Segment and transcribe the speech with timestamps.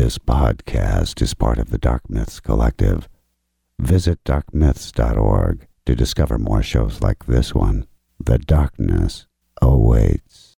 [0.00, 3.06] This podcast is part of the Dark Myths Collective.
[3.78, 7.86] Visit darkmyths.org to discover more shows like this one.
[8.18, 9.26] The darkness
[9.60, 10.56] awaits.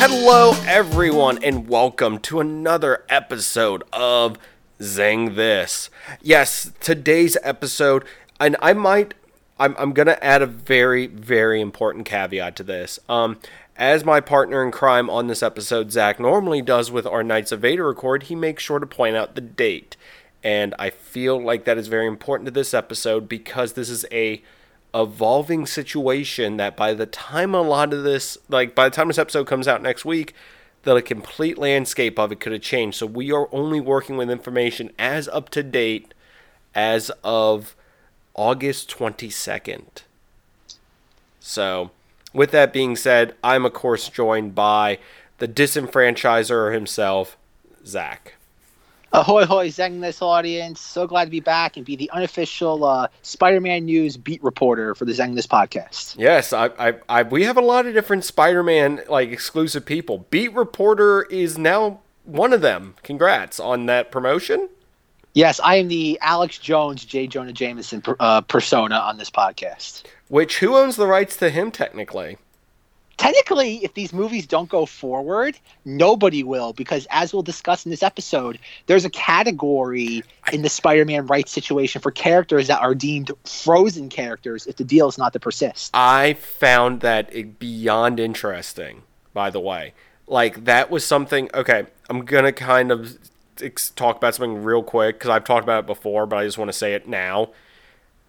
[0.00, 4.36] Hello, everyone, and welcome to another episode of
[4.80, 5.90] Zang This.
[6.22, 8.04] Yes, today's episode,
[8.40, 9.14] and I might,
[9.58, 12.98] I'm, I'm gonna add a very, very important caveat to this.
[13.08, 13.38] Um,
[13.76, 17.60] as my partner in crime on this episode, Zach, normally does with our Knights of
[17.60, 19.96] Vader record, he makes sure to point out the date.
[20.42, 24.42] And I feel like that is very important to this episode because this is a
[24.94, 29.18] evolving situation that by the time a lot of this, like by the time this
[29.18, 30.34] episode comes out next week,
[30.82, 32.98] the complete landscape of it could have changed.
[32.98, 36.14] So we are only working with information as up to date
[36.74, 37.74] as of
[38.34, 40.02] August 22nd.
[41.40, 41.90] So,
[42.32, 44.98] with that being said, I'm of course joined by
[45.38, 47.36] the disenfranchiser himself,
[47.84, 48.34] Zach.
[49.12, 50.80] Ahoy, hoy, Zang this audience.
[50.80, 54.94] So glad to be back and be the unofficial uh, Spider Man news beat reporter
[54.94, 56.16] for the Zang this podcast.
[56.16, 60.26] Yes, I, I, I, we have a lot of different Spider-Man like exclusive people.
[60.30, 62.94] Beat reporter is now one of them.
[63.02, 64.68] Congrats on that promotion.
[65.34, 67.26] Yes, I am the Alex Jones, J.
[67.26, 70.04] Jonah Jameson uh, persona on this podcast.
[70.28, 72.38] Which who owns the rights to him technically?
[73.20, 78.02] Technically, if these movies don't go forward, nobody will, because as we'll discuss in this
[78.02, 80.22] episode, there's a category
[80.54, 84.84] in the Spider Man rights situation for characters that are deemed frozen characters if the
[84.84, 85.90] deal is not to persist.
[85.92, 89.02] I found that beyond interesting,
[89.34, 89.92] by the way.
[90.26, 91.50] Like, that was something.
[91.52, 93.18] Okay, I'm going to kind of
[93.96, 96.70] talk about something real quick because I've talked about it before, but I just want
[96.70, 97.50] to say it now.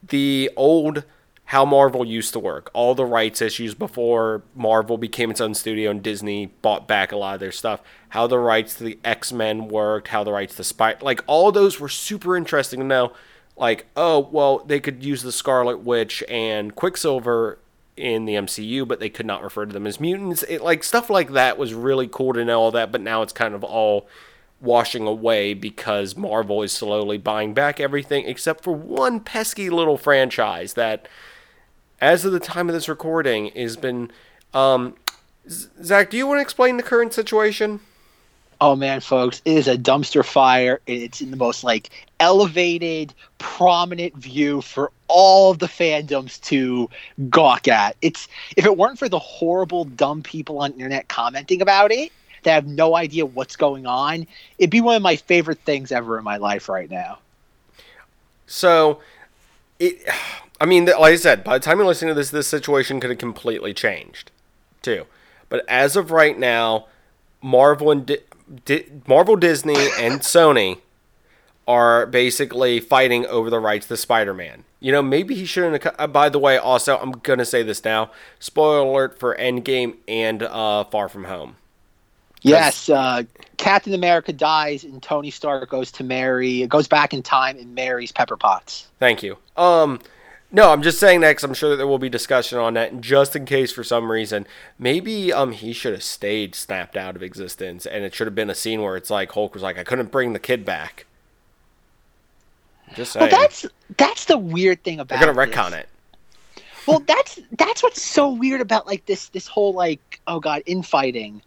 [0.05, 1.05] The old
[1.51, 2.71] how Marvel used to work.
[2.73, 7.17] All the rights issues before Marvel became its own studio and Disney bought back a
[7.17, 7.81] lot of their stuff.
[8.07, 11.51] How the rights to the X Men worked, how the rights to Spy, like all
[11.51, 13.11] those were super interesting to know.
[13.57, 17.59] Like, oh, well, they could use the Scarlet Witch and Quicksilver
[17.97, 20.43] in the MCU, but they could not refer to them as mutants.
[20.43, 23.33] It, like stuff like that was really cool to know all that, but now it's
[23.33, 24.07] kind of all
[24.61, 30.75] washing away because Marvel is slowly buying back everything except for one pesky little franchise
[30.75, 31.09] that
[32.01, 34.11] as of the time of this recording, has been.
[34.53, 34.95] Um,
[35.49, 37.79] Zach, do you want to explain the current situation?
[38.59, 40.81] Oh man, folks, it is a dumpster fire.
[40.85, 46.89] It's in the most like elevated, prominent view for all of the fandoms to
[47.29, 47.95] gawk at.
[48.01, 52.11] It's if it weren't for the horrible, dumb people on the internet commenting about it
[52.43, 54.27] that have no idea what's going on,
[54.59, 57.19] it'd be one of my favorite things ever in my life right now.
[58.45, 58.99] So,
[59.79, 60.07] it
[60.61, 63.09] I mean, like I said, by the time you're listening to this, this situation could
[63.09, 64.29] have completely changed,
[64.83, 65.07] too.
[65.49, 66.85] But as of right now,
[67.41, 68.19] Marvel and Di-
[68.65, 70.77] Di- Marvel, Disney, and Sony
[71.67, 74.63] are basically fighting over the rights to Spider-Man.
[74.79, 75.81] You know, maybe he shouldn't.
[75.81, 78.11] Have, uh, by the way, also, I'm gonna say this now.
[78.39, 81.55] Spoiler alert for Endgame and uh, Far From Home.
[82.43, 83.23] Yes, uh,
[83.57, 88.11] Captain America dies and Tony Stark goes to marry, goes back in time and marries
[88.11, 88.87] Pepper Potts.
[88.99, 89.37] Thank you.
[89.57, 89.99] Um,
[90.51, 92.91] no, I'm just saying that because I'm sure that there will be discussion on that.
[92.91, 94.45] And just in case, for some reason,
[94.77, 98.49] maybe um he should have stayed snapped out of existence, and it should have been
[98.49, 101.05] a scene where it's like Hulk was like, "I couldn't bring the kid back."
[102.95, 103.31] Just saying.
[103.31, 103.65] Well, that's
[103.97, 105.19] that's the weird thing about.
[105.19, 105.87] They're gonna retcon it.
[106.85, 111.41] Well, that's that's what's so weird about like this this whole like oh god infighting,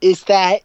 [0.00, 0.62] is that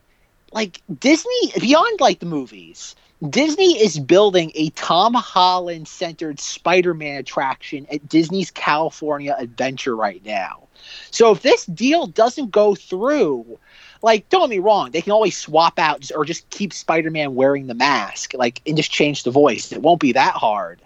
[0.54, 2.96] like Disney beyond like the movies
[3.30, 10.24] Disney is building a Tom Holland centered Spider Man attraction at Disney's California Adventure right
[10.26, 10.68] now.
[11.12, 13.60] So if this deal doesn't go through,
[14.02, 17.36] like, don't get me wrong, they can always swap out or just keep Spider Man
[17.36, 19.72] wearing the mask, like, and just change the voice.
[19.72, 20.82] It won't be that hard.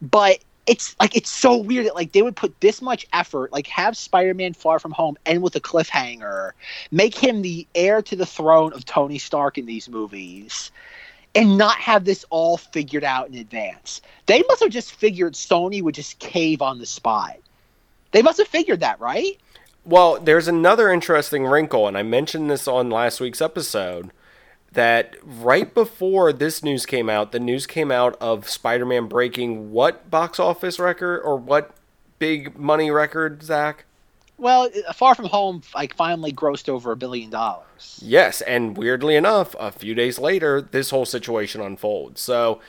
[0.00, 3.66] But it's like it's so weird that like they would put this much effort, like
[3.66, 6.52] have Spider-Man Far From Home end with a cliffhanger,
[6.90, 10.70] make him the heir to the throne of Tony Stark in these movies,
[11.34, 14.00] and not have this all figured out in advance.
[14.26, 17.38] They must have just figured Sony would just cave on the spot.
[18.10, 19.38] They must have figured that, right?
[19.84, 24.10] Well, there's another interesting wrinkle, and I mentioned this on last week's episode.
[24.72, 29.70] That right before this news came out, the news came out of Spider Man breaking
[29.70, 31.74] what box office record or what
[32.18, 33.84] big money record, Zach?
[34.42, 38.00] Well, uh, Far From Home like finally grossed over a billion dollars.
[38.02, 42.20] Yes, and weirdly enough, a few days later, this whole situation unfolds.
[42.20, 42.60] So,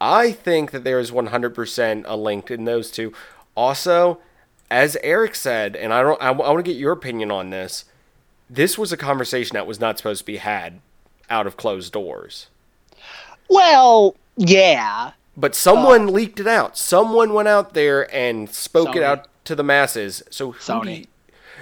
[0.00, 3.12] I think that there is 100% a link in those two.
[3.56, 4.20] Also,
[4.70, 7.86] as Eric said, and I don't, I, I want to get your opinion on this.
[8.48, 10.80] This was a conversation that was not supposed to be had
[11.28, 12.46] out of closed doors.
[13.50, 16.78] Well, yeah, But someone leaked it out.
[16.78, 20.22] Someone went out there and spoke it out to the masses.
[20.30, 21.06] So who do you,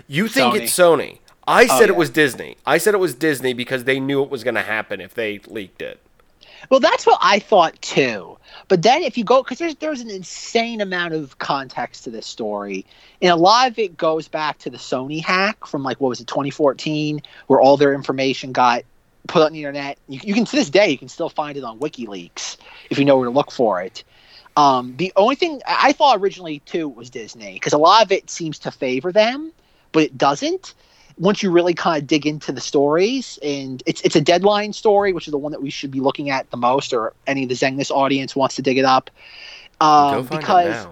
[0.07, 0.61] you think Sony.
[0.61, 1.19] it's Sony?
[1.47, 1.89] I said yeah.
[1.89, 2.57] it was Disney.
[2.65, 5.41] I said it was Disney because they knew it was going to happen if they
[5.47, 6.01] leaked it.
[6.71, 8.39] Well, that's what I thought too.
[8.69, 12.27] But then if you go, because there's there's an insane amount of context to this
[12.27, 12.87] story,
[13.21, 16.21] and a lot of it goes back to the Sony hack from like what was
[16.21, 18.83] it 2014, where all their information got
[19.27, 19.99] put on the internet.
[20.09, 22.57] You, you can to this day you can still find it on WikiLeaks
[22.91, 24.05] if you know where to look for it.
[24.57, 28.13] Um, the only thing I I thought originally too was Disney because a lot of
[28.13, 29.53] it seems to favor them,
[29.95, 30.75] but it doesn't.
[31.17, 35.13] Once you really kind of dig into the stories and it's it's a deadline story
[35.13, 37.49] which is the one that we should be looking at the most or any of
[37.49, 39.11] the Zengness audience wants to dig it up.
[39.81, 40.87] Go um, find because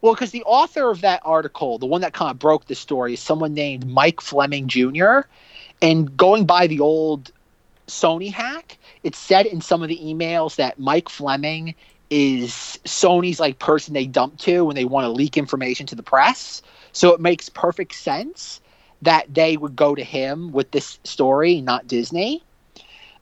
[0.00, 3.14] well because the author of that article the one that kind of broke the story
[3.14, 5.22] is someone named Mike Fleming Jr.
[5.82, 7.32] and going by the old
[7.88, 11.74] Sony hack it said in some of the emails that Mike Fleming
[12.10, 16.02] is Sony's like person they dump to when they want to leak information to the
[16.04, 18.60] press so it makes perfect sense
[19.02, 22.42] that they would go to him with this story, not Disney.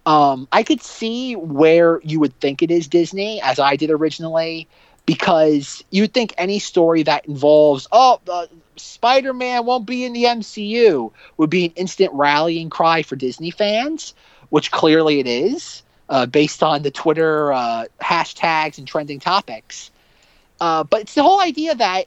[0.06, 4.68] Um, I could see where you would think it is Disney, as I did originally,
[5.06, 8.46] because you would think any story that involves, oh, uh,
[8.76, 13.50] Spider Man won't be in the MCU, would be an instant rallying cry for Disney
[13.50, 14.14] fans,
[14.50, 19.90] which clearly it is, uh, based on the Twitter uh, hashtags and trending topics.
[20.60, 22.06] Uh, but it's the whole idea that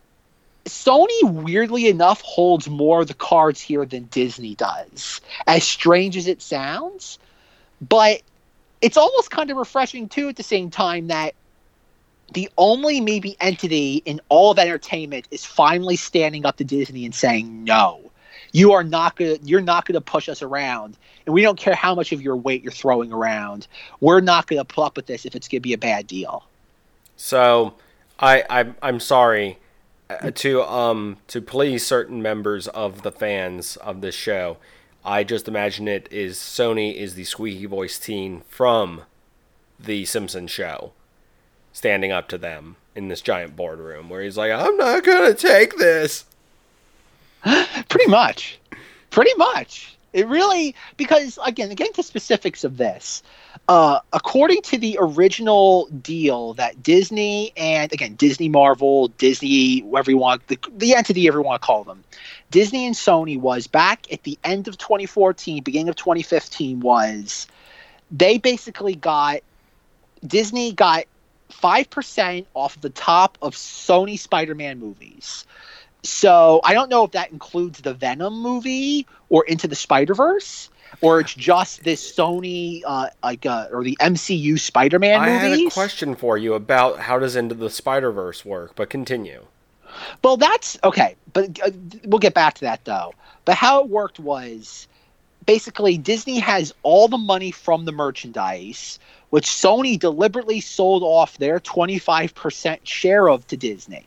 [0.66, 5.20] Sony, weirdly enough, holds more of the cards here than Disney does.
[5.46, 7.20] As strange as it sounds,
[7.82, 8.22] but
[8.82, 10.30] it's almost kind of refreshing too.
[10.30, 11.36] At the same time, that
[12.34, 17.14] the only maybe entity in all of entertainment is finally standing up to Disney and
[17.14, 18.12] saying, "No,
[18.54, 19.38] you are not gonna.
[19.44, 22.64] You're not gonna push us around, and we don't care how much of your weight
[22.64, 23.68] you're throwing around.
[24.00, 26.46] We're not gonna put up with this if it's gonna be a bad deal."
[27.18, 27.74] So,
[28.18, 29.58] I, I I'm sorry
[30.36, 34.58] to um to please certain members of the fans of this show.
[35.06, 39.04] I just imagine it is Sony is the squeaky voice teen from
[39.80, 40.94] the Simpsons show,
[41.74, 45.78] standing up to them in this giant boardroom where he's like, "I'm not gonna take
[45.78, 46.26] this."
[47.90, 48.60] Pretty much.
[49.10, 49.98] Pretty much.
[50.14, 53.24] It really because again, getting to specifics of this,
[53.68, 60.18] uh, according to the original deal that Disney and again Disney Marvel, Disney, whatever you
[60.18, 62.04] want, the, the entity ever want to call them,
[62.52, 67.48] Disney and Sony was back at the end of 2014, beginning of 2015 was
[68.12, 69.40] they basically got
[70.26, 71.06] Disney got
[71.50, 75.46] five percent off the top of Sony Spider-Man movies.
[76.04, 80.70] So I don't know if that includes the Venom movie or Into the Spider Verse,
[81.02, 85.70] or it's just this Sony uh, like uh, or the MCU Spider-Man I had a
[85.70, 89.46] question for you about how does Into the Spider Verse work, but continue.
[90.24, 91.72] Well, that's okay, but uh,
[92.06, 93.14] we'll get back to that though.
[93.46, 94.88] But how it worked was
[95.46, 99.00] basically Disney has all the money from the merchandise,
[99.30, 104.06] which Sony deliberately sold off their 25% share of to Disney.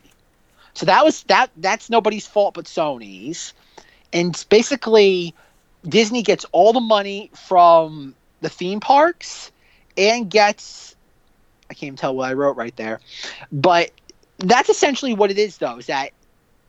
[0.77, 3.55] So that was that that's nobody's fault but Sony's.
[4.13, 5.35] And basically
[5.89, 9.51] Disney gets all the money from the theme parks
[9.97, 10.95] and gets
[11.71, 13.01] I can't even tell what I wrote right there.
[13.51, 13.91] But
[14.37, 16.11] that's essentially what it is though, is that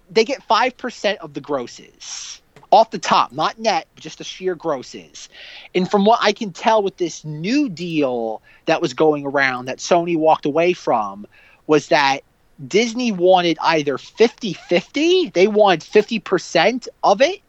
[0.10, 4.56] they get five percent of the grosses off the top, not net, just the sheer
[4.56, 5.28] grosses.
[5.76, 9.80] And from what I can tell with this new deal that was going around that
[9.80, 11.28] Sony walked away from
[11.68, 12.24] was that
[12.66, 17.42] Disney wanted either 50-50, they wanted 50% of it,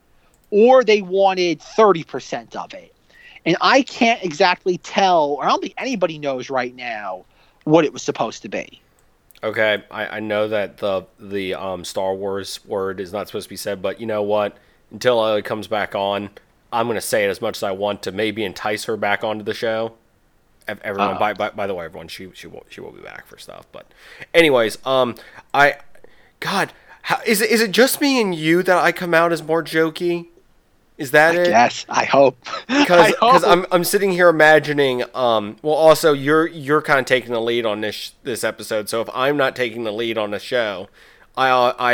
[0.50, 2.94] or they wanted 30% of it.
[3.46, 7.24] And I can't exactly tell, or I don't think anybody knows right now
[7.64, 8.80] what it was supposed to be.
[9.42, 13.50] Okay, I, I know that the the um, Star Wars word is not supposed to
[13.50, 14.56] be said, but you know what?
[14.90, 16.30] Until Ellie comes back on,
[16.72, 19.44] I'm gonna say it as much as I want to maybe entice her back onto
[19.44, 19.92] the show.
[20.68, 21.18] Ev- Everyone, Uh-oh.
[21.18, 23.66] by, by by the way, everyone, she she will she will be back for stuff.
[23.72, 23.86] But,
[24.34, 25.14] anyways, um,
[25.54, 25.76] I,
[26.40, 26.72] God,
[27.02, 29.62] how, is it is it just me and you that I come out as more
[29.62, 30.26] jokey?
[30.98, 31.48] Is that I it?
[31.48, 32.36] Yes, I hope.
[32.66, 33.14] because.
[33.44, 37.64] I'm I'm sitting here imagining um well also you're you're kind of taking the lead
[37.64, 40.88] on this this episode so if I'm not taking the lead on the show
[41.36, 41.92] I I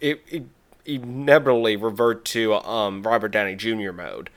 [0.00, 0.44] it, it
[0.86, 3.90] inevitably revert to um Robert Downey Jr.
[3.90, 4.30] mode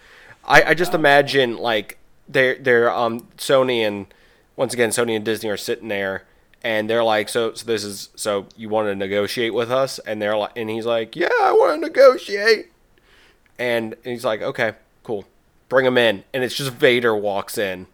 [0.46, 4.08] I I just imagine like they're they're um Sony and
[4.58, 6.24] once again, Sony and Disney are sitting there,
[6.64, 10.22] and they're like, "So, so this is so you want to negotiate with us?" And
[10.22, 12.72] they're like, and he's like, "Yeah, I want to negotiate."
[13.60, 15.26] And, he's like, "Okay, cool,
[15.70, 17.88] bring him in." And it's just Vader walks in,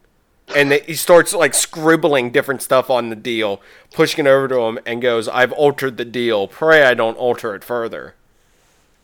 [0.56, 3.60] and they, he starts like scribbling different stuff on the deal,
[3.92, 6.48] pushing it over to him, and goes, "I've altered the deal.
[6.48, 8.14] Pray I don't alter it further."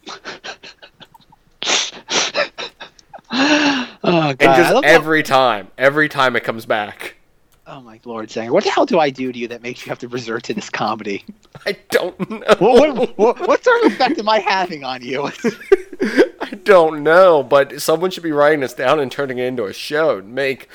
[4.02, 4.37] Oh god!
[4.40, 7.16] And just love that- every time, every time it comes back.
[7.66, 8.52] Oh my lord, Sanger!
[8.52, 10.54] What the hell do I do to you that makes you have to resort to
[10.54, 11.25] this comedy?
[11.66, 12.38] I don't know.
[12.59, 15.30] What, what, what, what sort of effect am I having on you?
[16.40, 19.73] I don't know, but someone should be writing this down and turning it into a
[19.73, 20.69] show and make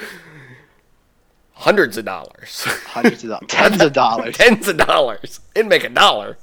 [1.53, 4.37] hundreds of dollars, Hundreds of dollars, tens of dollars.
[4.37, 6.37] tens of dollars, and make a dollar.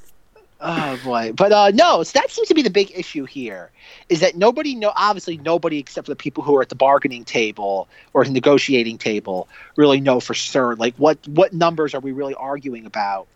[0.61, 3.71] Oh boy, but uh, no, so that seems to be the big issue here.
[4.09, 4.93] Is that nobody know?
[4.97, 8.99] Obviously, nobody except for the people who are at the bargaining table or the negotiating
[8.99, 10.77] table really know for sure.
[10.77, 13.27] Like, what what numbers are we really arguing about?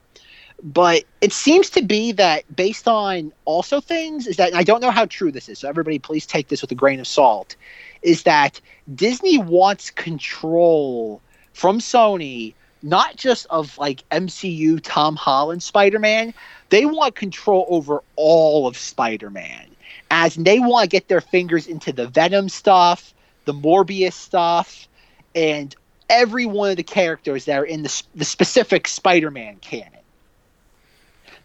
[0.62, 4.90] But it seems to be that based on also things is that I don't know
[4.90, 5.58] how true this is.
[5.58, 7.56] So everybody, please take this with a grain of salt.
[8.02, 8.60] Is that
[8.94, 11.20] Disney wants control
[11.52, 16.32] from Sony, not just of like MCU Tom Holland Spider Man,
[16.70, 19.68] they want control over all of Spider-Man,
[20.10, 23.14] as they want to get their fingers into the Venom stuff,
[23.44, 24.88] the Morbius stuff,
[25.34, 25.74] and
[26.08, 29.92] every one of the characters that are in the, the specific Spider-Man canon.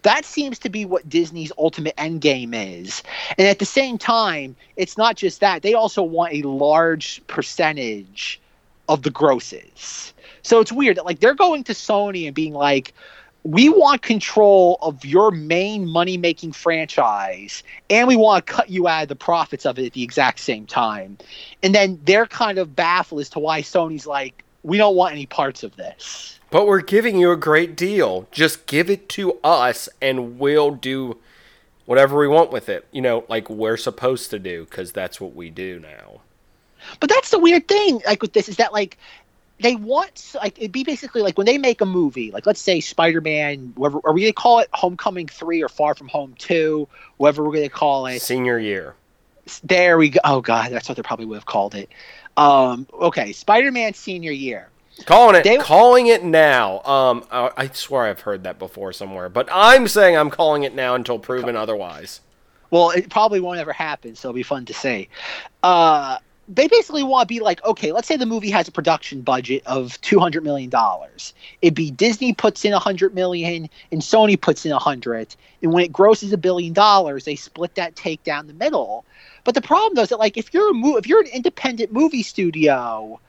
[0.02, 3.02] That seems to be what Disney's ultimate end game is.
[3.38, 5.62] And at the same time, it's not just that.
[5.62, 8.40] They also want a large percentage
[8.88, 10.12] of the grosses.
[10.42, 12.94] So it's weird that like they're going to Sony and being like,
[13.44, 18.86] we want control of your main money making franchise and we want to cut you
[18.86, 21.18] out of the profits of it at the exact same time.
[21.62, 25.26] And then they're kind of baffled as to why Sony's like, we don't want any
[25.26, 26.38] parts of this.
[26.50, 28.28] But we're giving you a great deal.
[28.30, 31.18] Just give it to us, and we'll do
[31.86, 32.86] whatever we want with it.
[32.92, 36.20] You know, like we're supposed to do, because that's what we do now.
[37.00, 38.98] But that's the weird thing, like with this, is that like
[39.62, 42.80] they want like it'd be basically like when they make a movie, like let's say
[42.80, 47.44] Spider-Man, whatever are we gonna call it Homecoming three or Far From Home two, whatever
[47.44, 48.20] we're gonna call it.
[48.20, 48.94] Senior year.
[49.64, 50.20] There we go.
[50.24, 51.88] Oh god, that's what they probably would have called it.
[52.36, 54.68] Um, okay, Spider-Man senior year.
[55.06, 56.82] Calling it, They- calling it now.
[56.82, 60.74] Um, I, I swear I've heard that before somewhere, but I'm saying I'm calling it
[60.74, 62.20] now until proven otherwise.
[62.70, 65.08] Well, it probably won't ever happen, so it'll be fun to say.
[65.62, 66.18] Uh,
[66.48, 69.62] they basically want to be like, okay, let's say the movie has a production budget
[69.66, 71.34] of two hundred million dollars.
[71.62, 75.72] It'd be Disney puts in a hundred million and Sony puts in a hundred, and
[75.72, 79.04] when it grosses a billion dollars, they split that take down the middle.
[79.44, 81.92] But the problem though is that like if you're a mo- if you're an independent
[81.92, 83.20] movie studio,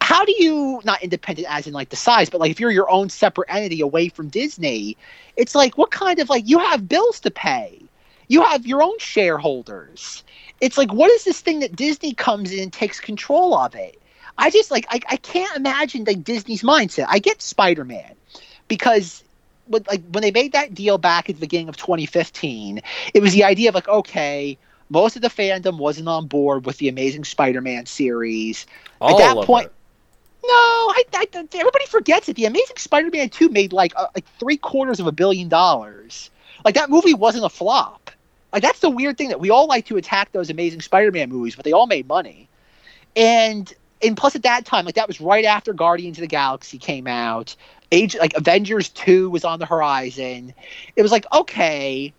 [0.00, 2.90] how do you not independent as in like the size, but like if you're your
[2.90, 4.96] own separate entity away from Disney,
[5.36, 7.80] it's like what kind of like you have bills to pay,
[8.28, 10.24] you have your own shareholders.
[10.62, 14.00] It's like what is this thing that Disney comes in and takes control of it?
[14.38, 17.06] I just like I, I can't imagine like Disney's mindset.
[17.08, 18.14] I get Spider Man
[18.68, 19.24] because
[19.66, 22.80] when, like when they made that deal back at the beginning of 2015,
[23.12, 24.56] it was the idea of like okay,
[24.88, 28.66] most of the fandom wasn't on board with the Amazing Spider-Man series.
[29.00, 29.72] All that of point- it.
[30.44, 32.36] No, I, I, everybody forgets it.
[32.36, 36.30] The Amazing Spider-Man 2 made like uh, like three quarters of a billion dollars.
[36.64, 38.10] Like that movie wasn't a flop.
[38.52, 41.56] Like that's the weird thing that we all like to attack those Amazing Spider-Man movies,
[41.56, 42.48] but they all made money.
[43.16, 46.78] And and plus at that time, like that was right after Guardians of the Galaxy
[46.78, 47.54] came out.
[47.90, 50.54] Age like Avengers 2 was on the horizon.
[50.96, 52.12] It was like, okay,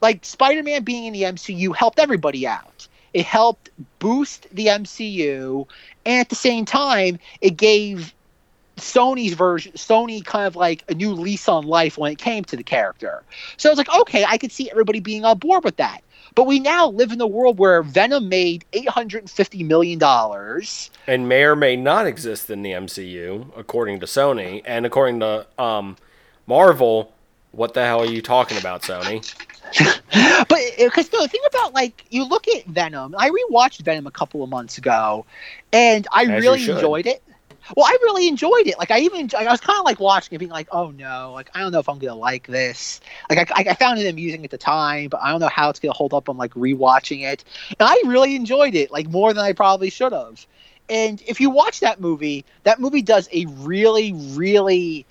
[0.00, 2.86] like Spider-Man being in the MCU helped everybody out.
[3.12, 5.66] It helped boost the MCU,
[6.06, 8.14] and at the same time, it gave
[8.80, 12.56] Sony's version, Sony kind of like a new lease on life when it came to
[12.56, 13.22] the character.
[13.56, 16.02] So I was like, okay, I could see everybody being on board with that.
[16.34, 19.98] But we now live in a world where Venom made eight hundred and fifty million
[19.98, 20.90] dollars.
[21.06, 25.46] and may or may not exist in the MCU, according to Sony, and according to
[25.58, 25.96] um,
[26.46, 27.12] Marvel.
[27.52, 29.24] What the hell are you talking about, Sony?
[30.48, 34.10] But because no, the thing about like you look at Venom, I rewatched Venom a
[34.10, 35.26] couple of months ago,
[35.72, 37.22] and I As really enjoyed it.
[37.76, 38.78] Well, I really enjoyed it.
[38.78, 41.50] Like I even I was kind of like watching it, being like, "Oh no, like
[41.54, 44.50] I don't know if I'm gonna like this." Like I, I found it amusing at
[44.50, 47.44] the time, but I don't know how it's gonna hold up on like rewatching it.
[47.70, 50.46] And I really enjoyed it, like more than I probably should have.
[50.88, 55.06] And if you watch that movie, that movie does a really, really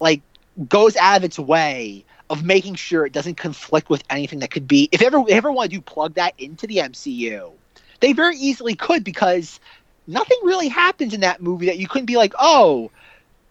[0.00, 0.22] like
[0.68, 4.66] goes out of its way of making sure it doesn't conflict with anything that could
[4.68, 4.88] be.
[4.92, 7.52] If ever if ever want to plug that into the MCU,
[8.00, 9.60] they very easily could because
[10.10, 12.90] nothing really happens in that movie that you couldn't be like, oh,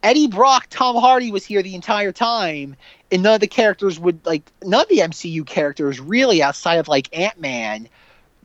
[0.04, 2.76] Eddie Brock, Tom Hardy was here the entire time,
[3.12, 6.88] and none of the characters would like none of the MCU characters really outside of
[6.88, 7.88] like Ant Man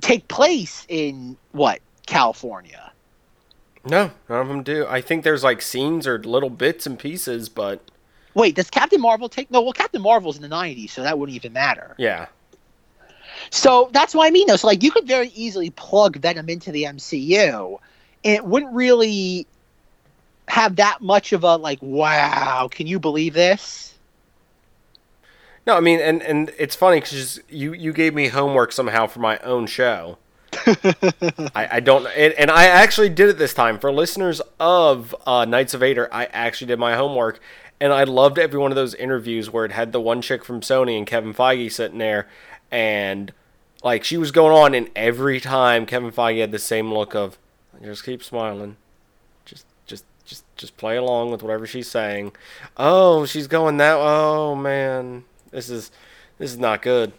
[0.00, 2.92] take place in what California.
[3.86, 4.86] No, none of them do.
[4.88, 7.80] I think there's like scenes or little bits and pieces, but
[8.34, 9.48] Wait, does Captain Marvel take?
[9.50, 11.94] No, well, Captain Marvel's in the '90s, so that wouldn't even matter.
[11.98, 12.26] yeah.
[13.50, 14.56] So that's what I mean, though.
[14.56, 17.78] So like, you could very easily plug Venom into the MCU,
[18.24, 19.46] and it wouldn't really
[20.48, 23.94] have that much of a like, wow, can you believe this?
[25.66, 29.20] No, I mean, and and it's funny because you you gave me homework somehow for
[29.20, 30.18] my own show.
[30.66, 35.44] I, I don't, and, and I actually did it this time for listeners of uh,
[35.44, 36.08] Knights of Vader.
[36.12, 37.40] I actually did my homework,
[37.80, 40.60] and I loved every one of those interviews where it had the one chick from
[40.60, 42.28] Sony and Kevin Feige sitting there,
[42.70, 43.32] and
[43.82, 47.38] like she was going on, and every time Kevin Feige had the same look of
[47.84, 48.76] just keep smiling,
[49.44, 52.32] just just just just play along with whatever she's saying.
[52.76, 53.96] Oh, she's going that.
[53.98, 55.90] Oh man, this is
[56.38, 57.12] this is not good.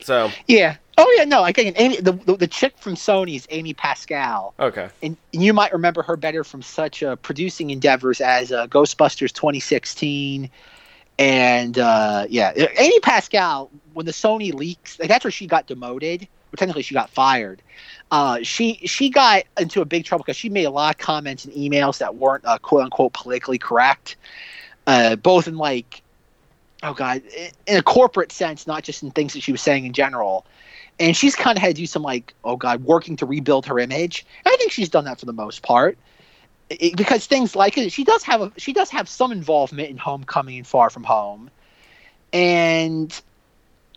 [0.00, 0.76] So Yeah.
[1.00, 1.44] Oh yeah, no.
[1.44, 5.72] Again, Amy, the, the the chick from Sony is Amy Pascal, okay, and you might
[5.72, 10.50] remember her better from such uh, producing endeavors as uh, Ghostbusters 2016,
[11.20, 13.70] and uh, yeah, Amy Pascal.
[13.94, 16.26] When the Sony leaks, like, that's where she got demoted.
[16.56, 17.62] Technically, she got fired.
[18.10, 21.44] Uh, she she got into a big trouble because she made a lot of comments
[21.44, 24.16] and emails that weren't uh, quote unquote politically correct,
[24.86, 26.02] uh, both in like,
[26.82, 27.22] oh god,
[27.66, 30.46] in a corporate sense, not just in things that she was saying in general.
[31.00, 33.78] And she's kind of had to do some like oh god working to rebuild her
[33.78, 34.24] image.
[34.44, 35.98] And i think she's done that for the most part.
[36.70, 39.98] It, because things like it she does have a she does have some involvement in
[39.98, 41.50] homecoming and far from home.
[42.32, 43.20] And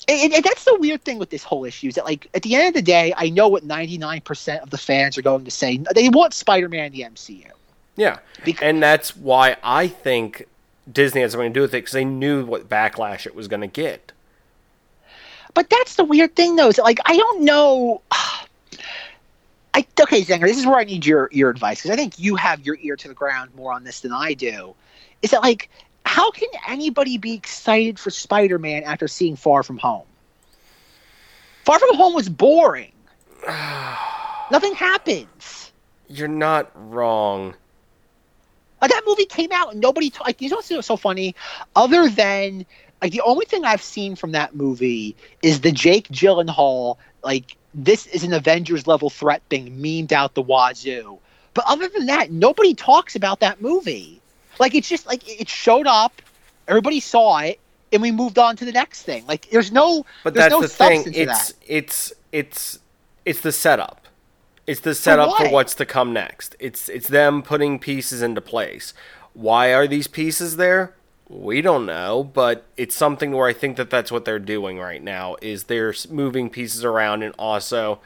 [0.07, 2.55] it, it, that's the weird thing with this whole issue is that like at the
[2.55, 5.77] end of the day i know what 99% of the fans are going to say
[5.93, 7.51] they want spider-man in the mcu
[7.95, 10.47] yeah, Bec- and that's why I think
[10.91, 13.61] Disney had something to do with it because they knew what backlash it was going
[13.61, 14.11] to get.
[15.53, 16.69] But that's the weird thing, though.
[16.69, 18.01] Is that, like I don't know.
[19.73, 20.41] I okay, Zenger.
[20.41, 22.95] This is where I need your your advice because I think you have your ear
[22.97, 24.75] to the ground more on this than I do.
[25.21, 25.69] Is that like
[26.05, 30.05] how can anybody be excited for Spider-Man after seeing Far From Home?
[31.65, 32.91] Far From Home was boring.
[34.51, 35.71] Nothing happens.
[36.07, 37.55] You're not wrong.
[38.81, 41.35] Like that movie came out and nobody t- like you know what's so funny?
[41.75, 42.65] Other than
[43.01, 48.07] like the only thing I've seen from that movie is the Jake Gyllenhaal like this
[48.07, 51.19] is an Avengers level threat being memed out the wazoo.
[51.53, 54.20] But other than that, nobody talks about that movie.
[54.61, 56.21] Like it's just like it showed up,
[56.67, 57.59] everybody saw it,
[57.91, 59.25] and we moved on to the next thing.
[59.25, 61.03] Like there's no But there's that's no the thing.
[61.15, 62.79] It's it's it's
[63.25, 64.05] it's the setup.
[64.67, 65.51] It's the setup for what?
[65.51, 66.55] what's to come next.
[66.59, 68.93] It's it's them putting pieces into place.
[69.33, 70.93] Why are these pieces there?
[71.27, 75.01] We don't know, but it's something where I think that that's what they're doing right
[75.01, 77.99] now is they're moving pieces around and also,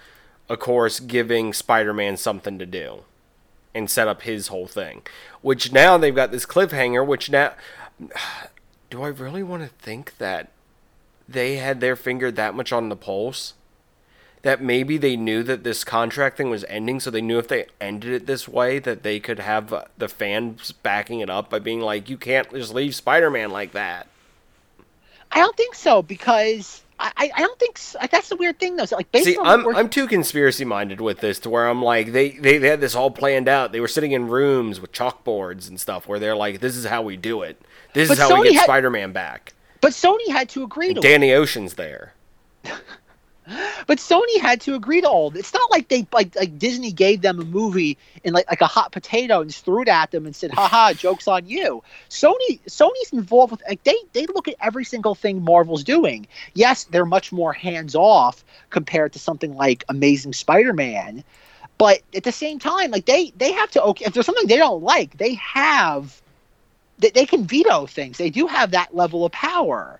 [0.47, 3.03] of course, giving Spider-Man something to do
[3.75, 5.03] and set up his whole thing.
[5.41, 7.05] Which now they've got this cliffhanger.
[7.05, 7.53] Which now,
[8.89, 10.49] do I really want to think that
[11.27, 13.53] they had their finger that much on the pulse
[14.45, 17.65] that maybe they knew that this contract thing was ending so they knew if they
[17.81, 21.57] ended it this way that they could have uh, the fans backing it up by
[21.57, 24.07] being like you can't just leave spider-man like that
[25.31, 26.83] I don't think so because
[27.17, 28.85] I, I- don't think s that's the weird thing though.
[28.85, 32.29] So, like see I'm, I'm too conspiracy minded with this to where i'm like they,
[32.31, 35.79] they, they had this all planned out they were sitting in rooms with chalkboards and
[35.79, 37.61] stuff where they're like this is how we do it
[37.93, 40.99] this is But how we get had- spider-man back but Sony had to agree to
[40.99, 41.03] it.
[41.03, 42.13] danny ocean's there
[43.87, 45.35] But Sony had to agree to all.
[45.35, 48.67] It's not like they like like Disney gave them a movie and like like a
[48.67, 53.13] hot potato and threw it at them and said, "Haha, jokes on you." Sony Sony's
[53.13, 56.27] involved with like they they look at every single thing Marvel's doing.
[56.53, 61.23] Yes, they're much more hands off compared to something like Amazing Spider-Man,
[61.77, 64.57] but at the same time, like they they have to okay if there's something they
[64.57, 66.19] don't like, they have
[66.97, 68.17] they, they can veto things.
[68.17, 69.99] They do have that level of power.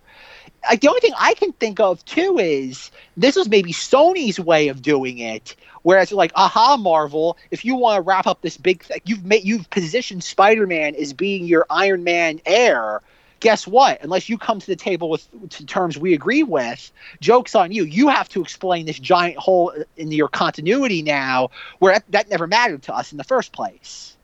[0.70, 4.68] Like the only thing I can think of too is this was maybe Sony's way
[4.68, 5.56] of doing it.
[5.84, 9.44] Whereas like, aha, Marvel, if you want to wrap up this big thing, you've made
[9.44, 13.02] you've positioned Spider-Man as being your Iron Man heir.
[13.42, 14.02] Guess what?
[14.02, 17.84] Unless you come to the table with to terms we agree with, jokes on you.
[17.84, 22.48] You have to explain this giant hole in your continuity now, where that, that never
[22.48, 24.15] mattered to us in the first place.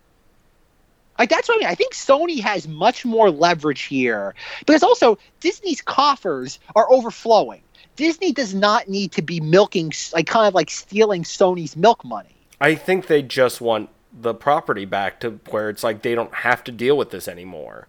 [1.21, 1.67] Like that's what I mean.
[1.67, 4.33] I think Sony has much more leverage here
[4.65, 7.61] because also Disney's coffers are overflowing.
[7.95, 12.35] Disney does not need to be milking, like kind of like stealing Sony's milk money.
[12.59, 16.63] I think they just want the property back to where it's like they don't have
[16.63, 17.87] to deal with this anymore.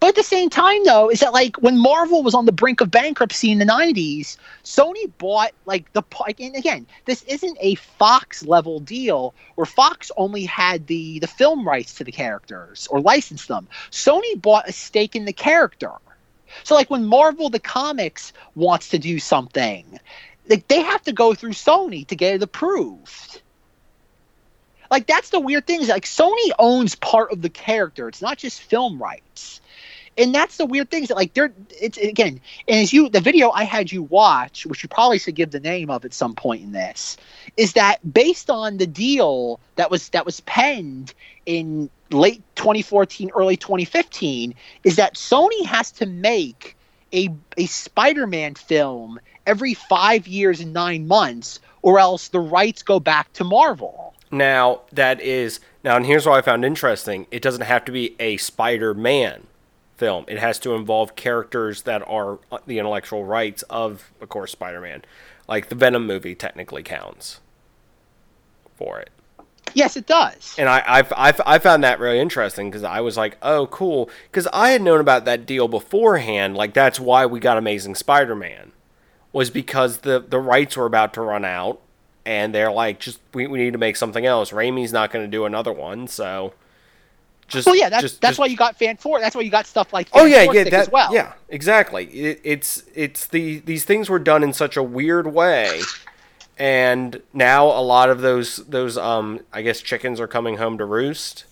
[0.00, 2.80] But at the same time, though, is that like when Marvel was on the brink
[2.80, 6.02] of bankruptcy in the '90s, Sony bought like the
[6.38, 11.68] and again, this isn't a Fox level deal where Fox only had the the film
[11.68, 13.68] rights to the characters or licensed them.
[13.90, 15.92] Sony bought a stake in the character.
[16.64, 20.00] So like when Marvel the comics wants to do something,
[20.48, 23.42] like they have to go through Sony to get it approved.
[24.90, 28.08] Like that's the weird thing is like Sony owns part of the character.
[28.08, 29.59] It's not just film rights
[30.20, 33.20] and that's the weird thing is that like they're it's again and as you the
[33.20, 36.34] video i had you watch which you probably should give the name of at some
[36.34, 37.16] point in this
[37.56, 41.14] is that based on the deal that was that was penned
[41.46, 44.54] in late 2014 early 2015
[44.84, 46.76] is that sony has to make
[47.12, 53.00] a, a spider-man film every five years and nine months or else the rights go
[53.00, 54.14] back to marvel.
[54.30, 57.26] Now that is now and here's what i found interesting.
[57.30, 59.46] It doesn't have to be a spider-man
[60.00, 60.24] film.
[60.26, 65.02] It has to involve characters that are uh, the intellectual rights of, of course, Spider-Man.
[65.46, 67.40] Like the Venom movie technically counts
[68.74, 69.10] for it.
[69.74, 70.56] Yes, it does.
[70.58, 74.10] And I I've, I've, I found that really interesting because I was like, oh, cool.
[74.30, 76.56] Because I had known about that deal beforehand.
[76.56, 78.72] Like that's why we got Amazing Spider-Man
[79.32, 81.80] was because the the rights were about to run out,
[82.24, 84.50] and they're like, just we, we need to make something else.
[84.50, 86.52] Raimi's not going to do another one, so
[87.50, 89.20] just, well, yeah, that's just, that's just, why you got fan four.
[89.20, 91.12] That's why you got stuff like fan oh yeah, yeah, that, as well.
[91.12, 92.06] Yeah, exactly.
[92.06, 95.82] It, it's it's the these things were done in such a weird way,
[96.58, 100.84] and now a lot of those those um I guess chickens are coming home to
[100.84, 101.44] roost.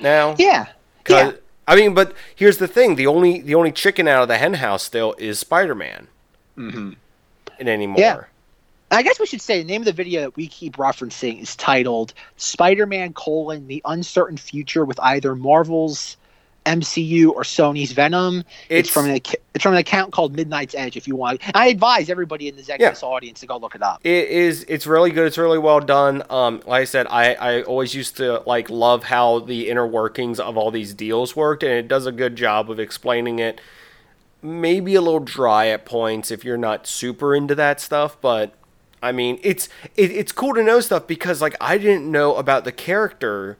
[0.00, 0.66] Now, yeah,
[1.08, 1.32] yeah.
[1.68, 4.82] I mean, but here's the thing: the only the only chicken out of the henhouse
[4.82, 6.08] still is Spider Man.
[6.58, 6.92] Mm-hmm.
[7.58, 8.00] And anymore.
[8.00, 8.24] Yeah.
[8.90, 11.56] I guess we should say the name of the video that we keep referencing is
[11.56, 16.16] titled Spider-Man: colon The Uncertain Future with either Marvel's
[16.66, 18.38] MCU or Sony's Venom.
[18.68, 19.20] It's, it's from an
[19.54, 20.96] it's from an account called Midnight's Edge.
[20.96, 22.94] If you want, I advise everybody in the Zegas yeah.
[23.02, 24.00] audience to go look it up.
[24.04, 24.64] It is.
[24.68, 25.26] It's really good.
[25.26, 26.22] It's really well done.
[26.28, 30.38] Um, like I said, I I always used to like love how the inner workings
[30.38, 33.60] of all these deals worked, and it does a good job of explaining it.
[34.42, 38.54] Maybe a little dry at points if you're not super into that stuff, but
[39.02, 42.64] I mean, it's it, it's cool to know stuff because like I didn't know about
[42.64, 43.58] the character,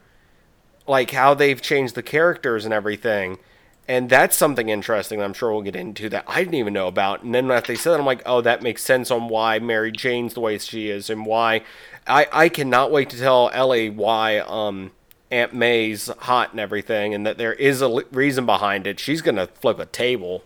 [0.86, 3.38] like how they've changed the characters and everything,
[3.86, 5.22] and that's something interesting.
[5.22, 7.22] I'm sure we'll get into that I didn't even know about.
[7.22, 9.92] And then after they said that, I'm like, oh, that makes sense on why Mary
[9.92, 11.62] Jane's the way she is and why
[12.06, 14.92] I I cannot wait to tell Ellie why um
[15.30, 18.98] Aunt May's hot and everything, and that there is a reason behind it.
[18.98, 20.44] She's gonna flip a table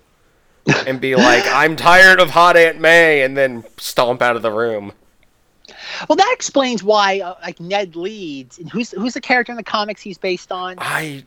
[0.87, 4.51] and be like, "I'm tired of hot Aunt May," and then stomp out of the
[4.51, 4.93] room.
[6.09, 9.63] Well, that explains why, uh, like Ned Leeds, and who's who's the character in the
[9.63, 10.77] comics he's based on?
[10.79, 11.25] I,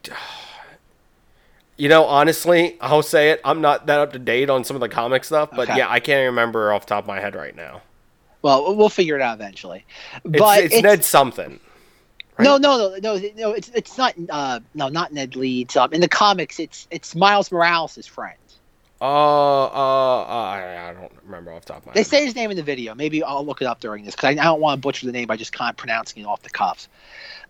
[1.78, 3.41] you know, honestly, I'll say it.
[3.43, 5.80] I'm not that up to date on some of the comic stuff, but okay.
[5.80, 7.82] yeah, I can't remember off the top of my head right now.
[8.41, 9.86] Well, we'll figure it out eventually.
[10.24, 11.60] But it's, it's, it's Ned something.
[12.38, 12.46] Right?
[12.46, 13.52] No, no, no, no, no.
[13.52, 14.15] It's it's not.
[14.30, 15.78] Uh, no, not Ned Leeds.
[15.78, 18.38] Um, in the comics, it's it's Miles Morales' friend.
[19.04, 21.98] Uh, uh, uh, I, I don't remember off the top of my head.
[21.98, 22.96] They say his name in the video.
[22.96, 25.12] Maybe I'll look it up during this because I, I, don't want to butcher the
[25.12, 26.88] name by just kind of pronouncing it off the cuff.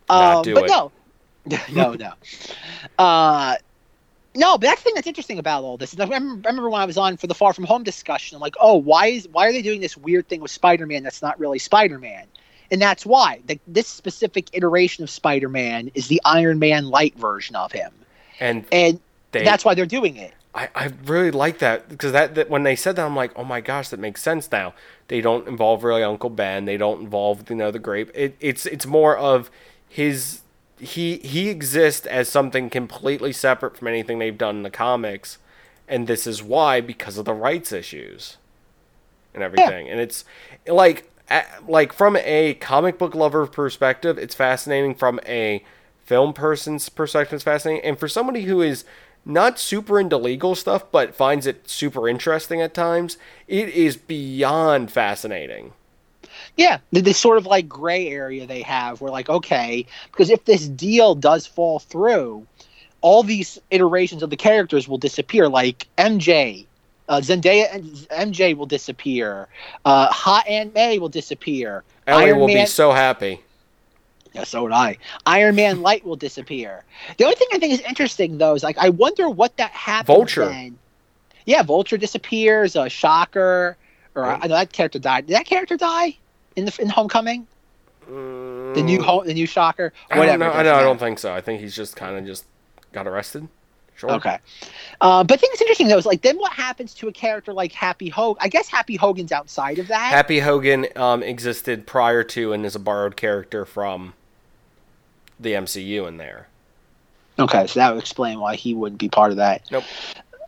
[0.09, 0.69] Um, do but it.
[0.71, 0.91] no,
[1.71, 2.13] no, no.
[2.97, 3.57] Uh,
[4.33, 5.95] no, but that's the thing that's interesting about all this.
[5.99, 8.35] I remember, I remember when I was on for the Far From Home discussion.
[8.35, 11.21] I'm like, oh, why is why are they doing this weird thing with Spider-Man that's
[11.21, 12.25] not really Spider-Man?
[12.71, 17.55] And that's why the, this specific iteration of Spider-Man is the Iron Man light version
[17.55, 17.91] of him,
[18.39, 18.99] and and
[19.31, 20.33] they, that's why they're doing it.
[20.55, 23.43] I, I really like that because that, that when they said that I'm like oh
[23.43, 24.73] my gosh that makes sense now.
[25.07, 26.65] They don't involve really Uncle Ben.
[26.65, 28.11] They don't involve you know the grape.
[28.13, 29.49] It, it's it's more of
[29.87, 30.41] his
[30.79, 35.37] he he exists as something completely separate from anything they've done in the comics
[35.87, 38.37] and this is why because of the rights issues
[39.33, 39.87] and everything.
[39.87, 39.91] Yeah.
[39.93, 40.25] and it's
[40.67, 41.09] like
[41.67, 44.95] like from a comic book lover perspective it's fascinating.
[44.95, 45.63] From a
[46.05, 47.83] film person's perspective it's fascinating.
[47.83, 48.85] And for somebody who is
[49.25, 54.91] not super into legal stuff, but finds it super interesting at times, it is beyond
[54.91, 55.73] fascinating.
[56.57, 60.67] Yeah, this sort of like gray area they have where, like, okay, because if this
[60.67, 62.45] deal does fall through,
[63.01, 65.49] all these iterations of the characters will disappear.
[65.49, 66.65] Like MJ,
[67.09, 69.47] uh, Zendaya and MJ will disappear.
[69.83, 71.83] Uh, Hot Aunt May will disappear.
[72.07, 73.41] Ellie Iron will Man- be so happy.
[74.33, 74.97] Yeah, so would I.
[75.25, 76.83] Iron Man Light will disappear.
[77.17, 80.15] The only thing I think is interesting though is like I wonder what that happens.
[80.15, 80.45] Vulture.
[80.45, 80.77] Then.
[81.45, 82.75] Yeah, Vulture disappears.
[82.75, 83.77] A uh, Shocker,
[84.15, 84.39] or right.
[84.41, 85.27] I know that character died.
[85.27, 86.17] Did that character die
[86.55, 87.45] in the in Homecoming?
[88.09, 89.93] Mm, The new home, the new Shocker.
[90.09, 90.43] I Whatever.
[90.45, 90.59] don't know.
[90.59, 90.75] I know.
[90.75, 91.33] I don't think so.
[91.33, 92.45] I think he's just kind of just
[92.91, 93.47] got arrested.
[93.95, 94.11] Sure.
[94.11, 94.39] Okay.
[95.01, 95.97] Uh, but I think it's interesting though.
[95.97, 98.39] Is like then what happens to a character like Happy Hogan?
[98.43, 100.11] I guess Happy Hogan's outside of that.
[100.11, 104.13] Happy Hogan um, existed prior to and is a borrowed character from
[105.43, 106.47] the MCU in there.
[107.39, 109.63] Okay, so that would explain why he wouldn't be part of that.
[109.71, 109.83] Nope.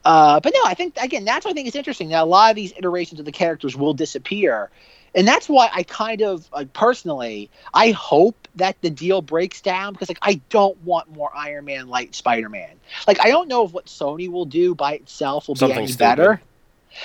[0.03, 2.09] Uh, but no, I think again that's what I think is interesting.
[2.09, 4.69] That a lot of these iterations of the characters will disappear,
[5.15, 9.93] and that's why I kind of like, personally I hope that the deal breaks down
[9.93, 12.69] because like I don't want more Iron Man light Spider Man.
[13.07, 15.87] Like I don't know if what Sony will do by itself will Something be any
[15.91, 15.99] stupid.
[16.17, 16.41] better.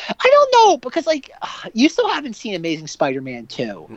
[0.08, 1.30] I don't know because like
[1.72, 3.96] you still haven't seen Amazing Spider Man two,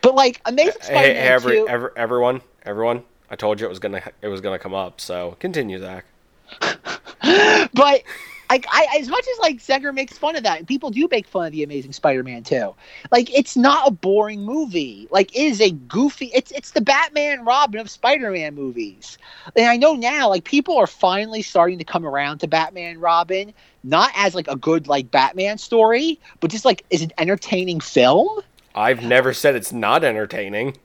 [0.00, 1.68] but like Amazing Spider Man hey every, two.
[1.68, 3.02] every, everyone, everyone!
[3.34, 5.00] I told you it was gonna it was gonna come up.
[5.00, 6.04] So continue, Zach.
[6.60, 8.04] but
[8.48, 11.26] like I, as much as like Zenger makes fun of that, and people do make
[11.26, 12.76] fun of the Amazing Spider-Man too.
[13.10, 15.08] Like it's not a boring movie.
[15.10, 16.30] Like it is a goofy.
[16.32, 19.18] It's it's the Batman Robin of Spider-Man movies.
[19.56, 23.52] And I know now, like people are finally starting to come around to Batman Robin,
[23.82, 28.42] not as like a good like Batman story, but just like is an entertaining film.
[28.76, 30.76] I've never said it's not entertaining.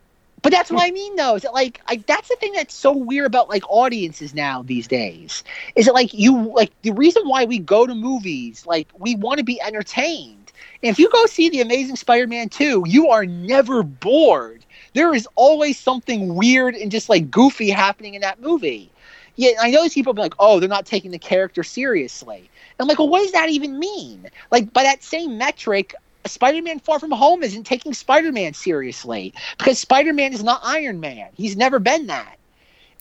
[0.41, 1.35] But that's what I mean, though.
[1.35, 4.87] Is that like, I, that's the thing that's so weird about like audiences now these
[4.87, 5.43] days.
[5.75, 8.65] Is it like you like the reason why we go to movies?
[8.65, 10.51] Like we want to be entertained.
[10.83, 14.65] And if you go see the Amazing Spider-Man two, you are never bored.
[14.93, 18.91] There is always something weird and just like goofy happening in that movie.
[19.35, 22.79] Yeah, I know these people be like, "Oh, they're not taking the character seriously." And
[22.79, 26.99] I'm like, "Well, what does that even mean?" Like by that same metric, Spider-Man Far
[26.99, 31.29] From Home isn't taking Spider-Man seriously because Spider-Man is not Iron Man.
[31.35, 32.37] He's never been that.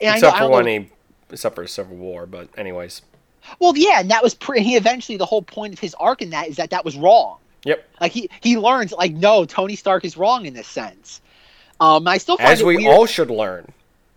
[0.01, 0.91] And except I for know, I when know- he,
[1.31, 2.27] except for Civil War.
[2.27, 3.03] But anyways,
[3.59, 4.63] well, yeah, and that was pretty.
[4.65, 7.39] he eventually the whole point of his arc in that is that that was wrong.
[7.65, 7.89] Yep.
[8.01, 11.21] Like he he learns like no, Tony Stark is wrong in this sense.
[11.81, 12.93] Um, I still find as we weird.
[12.95, 13.71] all should learn.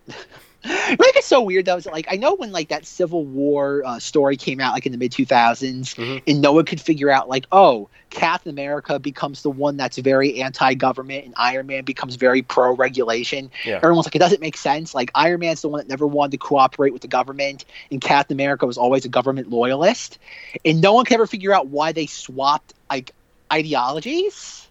[0.63, 3.81] What I think so weird though is like I know when like that Civil War
[3.85, 6.21] uh, story came out like in the mid 2000s, Mhm.
[6.27, 10.41] and no one could figure out like oh Captain America becomes the one that's very
[10.41, 13.49] anti-government and Iron Man becomes very pro-regulation.
[13.65, 13.77] Yeah.
[13.77, 14.93] Everyone's like it doesn't make sense.
[14.93, 18.35] Like Iron Man's the one that never wanted to cooperate with the government, and Captain
[18.35, 20.19] America was always a government loyalist,
[20.63, 23.13] and no one could ever figure out why they swapped like
[23.51, 24.67] ideologies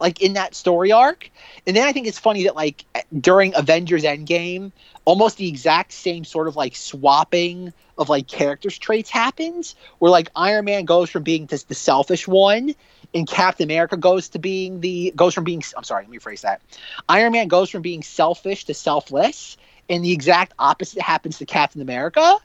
[0.00, 1.30] like in that story arc.
[1.66, 2.84] And then I think it's funny that like
[3.18, 4.72] during Avengers Endgame,
[5.04, 10.28] almost the exact same sort of like swapping of like characters traits happens where like
[10.36, 12.74] Iron Man goes from being just the selfish one
[13.14, 16.42] and Captain America goes to being the goes from being I'm sorry, let me rephrase
[16.42, 16.60] that.
[17.08, 19.56] Iron Man goes from being selfish to selfless
[19.88, 22.36] and the exact opposite happens to Captain America.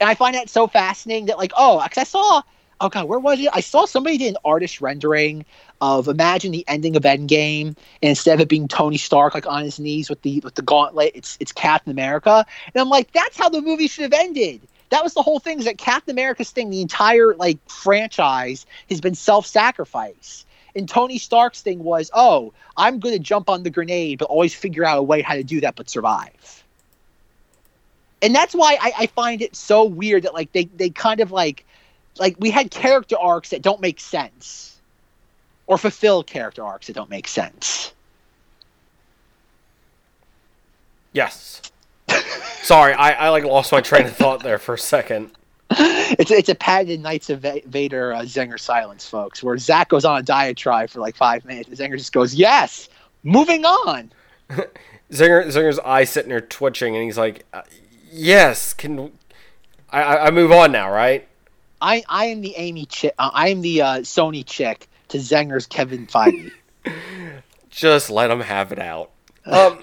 [0.00, 2.42] And I find that so fascinating that like oh, cuz I saw
[2.80, 3.48] oh god, where was it?
[3.52, 5.44] I saw somebody did an artist rendering
[5.80, 9.62] of imagine the ending of Endgame, and instead of it being Tony Stark like on
[9.64, 13.36] his knees with the with the gauntlet, it's it's Captain America, and I'm like, that's
[13.36, 14.60] how the movie should have ended.
[14.90, 15.60] That was the whole thing.
[15.60, 16.70] Is that Captain America's thing?
[16.70, 23.14] The entire like franchise has been self-sacrifice, and Tony Stark's thing was, oh, I'm going
[23.14, 25.76] to jump on the grenade, but always figure out a way how to do that,
[25.76, 26.64] but survive.
[28.22, 31.30] And that's why I, I find it so weird that like they they kind of
[31.30, 31.64] like
[32.18, 34.80] like we had character arcs that don't make sense
[35.66, 37.92] or fulfill character arcs that don't make sense.
[41.12, 41.62] Yes.
[42.62, 45.30] Sorry, I, I like lost my train of thought there for a second.
[45.70, 50.18] It's it's a patented Knights of Vader uh, Zenger silence, folks, where Zach goes on
[50.18, 52.88] a diatribe for like five minutes, and Zenger just goes, "Yes,
[53.22, 54.10] moving on."
[55.12, 57.62] Zinger Zinger's eye sitting there twitching, and he's like, uh,
[58.10, 59.12] "Yes, can
[59.90, 60.02] I?
[60.16, 61.28] I move on now, right?"
[61.80, 63.14] I I am the Amy chick.
[63.18, 66.52] Uh, I am the uh, Sony chick to Zenger's Kevin Feige.
[67.70, 69.10] Just let him have it out.
[69.46, 69.80] Um,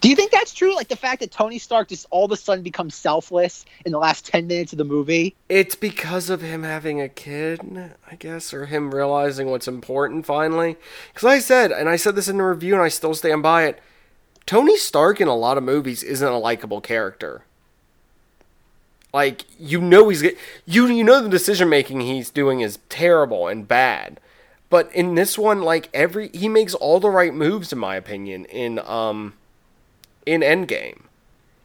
[0.00, 0.74] Do you think that's true?
[0.74, 3.98] Like the fact that Tony Stark just all of a sudden becomes selfless in the
[3.98, 5.36] last ten minutes of the movie?
[5.48, 7.60] it's because of him having a kid,
[8.10, 10.76] I guess, or him realizing what's important finally.
[11.12, 13.64] Because I said, and I said this in the review, and I still stand by
[13.66, 13.80] it.
[14.44, 17.44] Tony Stark in a lot of movies isn't a likable character.
[19.12, 20.22] Like you know he's
[20.64, 24.18] you you know the decision making he's doing is terrible and bad.
[24.70, 28.46] But in this one like every he makes all the right moves in my opinion
[28.46, 29.34] in um
[30.24, 31.02] in Endgame.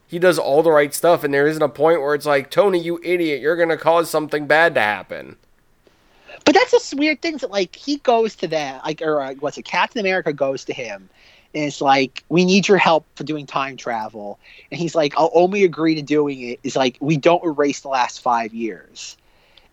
[0.06, 2.78] He does all the right stuff and there isn't a point where it's like Tony
[2.78, 5.36] you idiot you're to cause something bad to happen.
[6.44, 9.56] But that's just weird things that like he goes to that like or uh, what's
[9.56, 9.64] it?
[9.64, 11.08] Captain America goes to him,
[11.54, 14.38] and it's like we need your help for doing time travel,
[14.70, 17.88] and he's like, I'll only agree to doing it is like we don't erase the
[17.88, 19.16] last five years,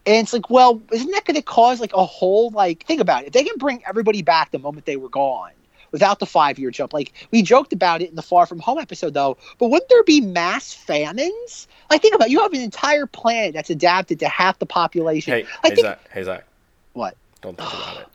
[0.05, 3.23] and it's like, well, isn't that going to cause like a whole like think about
[3.23, 3.27] it?
[3.27, 5.51] If they can bring everybody back the moment they were gone
[5.95, 6.93] without the five year jump.
[6.93, 9.37] Like we joked about it in the Far From Home episode, though.
[9.57, 11.69] But wouldn't there be mass famines?
[11.89, 12.31] Like think about it.
[12.31, 15.33] you have an entire planet that's adapted to half the population.
[15.33, 15.99] Hey, hey think Zach.
[16.11, 16.45] Hey Zach.
[16.93, 17.15] what?
[17.41, 18.11] Don't think about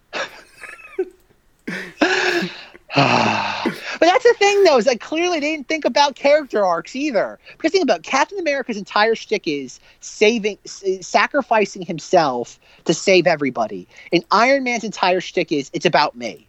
[1.68, 2.50] it.
[2.96, 7.38] but that's the thing, though, is that clearly they didn't think about character arcs either.
[7.52, 13.28] Because think about it, Captain America's entire shtick is saving, s- sacrificing himself to save
[13.28, 16.48] everybody, and Iron Man's entire shtick is it's about me.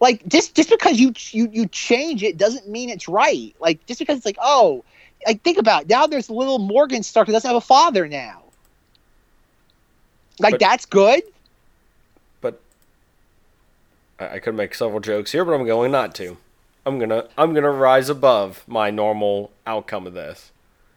[0.00, 3.54] Like just just because you you you change it doesn't mean it's right.
[3.60, 4.84] Like just because it's like oh,
[5.26, 5.88] like think about it.
[5.88, 8.42] now there's little Morgan Stark who doesn't have a father now.
[10.38, 11.22] Like But- that's good.
[14.18, 16.36] I, I could make several jokes here, but I'm going not to.
[16.84, 20.52] I'm gonna I'm gonna rise above my normal outcome of this.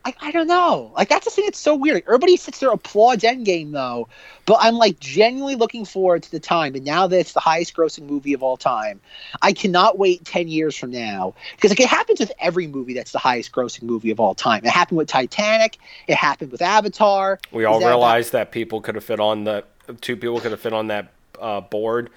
[0.05, 0.91] I, I don't know.
[0.95, 1.95] Like that's the thing that's so weird.
[1.95, 4.08] Like, everybody sits there applauds Endgame though,
[4.45, 6.75] but I'm like genuinely looking forward to the time.
[6.75, 9.01] And now that it's the highest grossing movie of all time,
[9.41, 13.12] I cannot wait ten years from now because like it happens with every movie that's
[13.12, 14.63] the highest grossing movie of all time.
[14.63, 15.79] It happened with Titanic.
[16.08, 17.39] It happened with Avatar.
[17.51, 19.63] We all Is that- realized that people could have fit on the
[20.01, 22.12] two people could have fit on that uh, board.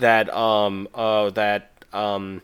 [0.00, 2.42] That um uh that um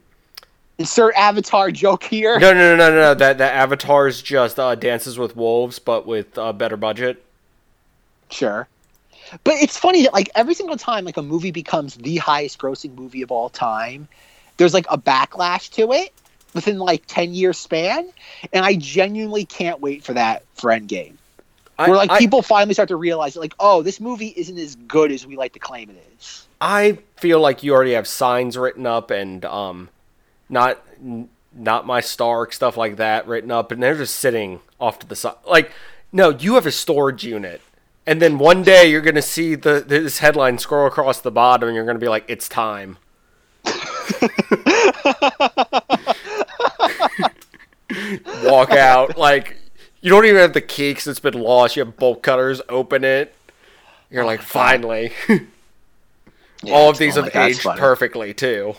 [0.78, 2.38] Insert Avatar joke here.
[2.38, 6.38] no no no no no that that Avatar's just uh, Dances with Wolves but with
[6.38, 7.24] uh, better budget.
[8.30, 8.68] Sure.
[9.44, 12.94] But it's funny that like every single time like a movie becomes the highest grossing
[12.94, 14.08] movie of all time,
[14.56, 16.12] there's like a backlash to it
[16.54, 18.08] within like 10 year span.
[18.52, 21.14] And I genuinely can't wait for that for Endgame.
[21.78, 24.74] I, Where like I- people finally start to realize like, oh, this movie isn't as
[24.76, 26.47] good as we like to claim it is.
[26.60, 29.88] I feel like you already have signs written up and um,
[30.48, 30.82] not
[31.54, 35.16] not my Stark stuff like that written up, and they're just sitting off to the
[35.16, 35.34] side.
[35.46, 35.72] Like,
[36.12, 37.60] no, you have a storage unit,
[38.06, 41.76] and then one day you're gonna see the this headline scroll across the bottom, and
[41.76, 42.98] you're gonna be like, "It's time."
[48.44, 49.56] Walk out like
[50.00, 51.76] you don't even have the key because it's been lost.
[51.76, 52.60] You have bolt cutters.
[52.68, 53.34] Open it.
[54.10, 55.12] You're like, finally.
[56.62, 58.74] Yeah, All of these have like aged perfectly too.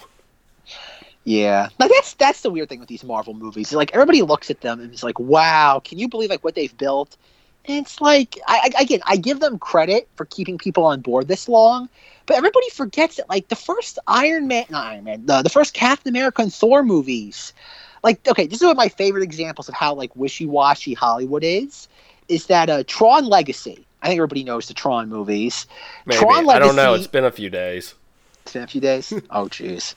[1.24, 3.72] Yeah, like that's that's the weird thing with these Marvel movies.
[3.74, 6.76] Like everybody looks at them and is like, "Wow, can you believe like what they've
[6.78, 7.18] built?"
[7.66, 11.28] And it's like, I, I again, I give them credit for keeping people on board
[11.28, 11.90] this long,
[12.26, 15.74] but everybody forgets that like the first Iron Man, not Iron Man, the, the first
[15.74, 17.54] Captain America and Thor movies.
[18.04, 21.88] Like, okay, this is one of my favorite examples of how like wishy-washy Hollywood is.
[22.30, 23.86] Is that uh, Tron Legacy?
[24.02, 25.68] I think everybody knows the Tron movies.
[26.06, 26.94] Maybe Tron I don't know.
[26.94, 27.96] It's been a few days.
[28.44, 29.12] It's been a few days.
[29.30, 29.94] oh, jeez.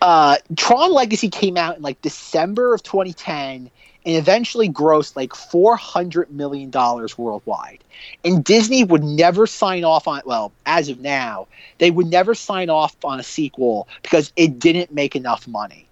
[0.00, 3.70] Uh, Tron Legacy came out in like December of 2010
[4.06, 7.84] and eventually grossed like 400 million dollars worldwide.
[8.24, 11.46] And Disney would never sign off on well, as of now,
[11.78, 15.86] they would never sign off on a sequel because it didn't make enough money.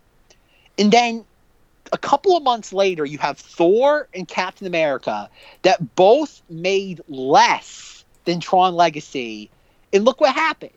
[0.79, 1.25] And then
[1.93, 5.29] a couple of months later, you have Thor and Captain America
[5.63, 9.51] that both made less than Tron Legacy.
[9.93, 10.73] And look what happened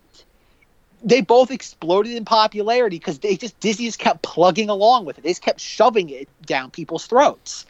[1.06, 5.24] they both exploded in popularity because they just Disney just kept plugging along with it.
[5.24, 7.66] They just kept shoving it down people's throats.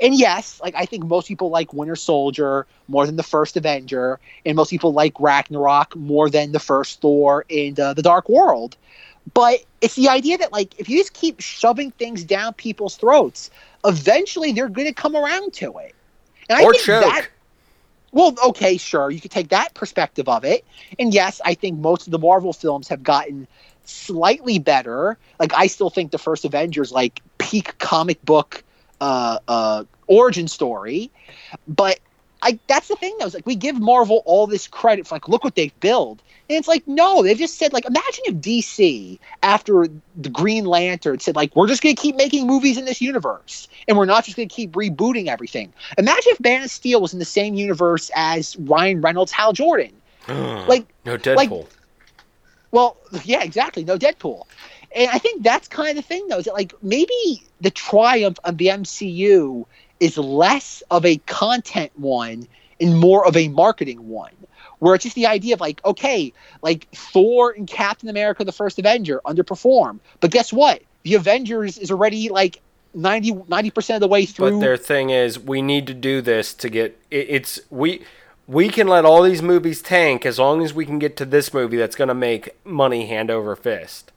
[0.00, 4.18] And yes, like I think most people like Winter Soldier more than the first Avenger,
[4.44, 8.76] and most people like Ragnarok more than the first Thor and uh, the Dark World.
[9.32, 13.50] But it's the idea that like if you just keep shoving things down people's throats,
[13.84, 15.94] eventually they're going to come around to it.
[16.48, 17.02] And I Or think choke.
[17.02, 17.28] that
[18.12, 19.10] well, okay, sure.
[19.10, 20.64] You could take that perspective of it.
[20.98, 23.46] And yes, I think most of the Marvel films have gotten
[23.84, 25.16] slightly better.
[25.38, 28.64] Like I still think the first Avengers like peak comic book
[29.00, 31.10] uh uh origin story.
[31.68, 32.00] But
[32.42, 35.28] I that's the thing though, is like we give Marvel all this credit for like
[35.28, 36.20] look what they've built.
[36.48, 41.20] And it's like, no, they've just said like imagine if DC after the Green Lantern
[41.20, 44.36] said like we're just gonna keep making movies in this universe and we're not just
[44.36, 45.72] gonna keep rebooting everything.
[45.98, 49.92] Imagine if Man of Steel was in the same universe as Ryan Reynolds, Hal Jordan.
[50.28, 51.66] Like no Deadpool.
[52.70, 53.84] well, yeah, exactly.
[53.84, 54.44] No Deadpool.
[54.94, 58.38] And I think that's kind of the thing, though, is that like maybe the triumph
[58.44, 59.66] of the MCU
[60.00, 62.48] is less of a content one
[62.80, 64.32] and more of a marketing one.
[64.78, 66.32] Where it's just the idea of like, okay,
[66.62, 70.00] like Thor and Captain America, the first Avenger, underperform.
[70.20, 70.82] But guess what?
[71.02, 72.62] The Avengers is already like
[72.94, 74.52] 90 percent of the way through.
[74.52, 76.98] but their thing is, we need to do this to get.
[77.10, 78.04] It, it's we.
[78.46, 81.54] We can let all these movies tank as long as we can get to this
[81.54, 84.09] movie that's going to make money hand over fist.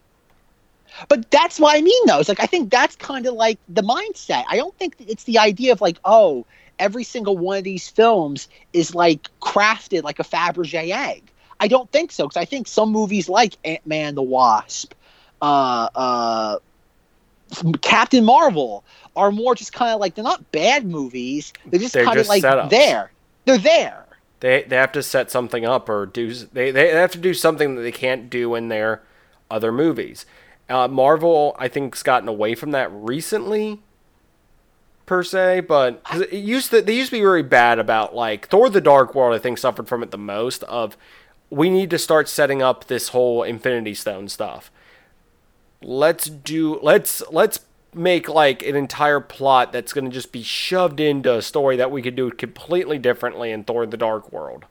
[1.08, 2.20] But that's what I mean, though.
[2.20, 4.44] It's like I think that's kind of like the mindset.
[4.48, 6.46] I don't think it's the idea of like, oh,
[6.78, 11.22] every single one of these films is like crafted like a Fabergé egg.
[11.60, 14.92] I don't think so because I think some movies like Ant Man, the Wasp,
[15.40, 16.58] uh, uh,
[17.80, 18.84] Captain Marvel
[19.16, 21.52] are more just kind of like they're not bad movies.
[21.66, 23.12] They're just kind of like there.
[23.44, 24.04] They're there.
[24.40, 27.76] They they have to set something up or do they they have to do something
[27.76, 29.02] that they can't do in their
[29.50, 30.26] other movies.
[30.68, 33.80] Uh, Marvel, I think, has gotten away from that recently,
[35.06, 35.60] per se.
[35.60, 38.80] But 'cause it used to they used to be very bad about like Thor: The
[38.80, 39.34] Dark World.
[39.34, 40.62] I think suffered from it the most.
[40.64, 40.96] Of
[41.50, 44.70] we need to start setting up this whole Infinity Stone stuff.
[45.82, 47.60] Let's do let's let's
[47.92, 51.90] make like an entire plot that's going to just be shoved into a story that
[51.90, 54.64] we could do completely differently in Thor: The Dark World.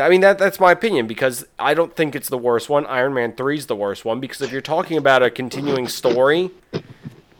[0.00, 2.86] I mean that that's my opinion because I don't think it's the worst one.
[2.86, 6.50] Iron Man 3 is the worst one because if you're talking about a continuing story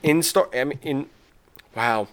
[0.02, 1.06] in star I mean in
[1.76, 2.09] wow.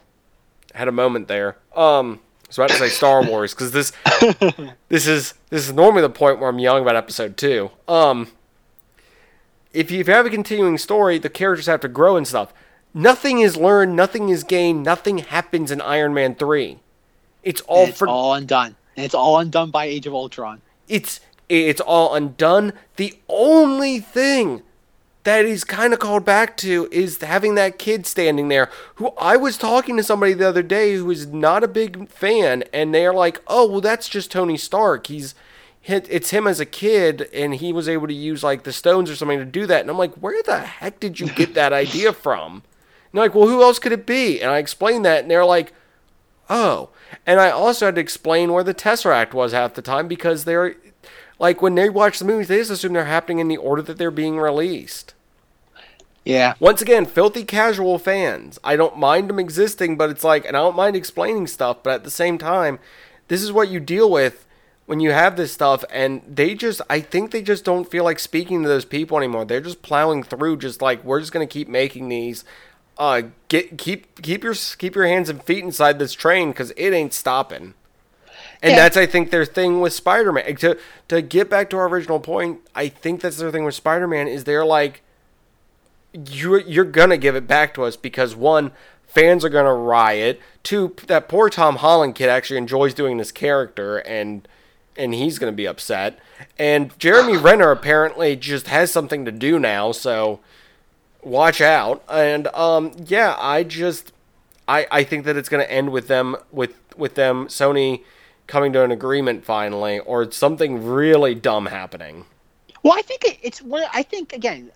[0.74, 1.58] I had a moment there.
[1.76, 3.92] Um I was about to say Star Wars cuz this
[4.90, 7.72] this is this is normally the point where I'm yelling about episode 2.
[7.88, 8.28] Um
[9.74, 12.54] if you, if you have a continuing story, the characters have to grow and stuff.
[12.94, 16.80] Nothing is learned, nothing is gained, nothing happens in Iron Man 3.
[17.44, 18.78] It's all it's for all undone.
[18.96, 20.62] And it's all undone by Age of Ultron.
[20.88, 22.74] it's it's all undone.
[22.96, 24.64] The only thing
[25.26, 29.38] that he's kind of called back to is having that kid standing there who I
[29.38, 33.14] was talking to somebody the other day who is not a big fan and they're
[33.14, 35.08] like, "Oh, well that's just Tony Stark.
[35.08, 35.36] He's
[35.84, 39.16] it's him as a kid and he was able to use like the stones or
[39.16, 42.12] something to do that." And I'm like, "Where the heck did you get that idea
[42.14, 42.64] from?" And
[43.14, 45.74] they're like, "Well, who else could it be?" And I explained that and they're like,
[46.50, 46.90] Oh,
[47.26, 50.76] and I also had to explain where the Tesseract was half the time because they're
[51.40, 53.98] like when they watch the movies, they just assume they're happening in the order that
[53.98, 55.14] they're being released.
[56.24, 56.56] Yeah.
[56.60, 58.58] Once again, filthy casual fans.
[58.64, 61.94] I don't mind them existing, but it's like, and I don't mind explaining stuff, but
[61.94, 62.80] at the same time,
[63.28, 64.46] this is what you deal with
[64.88, 68.20] when you have this stuff, and they just, I think they just don't feel like
[68.20, 69.46] speaking to those people anymore.
[69.46, 72.44] They're just plowing through, just like we're just gonna keep making these.
[72.98, 76.92] Uh, get keep keep your keep your hands and feet inside this train because it
[76.94, 77.74] ain't stopping.
[78.62, 78.78] And Yeah.
[78.78, 80.56] that's I think their thing with Spider-Man.
[80.58, 80.78] To
[81.10, 84.46] to get back to our original point, I think that's their thing with Spider-Man is
[84.46, 85.02] they're like
[86.14, 88.72] you're you're gonna give it back to us because one,
[89.08, 90.40] fans are gonna riot.
[90.64, 94.48] Two, that poor Tom Holland kid actually enjoys doing this character and
[94.98, 96.18] and he's gonna be upset.
[96.58, 100.40] And Jeremy Renner apparently just has something to do now, so
[101.26, 102.04] watch out.
[102.10, 104.14] And um yeah, I just
[104.68, 108.04] I I think that it's gonna end with them with with them Sony
[108.48, 112.26] coming to an agreement finally, or something really dumb happening.
[112.84, 113.84] Well, I think it, it's one.
[113.92, 114.72] I think again,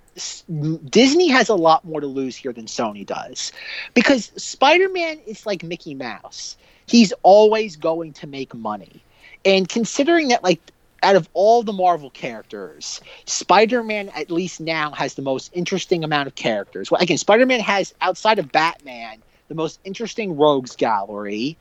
[0.89, 3.52] Disney has a lot more to lose here than Sony does,
[3.93, 6.58] because Spider-Man is like Mickey Mouse.
[6.88, 9.04] He's always going to make money,
[9.45, 10.60] and considering that, like,
[11.04, 16.28] out of all the Marvel characters, Spider-Man at least now has the most interesting amount
[16.28, 16.91] of characters.
[16.91, 21.58] Well, again, Spider-Man has outside of Batman the most interesting rogues gallery,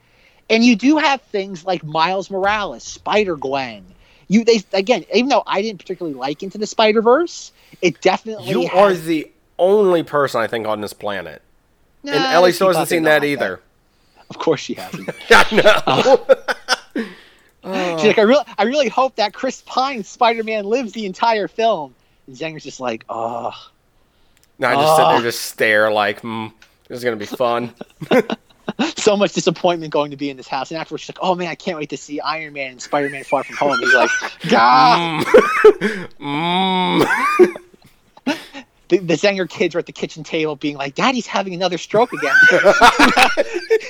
[0.51, 3.85] and you do have things like Miles Morales, Spider Gwen.
[4.29, 8.51] You they again, even though I didn't particularly like Into the Spider Verse, it definitely
[8.51, 11.43] You has, are the only person I think on this planet.
[12.03, 13.61] Nah, and Ellie still hasn't seen that either.
[14.31, 15.09] Of course, she hasn't.
[15.31, 16.27] I know.
[16.29, 16.77] Uh,
[17.99, 21.49] She's like, I really, I really hope that Chris Pine Spider Man lives the entire
[21.49, 21.95] film.
[22.27, 23.53] And Zanger's just like, oh,
[24.59, 25.13] no, I just sit Oh.
[25.13, 26.53] there, just stare like, mm,
[26.89, 27.73] this is gonna be fun.
[28.97, 30.71] so much disappointment going to be in this house.
[30.71, 33.09] And afterwards, she's like, oh man, I can't wait to see Iron Man and Spider
[33.11, 33.79] Man Far From Home.
[33.81, 34.11] He's like,
[34.49, 35.25] God.
[35.25, 36.09] Mm.
[36.21, 37.55] mm.
[38.89, 42.13] The, the Zanger kids are at the kitchen table being like, Daddy's having another stroke
[42.13, 42.35] again.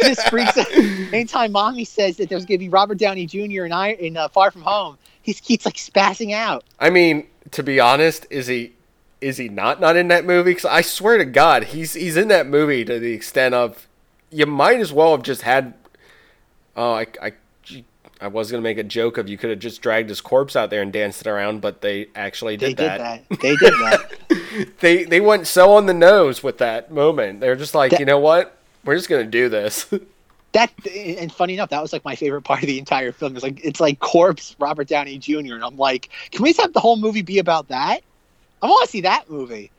[0.01, 0.70] this freaks out.
[1.12, 3.64] Anytime mommy says that there's going to be Robert Downey Jr.
[3.64, 6.64] in, I, in uh, Far From Home, he's keeps like spazzing out.
[6.80, 8.72] I mean, to be honest, is he
[9.20, 10.53] is he not not in that movie?
[10.53, 13.86] Because I swear to God, he's he's in that movie to the extent of
[14.30, 15.74] you might as well have just had.
[16.76, 17.32] Oh, I I,
[18.20, 20.70] I was gonna make a joke of you could have just dragged his corpse out
[20.70, 23.28] there and danced it around, but they actually They did, did that.
[23.28, 23.40] that.
[23.40, 24.12] They did that.
[24.80, 27.40] They they went so on the nose with that moment.
[27.40, 28.56] They're just like, That- you know what?
[28.84, 29.86] We're just gonna do this.
[30.52, 33.34] that and funny enough, that was like my favorite part of the entire film.
[33.36, 35.54] It's like it's like corpse Robert Downey Jr.
[35.54, 38.00] and I'm like, can we just have the whole movie be about that?
[38.62, 39.70] I want to see that movie.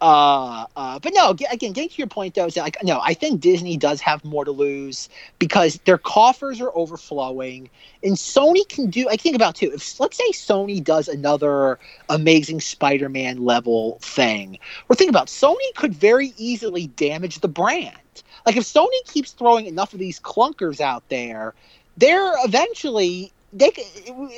[0.00, 3.14] Uh, uh, but no, again, getting to your point though, is that like no, I
[3.14, 7.70] think Disney does have more to lose because their coffers are overflowing,
[8.02, 9.08] and Sony can do.
[9.08, 9.70] I think about too.
[9.72, 11.78] If let's say Sony does another
[12.08, 17.96] Amazing Spider-Man level thing, or think about Sony could very easily damage the brand.
[18.44, 21.54] Like if Sony keeps throwing enough of these clunkers out there,
[21.96, 23.70] they're eventually they.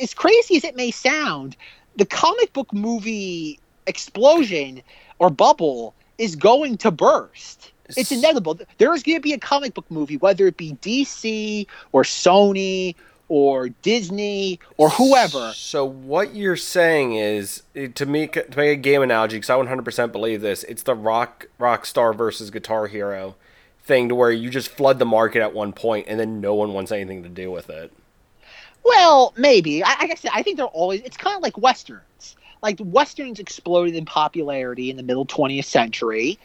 [0.02, 1.56] As crazy as it may sound,
[1.96, 4.82] the comic book movie explosion
[5.18, 7.72] or bubble is going to burst.
[7.88, 8.58] It's inevitable.
[8.78, 12.96] There is going to be a comic book movie, whether it be DC or Sony
[13.28, 15.52] or Disney or whoever.
[15.54, 20.12] So what you're saying is to make to make a game analogy, because I 100%
[20.12, 20.64] believe this.
[20.64, 23.36] It's the rock rock star versus Guitar Hero
[23.82, 26.72] thing, to where you just flood the market at one point, and then no one
[26.72, 27.92] wants anything to do with it.
[28.84, 29.82] Well, maybe.
[29.82, 31.00] I, like I said, I think they're always.
[31.02, 32.36] It's kind of like westerns.
[32.62, 36.38] Like westerns exploded in popularity in the middle 20th century,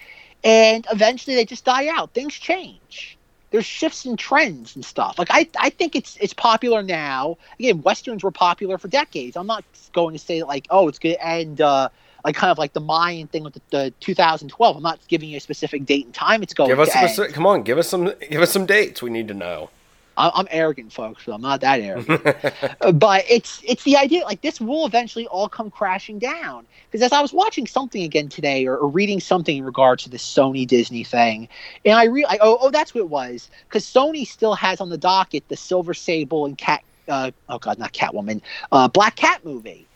[0.44, 2.12] and eventually they just die out.
[2.14, 3.18] Things change
[3.52, 5.20] there's shifts in trends and stuff.
[5.20, 7.38] Like I, I think it's it's popular now.
[7.60, 9.38] Again, westerns were popular for decades.
[9.38, 11.90] I'm not going to say that like, oh, it's going to end uh,
[12.24, 14.78] like kind of like the Mayan thing with the, the 2012.
[14.78, 16.42] I'm not giving you a specific date and time.
[16.42, 16.70] It's going.
[16.70, 17.34] Give us to a, end.
[17.34, 19.02] come on, give us some give us some dates.
[19.02, 19.70] We need to know.
[20.18, 22.24] I'm arrogant, folks, so I'm not that arrogant.
[23.00, 26.66] but it's it's the idea like this will eventually all come crashing down.
[26.90, 30.10] Because as I was watching something again today, or, or, reading something in regards to
[30.10, 31.48] this Sony Disney thing,
[31.86, 33.50] and I re oh oh that's what it was.
[33.68, 37.80] Because Sony still has on the docket the Silver Sable and Cat uh, oh god
[37.80, 38.42] not Catwoman
[38.72, 39.88] uh, Black Cat movie.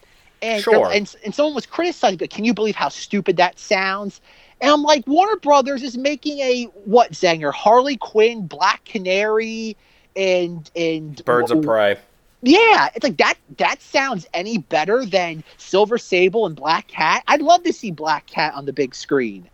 [0.42, 0.92] And, sure.
[0.92, 4.22] and and someone was criticizing, but can you believe how stupid that sounds?
[4.62, 9.76] And I'm like, Warner Brothers is making a what Zanger Harley Quinn, Black Canary,
[10.16, 11.98] and and Birds of Prey.
[12.42, 13.36] Yeah, it's like that.
[13.58, 17.24] That sounds any better than Silver Sable and Black Cat.
[17.28, 19.50] I'd love to see Black Cat on the big screen.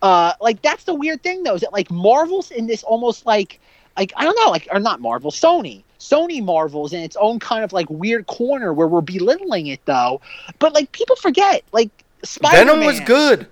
[0.00, 3.60] Uh, like that's the weird thing though, is that like Marvel's in this almost like
[3.96, 5.82] like I don't know, like or not Marvel, Sony.
[6.00, 10.20] Sony Marvel's in its own kind of like weird corner where we're belittling it though.
[10.58, 11.90] But like people forget, like
[12.24, 12.66] Spider-Man.
[12.66, 13.46] Venom was good.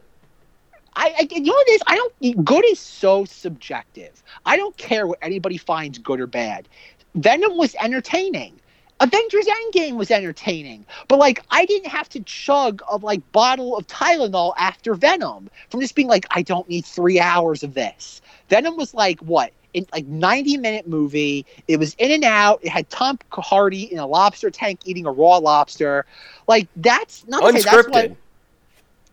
[0.96, 1.82] I, I you know what?
[1.86, 2.44] I don't.
[2.44, 4.22] Good is so subjective.
[4.46, 6.68] I don't care what anybody finds good or bad.
[7.14, 8.60] Venom was entertaining.
[9.00, 13.86] Avengers Endgame was entertaining, but like I didn't have to chug a like bottle of
[13.86, 18.20] Tylenol after Venom from just being like I don't need three hours of this.
[18.50, 21.46] Venom was like what in like 90 minute movie.
[21.66, 22.60] It was in and out.
[22.62, 26.04] It had Tom Hardy in a lobster tank eating a raw lobster.
[26.46, 27.64] Like that's not unscripted.
[27.64, 28.16] That's what...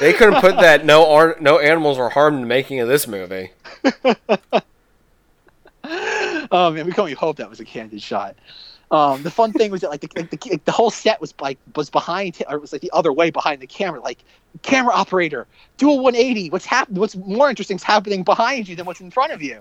[0.00, 3.06] they couldn't put that no ar- no animals were harmed in the making of this
[3.06, 3.50] movie.
[5.84, 8.36] oh man, we can only hope that was a candid shot.
[8.90, 11.90] Um, the fun thing was that like the, the, the whole set was like was
[11.90, 14.00] behind or it was like the other way behind the camera.
[14.00, 14.24] Like
[14.62, 16.50] camera operator, do a 180.
[16.50, 17.00] What's happening?
[17.00, 19.60] What's more interesting is happening behind you than what's in front of you.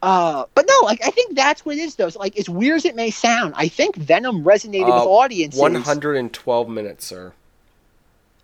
[0.00, 2.08] Uh, but no, like I think that's what it is though.
[2.08, 5.60] So, like as weird as it may sound, I think Venom resonated uh, with audiences.
[5.60, 7.32] 112 minutes, sir.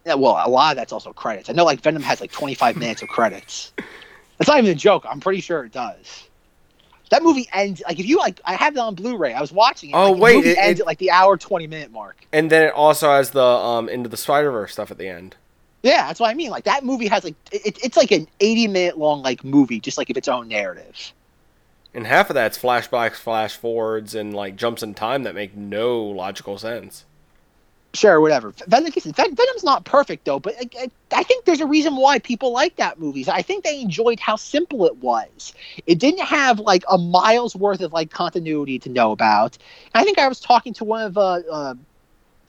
[0.05, 1.49] Yeah, well, a lot of that's also credits.
[1.49, 3.73] I know like Venom has like 25 minutes of credits.
[4.39, 5.05] That's not even a joke.
[5.09, 6.25] I'm pretty sure it does.
[7.11, 8.41] That movie ends like if you like.
[8.45, 9.35] I have it on Blu-ray.
[9.35, 9.95] I was watching it.
[9.95, 12.27] Oh like, wait, it ends it, at like the hour twenty minute mark.
[12.33, 15.37] And then it also has the um into the Spider Verse stuff at the end.
[15.85, 16.51] Yeah, that's what I mean.
[16.51, 19.99] Like that movie has like it, it's like an eighty minute long like movie, just
[19.99, 21.13] like of its own narrative.
[21.95, 26.03] And half of that's flashbacks, flash forwards, and like jumps in time that make no
[26.03, 27.05] logical sense
[27.95, 28.53] sure, whatever.
[28.67, 32.77] Venom, Venom's not perfect though, but I, I, think there's a reason why people like
[32.77, 33.25] that movie.
[33.29, 35.55] I think they enjoyed how simple it was.
[35.87, 39.57] It didn't have like a miles worth of like continuity to know about.
[39.95, 41.75] And I think I was talking to one of uh, uh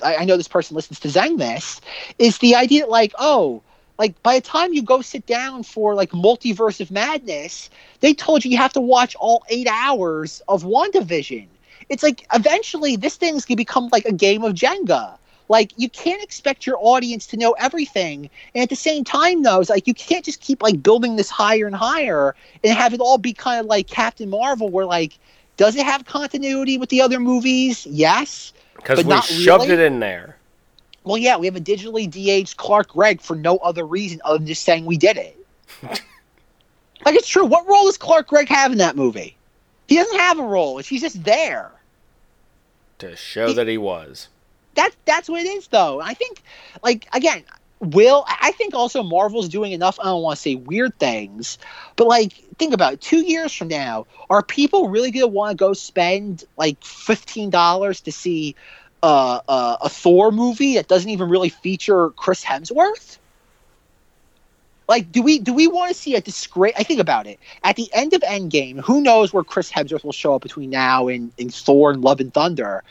[0.03, 1.79] I, I know this person listens to Zeng this
[2.19, 3.61] is the idea like oh
[3.97, 7.69] like by the time you go sit down for like multiverse of madness
[7.99, 11.47] they told you you have to watch all eight hours of WandaVision
[11.89, 15.17] it's like eventually this thing's gonna become like a game of jenga
[15.47, 19.61] like you can't expect your audience to know everything, and at the same time, though,
[19.61, 22.99] it's like you can't just keep like building this higher and higher and have it
[22.99, 25.17] all be kind of like Captain Marvel, where like,
[25.57, 27.85] does it have continuity with the other movies?
[27.85, 29.73] Yes, because we shoved really.
[29.73, 30.37] it in there.
[31.05, 34.47] Well, yeah, we have a digitally de-aged Clark Gregg for no other reason other than
[34.47, 35.37] just saying we did it.
[35.83, 37.45] like it's true.
[37.45, 39.37] What role does Clark Gregg have in that movie?
[39.87, 40.79] He doesn't have a role.
[40.79, 41.71] He's just there
[42.97, 44.29] to show he, that he was
[44.75, 45.99] that's that's what it is though.
[46.01, 46.43] I think
[46.83, 47.43] like again,
[47.79, 49.99] will I think also Marvel's doing enough.
[49.99, 51.57] I don't want to say weird things,
[51.95, 53.01] but like think about it.
[53.01, 58.01] Two years from now, are people really gonna want to go spend like fifteen dollars
[58.01, 58.55] to see
[59.05, 63.17] uh, a Thor movie that doesn't even really feature Chris Hemsworth?
[64.87, 66.73] Like, do we do we want to see a disgrace?
[66.77, 67.39] I think about it.
[67.63, 71.07] At the end of Endgame, who knows where Chris Hemsworth will show up between now
[71.07, 72.83] and, and Thor and Love and Thunder?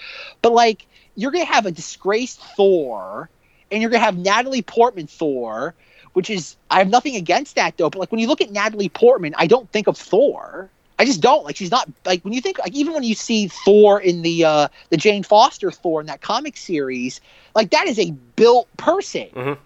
[0.43, 3.29] But like, you're to have a disgraced Thor,
[3.71, 5.75] and you're to have Natalie Portman Thor,
[6.15, 7.91] which is I have nothing against that though.
[7.91, 10.71] But like when you look at Natalie Portman, I don't think of Thor.
[10.99, 11.57] I just don't like.
[11.57, 14.69] She's not like when you think like even when you see Thor in the uh
[14.91, 17.21] the Jane Foster Thor in that comic series,
[17.55, 19.59] like that is a built person, Mhm.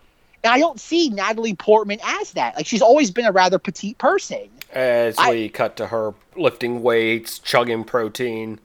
[0.45, 2.57] and I don't see Natalie Portman as that.
[2.57, 4.49] Like she's always been a rather petite person.
[4.73, 8.59] As I- we cut to her lifting weights, chugging protein.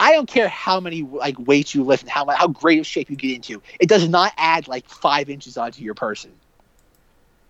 [0.00, 3.10] I don't care how many like weights you lift and how how great of shape
[3.10, 3.62] you get into.
[3.80, 6.30] It does not add like five inches onto your person.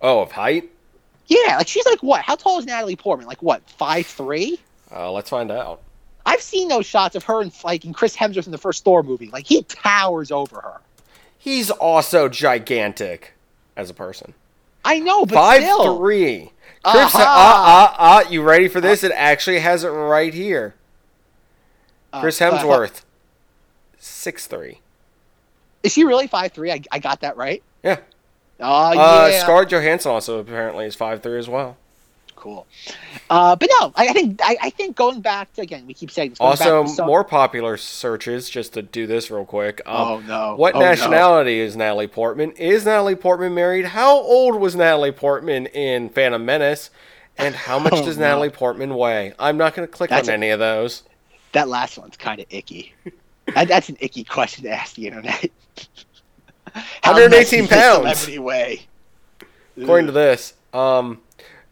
[0.00, 0.70] Oh, of height?
[1.28, 2.22] Yeah, like she's like what?
[2.22, 3.26] How tall is Natalie Portman?
[3.26, 3.62] Like what?
[3.70, 4.58] Five three?
[4.90, 5.82] Uh, let's find out.
[6.26, 9.02] I've seen those shots of her and like in Chris Hemsworth in the first Thor
[9.02, 9.28] movie.
[9.30, 10.80] Like he towers over her.
[11.38, 13.34] He's also gigantic
[13.76, 14.34] as a person.
[14.84, 15.98] I know, but Five still.
[15.98, 16.50] three.
[16.84, 17.24] Chris, Aha.
[17.26, 19.02] ah, ah, ah, you ready for this?
[19.04, 20.74] It actually has it right here.
[22.12, 23.02] Uh, Chris uh, Hemsworth,
[23.98, 24.80] six three.
[25.82, 26.70] is she really five three?
[26.72, 27.62] I, I got that right.
[27.82, 27.98] Yeah.
[28.60, 29.40] Oh Uh, yeah.
[29.42, 31.76] Scarlett Johansson also apparently is five three as well.
[32.36, 32.66] cool.
[33.30, 36.10] Uh, but no, I, I think I, I think going back to again, we keep
[36.10, 36.40] saying this.
[36.40, 38.48] Also, more popular searches.
[38.48, 39.80] Just to do this real quick.
[39.86, 40.54] Um, Oh no!
[40.56, 40.86] What Oh, no.
[40.86, 42.52] nationality is Natalie Portman?
[42.52, 43.86] Is Natalie Portman married?
[43.86, 46.90] How old was Natalie Portman in Phantom Menace?
[47.36, 48.26] And how much Oh, does no.
[48.26, 49.32] Natalie Portman weigh?
[49.38, 51.04] I'm not going to click That's on a- any of those.
[51.52, 52.92] That last one's kind of icky.
[53.54, 55.50] that, that's an icky question to ask the internet.
[57.02, 58.28] How 118 pounds.
[58.38, 58.86] Weigh?
[59.80, 61.20] According to this, um,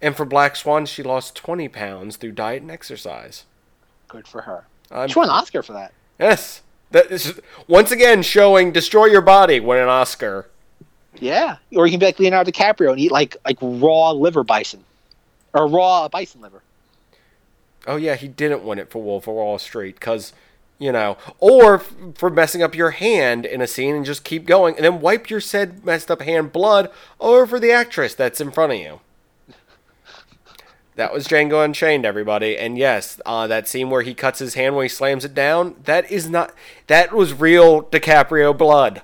[0.01, 3.45] and for Black Swan, she lost 20 pounds through diet and exercise.
[4.09, 4.65] Good for her.
[4.91, 5.93] I'm, She won an Oscar for that.
[6.21, 10.49] yes, that is once again showing destroy your body, win an Oscar.
[11.19, 14.85] Yeah, or you can be like Leonardo DiCaprio and eat like like raw liver bison,
[15.53, 16.63] or raw bison liver.
[17.89, 20.33] Oh yeah, he didn't win it for Wolf of Wall Street because,
[20.79, 24.47] you know, or f- for messing up your hand in a scene and just keep
[24.47, 28.41] going and then wipe your said messed up hand blood over for the actress that's
[28.41, 29.01] in front of you.
[30.97, 34.77] That was Django Unchained, everybody, and yes, uh, that scene where he cuts his hand
[34.77, 36.55] when he slams it down, that is not
[36.87, 39.03] that was real DiCaprio blood.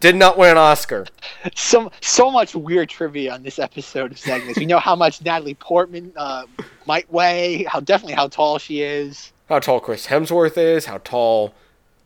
[0.00, 1.06] Did not win an Oscar.
[1.54, 4.58] So so much weird trivia on this episode of segments.
[4.58, 6.44] we know how much Natalie Portman uh,
[6.86, 9.32] might weigh, how definitely how tall she is.
[9.48, 11.54] How tall Chris Hemsworth is, how tall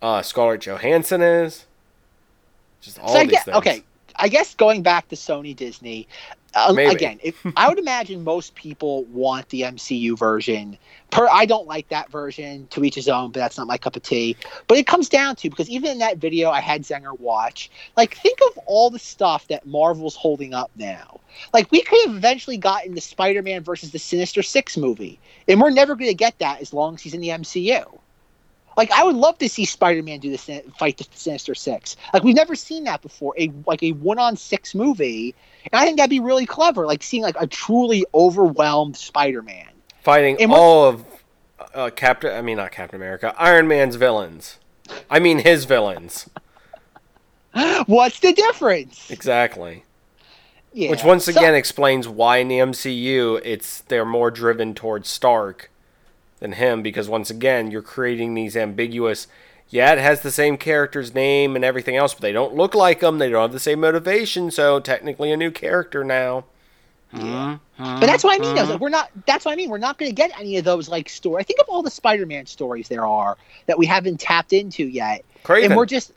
[0.02, 1.66] uh, Scarlett Johansson is.
[2.80, 3.56] Just all so I these get, things.
[3.56, 3.82] okay,
[4.16, 6.06] I guess going back to Sony Disney,
[6.54, 6.94] uh, Maybe.
[6.94, 10.78] again, if, I would imagine most people want the MCU version.
[11.10, 12.66] Per, I don't like that version.
[12.70, 14.36] To each his own, but that's not my cup of tea.
[14.66, 18.16] But it comes down to because even in that video I had Zenger watch, like
[18.16, 21.20] think of all the stuff that Marvel's holding up now.
[21.52, 25.70] Like we could have eventually gotten the Spider-Man versus the Sinister Six movie, and we're
[25.70, 27.98] never going to get that as long as he's in the MCU.
[28.76, 30.48] Like I would love to see Spider-Man do this
[30.78, 31.96] fight the Sinister Six.
[32.14, 33.34] Like we've never seen that before.
[33.38, 35.34] A like a one-on-six movie,
[35.72, 36.86] and I think that'd be really clever.
[36.86, 39.66] Like seeing like a truly overwhelmed Spider-Man.
[40.02, 41.04] Fighting And all of
[41.74, 44.58] uh, Captain, I mean, not Captain America, Iron Man's villains.
[45.10, 46.28] I mean, his villains.
[47.86, 49.10] What's the difference?
[49.10, 49.84] Exactly.
[50.72, 50.90] Yeah.
[50.90, 55.69] Which once So- again explains why in the MCU it's they're more driven towards Stark
[56.40, 59.26] than him because once again you're creating these ambiguous.
[59.68, 63.02] Yeah, it has the same character's name and everything else, but they don't look like
[63.02, 63.18] him.
[63.18, 66.44] They don't have the same motivation, so technically a new character now.
[67.12, 67.58] Yeah.
[67.78, 68.54] But that's what I mean.
[68.54, 69.10] though, Like, we're not.
[69.26, 69.70] That's what I mean.
[69.70, 71.40] We're not going to get any of those like story.
[71.40, 73.36] I think of all the Spider-Man stories there are
[73.66, 75.66] that we haven't tapped into yet, Kraven.
[75.66, 76.12] and we're just.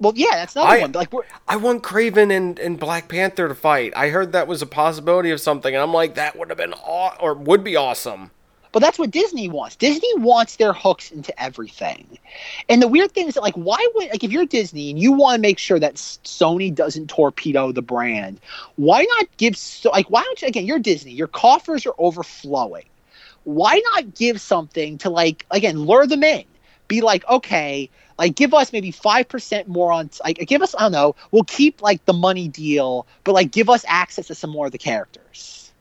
[0.00, 0.92] Well, yeah, that's another I- one.
[0.92, 3.92] But like, we're I want Kraven and, and Black Panther to fight.
[3.96, 6.72] I heard that was a possibility of something, and I'm like, that would have been
[6.72, 8.30] aw- or would be awesome.
[8.72, 9.76] But that's what Disney wants.
[9.76, 12.18] Disney wants their hooks into everything.
[12.68, 15.12] And the weird thing is that, like, why would, like, if you're Disney and you
[15.12, 18.40] want to make sure that Sony doesn't torpedo the brand,
[18.76, 22.84] why not give, so, like, why don't you, again, you're Disney, your coffers are overflowing.
[23.44, 26.44] Why not give something to, like, again, lure them in?
[26.88, 27.88] Be like, okay,
[28.18, 31.80] like, give us maybe 5% more on, like, give us, I don't know, we'll keep,
[31.80, 35.72] like, the money deal, but, like, give us access to some more of the characters.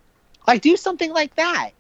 [0.48, 1.72] Like, do something like that.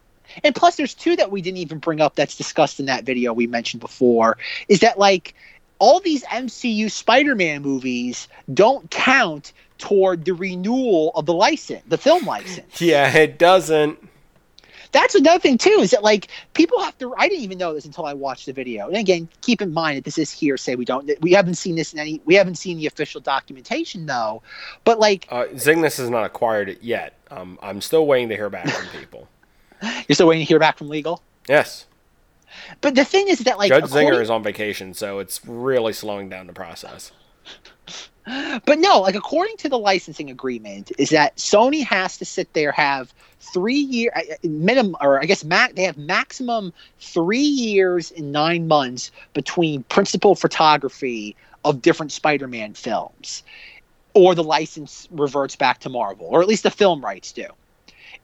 [0.43, 3.33] And plus, there's two that we didn't even bring up that's discussed in that video
[3.33, 4.37] we mentioned before.
[4.67, 5.33] Is that like
[5.79, 12.25] all these MCU Spider-Man movies don't count toward the renewal of the license, the film
[12.25, 12.81] license.
[12.81, 13.99] Yeah, it doesn't.
[14.91, 15.77] That's another thing too.
[15.81, 17.13] Is that like people have to?
[17.17, 18.87] I didn't even know this until I watched the video.
[18.87, 20.75] And again, keep in mind that this is hearsay.
[20.75, 21.11] We don't.
[21.21, 22.21] We haven't seen this in any.
[22.25, 24.41] We haven't seen the official documentation though.
[24.85, 27.13] But like, Uh, Zygnus has not acquired it yet.
[27.29, 29.27] Um, I'm still waiting to hear back from people.
[29.81, 31.21] You're still waiting to hear back from legal.
[31.47, 31.85] Yes,
[32.81, 35.93] But the thing is that like Judge according- Zinger is on vacation, so it's really
[35.93, 37.11] slowing down the process.
[38.65, 42.73] But no, like according to the licensing agreement, is that Sony has to sit there
[42.73, 44.11] have three year
[44.43, 50.35] minimum, or I guess mac they have maximum three years and nine months between principal
[50.35, 53.43] photography of different Spider-Man films,
[54.13, 57.45] or the license reverts back to Marvel, or at least the film rights do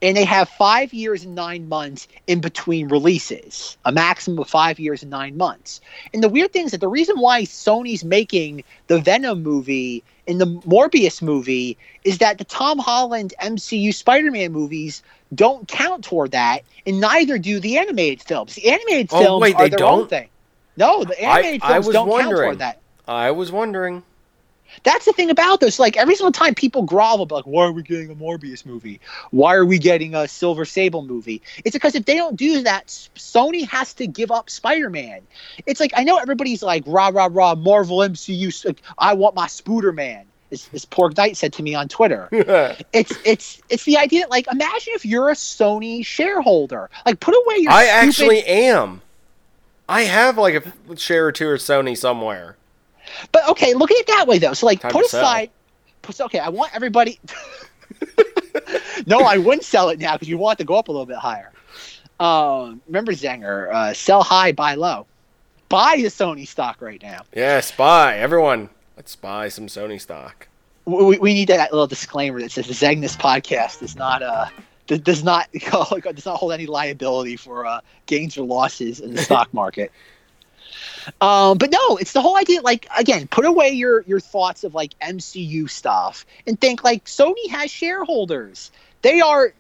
[0.01, 4.79] and they have five years and nine months in between releases, a maximum of five
[4.79, 5.79] years and nine months.
[6.13, 10.39] And the weird thing is that the reason why Sony's making the Venom movie and
[10.39, 15.03] the Morbius movie is that the Tom Holland MCU Spider Man movies
[15.35, 18.55] don't count toward that, and neither do the animated films.
[18.55, 20.01] The animated Oh, films wait, are their don't?
[20.01, 20.29] own thing.
[20.77, 22.47] No, the animated I films was don't count wondering.
[22.49, 22.79] toward that.
[23.07, 24.03] I was wondering.
[24.83, 25.79] That's the thing about this.
[25.79, 28.99] Like every single time people grovel, like, why are we getting a Morbius movie?
[29.31, 31.41] Why are we getting a Silver Sable movie?
[31.63, 35.21] It's because if they don't do that, Sony has to give up Spider Man.
[35.65, 38.65] It's like I know everybody's like, rah rah rah, Marvel MCU.
[38.65, 40.25] like, I want my Spooder Man.
[40.51, 42.29] As, as Pork Knight said to me on Twitter,
[42.93, 47.33] it's it's it's the idea that like imagine if you're a Sony shareholder, like put
[47.33, 47.71] away your.
[47.71, 49.01] I stupid- actually am.
[49.89, 52.55] I have like a share or two of Sony somewhere.
[53.31, 54.53] But okay, look at it that way though.
[54.53, 55.49] So like Time put aside
[56.01, 57.19] put- okay, I want everybody
[59.07, 61.05] No, I wouldn't sell it now because you want it to go up a little
[61.05, 61.51] bit higher.
[62.19, 65.07] Um, remember Zenger, uh, sell high, buy low.
[65.69, 67.21] Buy the Sony stock right now.
[67.35, 68.69] Yes, buy everyone.
[68.95, 70.47] Let's buy some Sony stock.
[70.85, 74.45] We, we- need that little disclaimer that says the Zegness podcast is not uh
[74.87, 79.51] does not does not hold any liability for uh, gains or losses in the stock
[79.53, 79.91] market.
[81.21, 82.61] Um, but no, it's the whole idea.
[82.61, 87.49] Like again, put away your your thoughts of like MCU stuff and think like Sony
[87.49, 88.71] has shareholders.
[89.01, 89.53] They are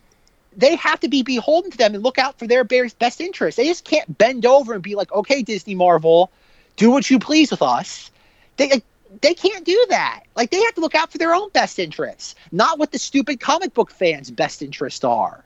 [0.55, 3.57] they have to be beholden to them and look out for their best interests.
[3.57, 6.31] They just can't bend over and be like, okay, Disney, Marvel,
[6.75, 8.11] do what you please with us.
[8.57, 8.83] They like,
[9.21, 10.23] they can't do that.
[10.35, 13.39] Like they have to look out for their own best interests, not what the stupid
[13.39, 15.43] comic book fans' best interests are.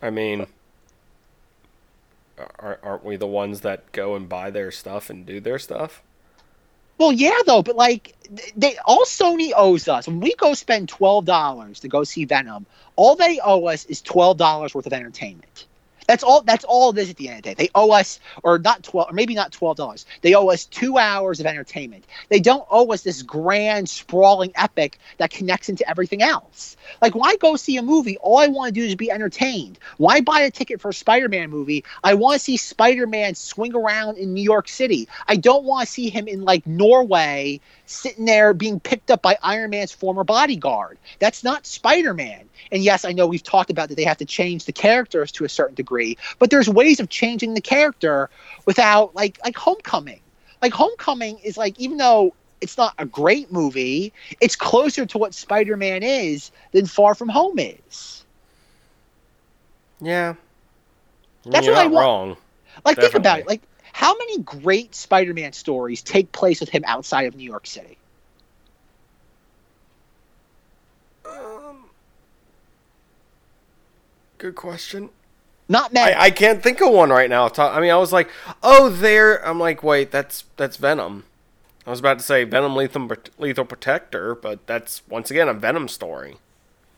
[0.00, 0.46] I mean,
[2.58, 6.02] aren't we the ones that go and buy their stuff and do their stuff?
[6.98, 8.16] Well, yeah, though, but like
[8.56, 12.66] they all Sony owes us when we go spend twelve dollars to go see Venom,
[12.96, 15.67] all they owe us is twelve dollars worth of entertainment.
[16.08, 16.42] That's all.
[16.42, 17.54] That's all it is at the end of the day.
[17.66, 20.06] They owe us, or not twelve, or maybe not twelve dollars.
[20.22, 22.06] They owe us two hours of entertainment.
[22.30, 26.76] They don't owe us this grand, sprawling epic that connects into everything else.
[27.02, 28.16] Like, why go see a movie?
[28.16, 29.78] All I want to do is be entertained.
[29.98, 31.84] Why buy a ticket for a Spider-Man movie?
[32.02, 35.08] I want to see Spider-Man swing around in New York City.
[35.28, 39.36] I don't want to see him in like Norway, sitting there being picked up by
[39.42, 40.96] Iron Man's former bodyguard.
[41.18, 42.48] That's not Spider-Man.
[42.72, 45.44] And yes, I know we've talked about that they have to change the characters to
[45.44, 45.97] a certain degree,
[46.38, 48.30] but there's ways of changing the character
[48.66, 50.20] without like like Homecoming.
[50.62, 55.34] Like Homecoming is like even though it's not a great movie, it's closer to what
[55.34, 58.24] Spider-Man is than Far From Home is.
[60.00, 60.34] Yeah.
[61.44, 62.04] That's You're what I want.
[62.04, 62.36] wrong.
[62.84, 63.48] Like think about it.
[63.48, 67.98] Like how many great Spider-Man stories take place with him outside of New York City?
[71.26, 71.84] Um,
[74.38, 75.10] good question.
[75.68, 76.14] Not many.
[76.14, 77.50] I, I can't think of one right now.
[77.56, 78.30] I mean, I was like,
[78.62, 79.46] oh, there.
[79.46, 81.24] I'm like, wait, that's that's Venom.
[81.86, 83.08] I was about to say Venom Lethal,
[83.38, 86.36] Lethal Protector, but that's once again a Venom story.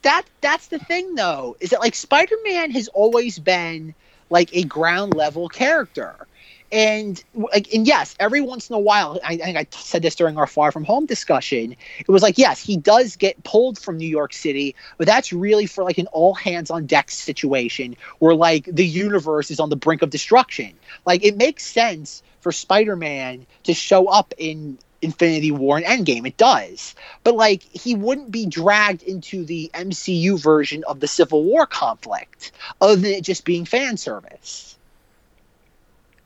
[0.02, 3.94] that that's the thing though is that like spider-man has always been
[4.30, 6.26] like a ground level character
[6.72, 10.14] and like and yes every once in a while I, I think i said this
[10.14, 13.96] during our far from home discussion it was like yes he does get pulled from
[13.96, 18.34] new york city but that's really for like an all hands on deck situation where
[18.34, 20.72] like the universe is on the brink of destruction.
[21.06, 26.26] Like it makes sense for spider-man to show up in infinity war and endgame.
[26.26, 26.94] It does.
[27.24, 32.52] But like he wouldn't be dragged into the MCU version of the Civil War conflict,
[32.80, 34.76] other than it just being fan service.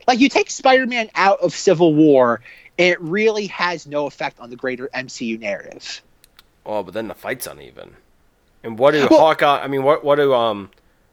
[0.06, 2.40] Like you take Spider-Man out of Civil War,
[2.78, 6.00] and it really has no effect on the greater MCU narrative.
[6.66, 7.96] Oh, but then the fight's uneven.
[8.62, 9.60] And what do Well- Hawkeye?
[9.62, 10.70] I mean, what what do um,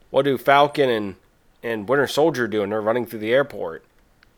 [0.09, 1.15] what do Falcon and
[1.63, 2.63] and Winter Soldier do?
[2.63, 3.83] And they're running through the airport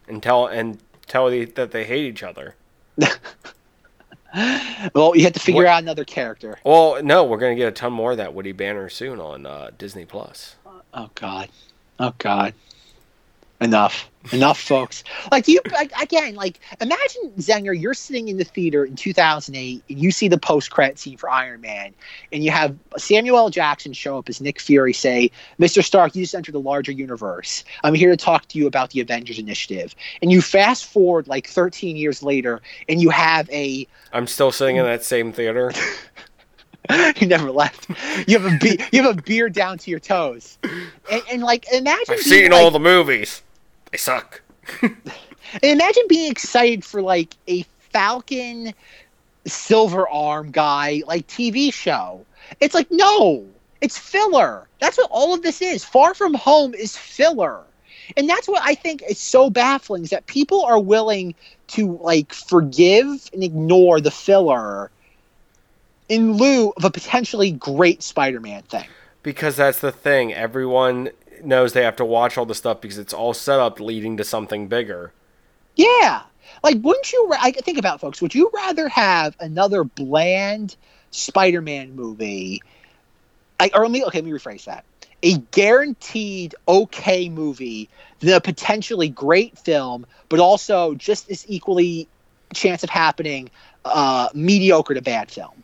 [0.08, 2.56] and tell and tell the, that they hate each other.
[4.95, 6.58] Well, you have to figure What- out another character.
[6.64, 9.70] Well, no, we're gonna get a ton more of that Woody Banner soon on uh,
[9.78, 10.56] Disney Plus.
[10.91, 11.49] Oh God,
[11.99, 12.54] oh God.
[13.62, 14.10] Enough.
[14.32, 15.04] Enough, folks.
[15.32, 19.99] Like you, like, again, like imagine Zenger, you're sitting in the theater in 2008, and
[19.99, 21.93] you see the post-credit scene for Iron Man,
[22.32, 23.49] and you have Samuel L.
[23.49, 25.30] Jackson show up as Nick Fury, say,
[25.60, 25.84] "Mr.
[25.84, 27.66] Stark, you just entered the larger universe.
[27.84, 31.47] I'm here to talk to you about the Avengers Initiative." And you fast forward like
[31.47, 33.86] 13 years later, and you have a.
[34.14, 35.74] I'm still sitting in that same theater.
[37.17, 37.89] you never left.
[38.27, 40.57] You have a be- you have a beard down to your toes,
[41.11, 42.05] and, and like imagine.
[42.09, 43.41] I've being, seen like, all the movies.
[43.91, 44.41] They suck.
[44.81, 44.95] And
[45.63, 48.73] imagine being excited for like a Falcon
[49.45, 52.25] Silver Arm guy like TV show.
[52.59, 53.45] It's like no,
[53.81, 54.67] it's filler.
[54.79, 55.86] That's what all of this is.
[55.86, 57.61] Far from Home is filler.
[58.17, 61.36] And that's what I think is so baffling is that people are willing
[61.67, 64.91] to like forgive and ignore the filler
[66.10, 68.86] in lieu of a potentially great Spider-Man thing.
[69.22, 70.34] Because that's the thing.
[70.34, 71.10] Everyone
[71.43, 74.24] knows they have to watch all the stuff because it's all set up leading to
[74.24, 75.12] something bigger.
[75.76, 76.24] Yeah.
[76.62, 77.28] Like, wouldn't you?
[77.30, 78.22] ra- I think about it, folks.
[78.22, 80.76] Would you rather have another bland
[81.12, 82.62] Spider-Man movie?
[83.60, 84.20] I, or let me okay.
[84.20, 84.84] Let me rephrase that.
[85.24, 87.89] A guaranteed okay movie
[88.20, 92.08] than a potentially great film, but also just as equally
[92.54, 93.49] chance of happening
[93.86, 95.62] uh, mediocre to bad film.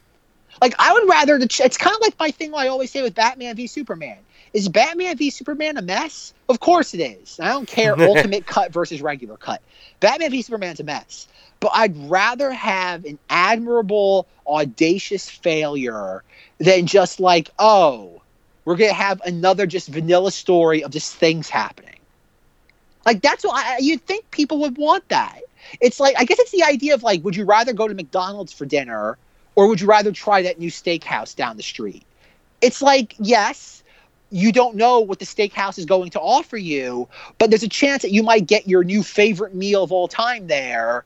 [0.61, 1.47] Like I would rather the.
[1.47, 2.53] ch- It's kind of like my thing.
[2.53, 4.17] I always say with Batman v Superman.
[4.53, 6.33] Is Batman v Superman a mess?
[6.49, 7.39] Of course it is.
[7.39, 9.61] I don't care ultimate cut versus regular cut.
[9.99, 11.27] Batman v Superman's a mess.
[11.59, 16.23] But I'd rather have an admirable, audacious failure
[16.57, 18.21] than just like, oh,
[18.65, 21.99] we're gonna have another just vanilla story of just things happening.
[23.05, 25.41] Like that's what I, you'd think people would want that.
[25.81, 28.53] It's like I guess it's the idea of like, would you rather go to McDonald's
[28.53, 29.17] for dinner,
[29.59, 32.03] or would you rather try that new steakhouse down the street?
[32.61, 33.83] It's like yes,
[34.29, 38.03] you don't know what the steakhouse is going to offer you, but there's a chance
[38.03, 41.03] that you might get your new favorite meal of all time there,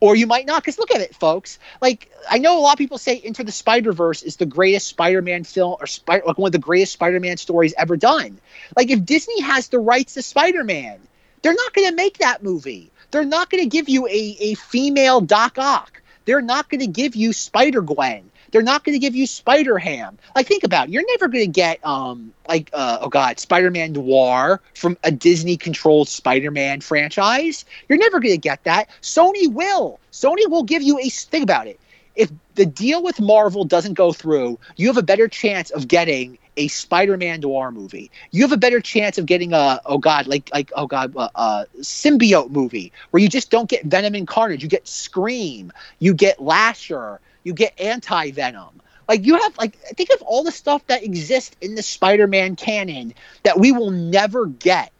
[0.00, 0.62] or you might not.
[0.62, 1.58] Because look at it, folks.
[1.82, 4.88] Like I know a lot of people say Into the Spider Verse is the greatest
[4.88, 8.38] Spider-Man film or like one of the greatest Spider-Man stories ever done.
[8.74, 10.98] Like if Disney has the rights to Spider-Man,
[11.42, 12.90] they're not going to make that movie.
[13.10, 16.00] They're not going to give you a, a female Doc Ock.
[16.24, 18.30] They're not going to give you Spider Gwen.
[18.50, 20.16] They're not going to give you Spider Ham.
[20.36, 20.92] Like think about it.
[20.92, 25.10] You're never going to get um like uh, oh god Spider Man Noir from a
[25.10, 27.64] Disney controlled Spider Man franchise.
[27.88, 28.88] You're never going to get that.
[29.02, 29.98] Sony will.
[30.12, 31.80] Sony will give you a think about it.
[32.14, 36.38] If the deal with Marvel doesn't go through, you have a better chance of getting
[36.56, 38.10] a Spider-Man noir movie.
[38.30, 41.30] You have a better chance of getting a oh god like like oh god a,
[41.34, 44.62] a symbiote movie where you just don't get Venom and Carnage.
[44.62, 45.72] You get Scream.
[45.98, 47.20] You get Lasher.
[47.42, 48.80] You get Anti Venom.
[49.08, 53.14] Like you have like think of all the stuff that exists in the Spider-Man canon
[53.42, 54.92] that we will never get.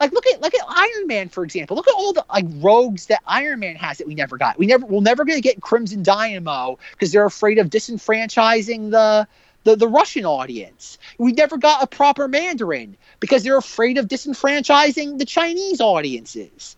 [0.00, 1.76] Like look at look at Iron Man for example.
[1.76, 4.58] Look at all the like rogues that Iron Man has that we never got.
[4.58, 9.28] We never we're never gonna get Crimson Dynamo because they're afraid of disenfranchising the
[9.64, 10.98] the, the Russian audience.
[11.18, 16.76] We never got a proper Mandarin because they're afraid of disenfranchising the Chinese audiences.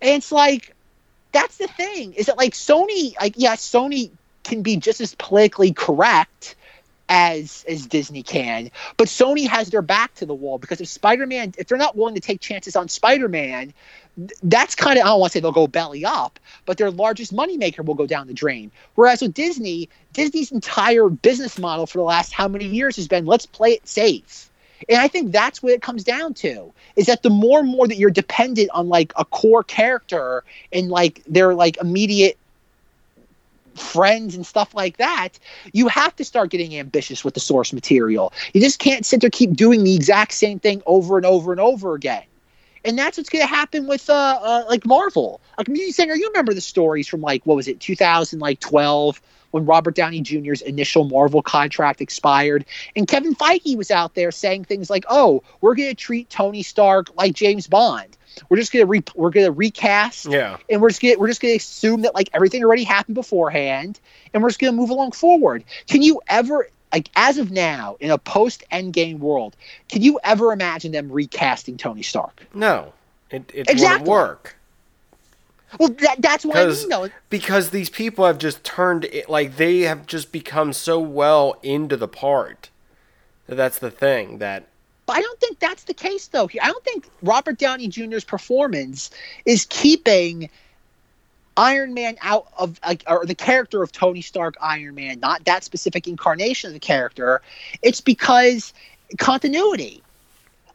[0.00, 0.74] And it's like
[1.32, 2.14] that's the thing.
[2.14, 4.10] Is that like Sony like yeah, Sony
[4.42, 6.54] can be just as politically correct
[7.08, 11.54] as as Disney can, but Sony has their back to the wall because if Spider-Man,
[11.58, 13.72] if they're not willing to take chances on Spider-Man,
[14.42, 17.34] that's kind of I don't want to say they'll go belly up, but their largest
[17.34, 18.70] moneymaker will go down the drain.
[18.94, 23.26] Whereas with Disney, Disney's entire business model for the last how many years has been
[23.26, 24.50] let's play it safe.
[24.88, 27.88] And I think that's what it comes down to is that the more and more
[27.88, 32.38] that you're dependent on like a core character and like their like immediate
[33.78, 35.38] friends and stuff like that,
[35.72, 38.32] you have to start getting ambitious with the source material.
[38.52, 41.60] You just can't sit there keep doing the exact same thing over and over and
[41.60, 42.24] over again.
[42.84, 45.40] And that's what's going to happen with uh, uh like Marvel.
[45.56, 49.22] Like me singer, you remember the stories from like what was it, 2012
[49.52, 52.64] when Robert Downey Jr.'s initial Marvel contract expired
[52.96, 56.62] and Kevin Feige was out there saying things like, "Oh, we're going to treat Tony
[56.62, 58.16] Stark like James Bond.
[58.48, 60.56] We're just going to re- we're to recast Yeah.
[60.70, 64.00] and we're just gonna we're just gonna assume that like everything already happened beforehand,
[64.32, 65.64] and we're just gonna move along forward.
[65.88, 69.56] Can you ever like as of now in a post Endgame world,
[69.88, 72.44] can you ever imagine them recasting Tony Stark?
[72.54, 72.92] No.
[73.30, 73.88] It, it Exactly.
[73.88, 74.56] wouldn't work.
[75.80, 76.88] Well, that, that's what I mean.
[76.88, 77.08] though.
[77.30, 81.96] Because these people have just turned it, like they have just become so well into
[81.96, 82.70] the part.
[83.46, 84.68] that That's the thing that
[85.06, 86.48] But I don't think that's the case though.
[86.62, 89.10] I don't think Robert Downey Jr.'s performance
[89.44, 90.48] is keeping
[91.56, 95.62] Iron Man out of like or the character of Tony Stark Iron Man, not that
[95.62, 97.42] specific incarnation of the character.
[97.82, 98.72] It's because
[99.18, 100.02] continuity.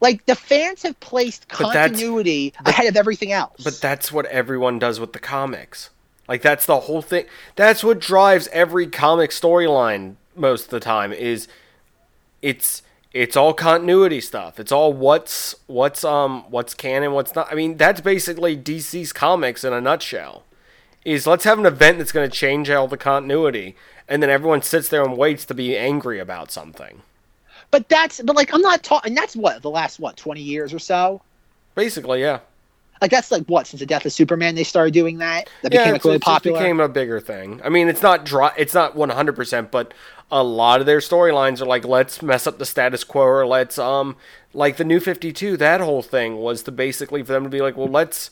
[0.02, 3.62] Like the fans have placed But continuity but- ahead of everything else.
[3.64, 5.90] But that's what everyone does with the comics.
[6.28, 7.26] Like that's the whole thing.
[7.56, 11.48] That's what drives every comic storyline most of the time is
[12.42, 12.84] it's
[13.14, 14.60] it's all continuity stuff.
[14.60, 17.52] It's all what's what's um what's canon, what's not.
[17.52, 20.44] I mean, that's basically DC's comics in a nutshell.
[21.06, 23.76] Is let's have an event that's going to change all the continuity
[24.10, 27.04] and then everyone sits there and waits to be angry about something.
[27.72, 29.14] But that's but like I'm not talking.
[29.14, 31.22] That's what the last what 20 years or so.
[31.76, 32.40] Basically, yeah.
[33.02, 35.50] Like that's like what since the death of Superman they started doing that.
[35.62, 36.60] That yeah, became like really popular.
[36.60, 37.62] became a bigger thing.
[37.64, 39.94] I mean, it's not dry, it's not 100%, but
[40.32, 43.80] a lot of their storylines are like let's mess up the status quo or let's
[43.80, 44.16] um
[44.54, 47.78] like the new 52, that whole thing was to basically for them to be like,
[47.78, 48.32] well, let's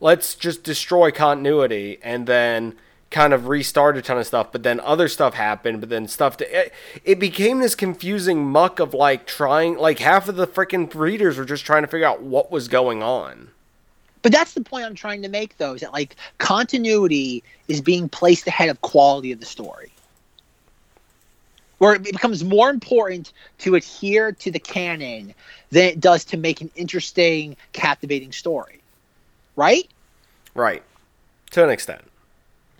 [0.00, 2.74] let's just destroy continuity and then
[3.10, 6.36] kind of restart a ton of stuff, but then other stuff happened, but then stuff
[6.36, 6.72] to, it,
[7.04, 11.44] it became this confusing muck of like trying like half of the freaking readers were
[11.44, 13.48] just trying to figure out what was going on.
[14.20, 18.08] But that's the point I'm trying to make, though, is that like continuity is being
[18.08, 19.90] placed ahead of quality of the story.
[21.78, 25.34] Where it becomes more important to adhere to the canon
[25.70, 28.80] than it does to make an interesting, captivating story.
[29.54, 29.88] Right?
[30.54, 30.82] Right.
[31.52, 32.02] To an extent.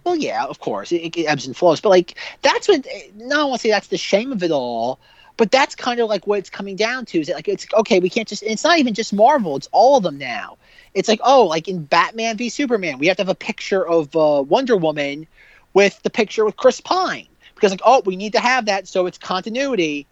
[0.05, 2.87] Well, yeah, of course, it, it ebbs and flows, but like that's what.
[3.15, 4.99] No, I want to say that's the shame of it all,
[5.37, 7.21] but that's kind of like what it's coming down to.
[7.21, 8.01] Is that like it's okay?
[8.01, 8.43] We can't just.
[8.43, 10.57] It's not even just Marvel; it's all of them now.
[10.95, 14.17] It's like oh, like in Batman v Superman, we have to have a picture of
[14.17, 15.27] uh, Wonder Woman
[15.75, 17.27] with the picture with Chris Pine
[17.59, 20.07] because like oh, we need to have that so it's continuity.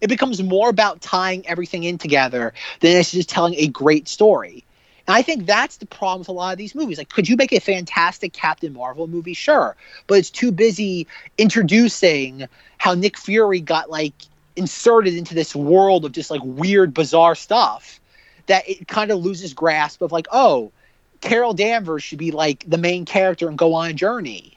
[0.00, 4.64] It becomes more about tying everything in together than it's just telling a great story.
[5.06, 6.96] And I think that's the problem with a lot of these movies.
[6.96, 9.34] Like, could you make a fantastic Captain Marvel movie?
[9.34, 9.74] Sure.
[10.06, 12.46] But it's too busy introducing
[12.78, 14.14] how Nick Fury got, like,
[14.54, 17.98] inserted into this world of just, like, weird, bizarre stuff
[18.46, 20.70] that it kind of loses grasp of, like, oh,
[21.20, 24.54] Carol Danvers should be, like, the main character and go on a journey.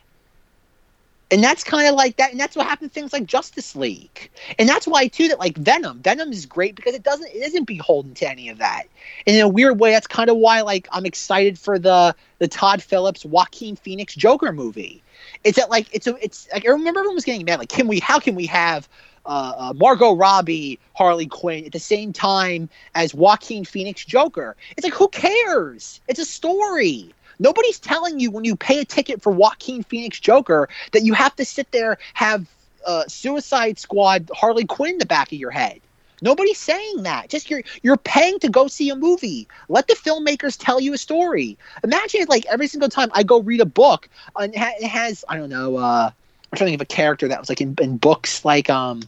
[1.33, 4.29] And that's kind of like that, and that's what happened to things like Justice League,
[4.59, 7.63] and that's why too that like Venom, Venom is great because it doesn't, it isn't
[7.63, 8.83] beholden to any of that.
[9.25, 12.47] And in a weird way, that's kind of why like I'm excited for the the
[12.47, 15.01] Todd Phillips Joaquin Phoenix Joker movie.
[15.43, 17.87] It's that like it's a it's like I remember everyone was getting mad like can
[17.87, 18.87] we how can we have
[19.25, 24.55] uh, uh, Margot Robbie Harley Quinn at the same time as Joaquin Phoenix Joker?
[24.77, 25.99] It's like who cares?
[26.07, 27.11] It's a story.
[27.39, 31.35] Nobody's telling you when you pay a ticket for Joaquin Phoenix Joker that you have
[31.37, 32.47] to sit there have
[32.85, 35.79] uh, Suicide Squad Harley Quinn in the back of your head.
[36.21, 37.29] Nobody's saying that.
[37.29, 39.47] Just you're you're paying to go see a movie.
[39.67, 41.57] Let the filmmakers tell you a story.
[41.83, 44.07] Imagine like every single time I go read a book
[44.37, 45.75] and it has I don't know.
[45.75, 48.69] Uh, I'm trying to think of a character that was like in, in books like
[48.69, 49.01] um,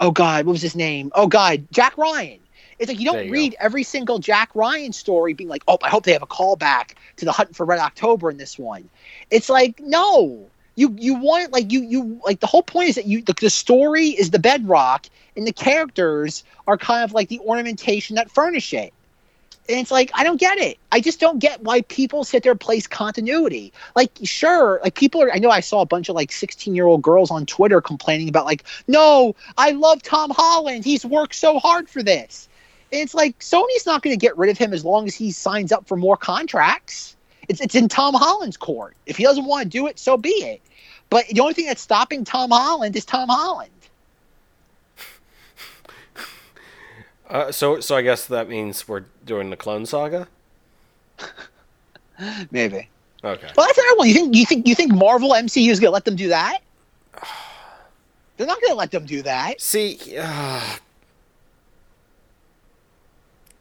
[0.00, 1.10] oh god, what was his name?
[1.14, 2.40] Oh god, Jack Ryan.
[2.78, 5.88] It's like you don't you read every single Jack Ryan story being like, oh, I
[5.88, 8.88] hope they have a callback to the Hunt for Red October in this one.
[9.30, 13.06] It's like no, you you want like you you like the whole point is that
[13.06, 15.06] you the, the story is the bedrock
[15.36, 18.92] and the characters are kind of like the ornamentation that furnish it.
[19.68, 20.78] And it's like I don't get it.
[20.92, 23.72] I just don't get why people sit there and place continuity.
[23.96, 25.32] Like sure, like people are.
[25.32, 28.28] I know I saw a bunch of like sixteen year old girls on Twitter complaining
[28.28, 30.84] about like, no, I love Tom Holland.
[30.84, 32.47] He's worked so hard for this.
[32.90, 35.72] It's like Sony's not going to get rid of him as long as he signs
[35.72, 37.16] up for more contracts.
[37.48, 38.96] It's it's in Tom Holland's court.
[39.06, 40.60] If he doesn't want to do it, so be it.
[41.10, 43.70] But the only thing that's stopping Tom Holland is Tom Holland.
[47.30, 50.28] Uh, so so I guess that means we're doing the Clone Saga.
[52.50, 52.88] Maybe.
[53.22, 53.50] Okay.
[53.54, 54.08] Well, that's another one.
[54.08, 56.60] You think you think you think Marvel MCU is going to let them do that?
[58.38, 59.60] They're not going to let them do that.
[59.60, 60.76] See, uh,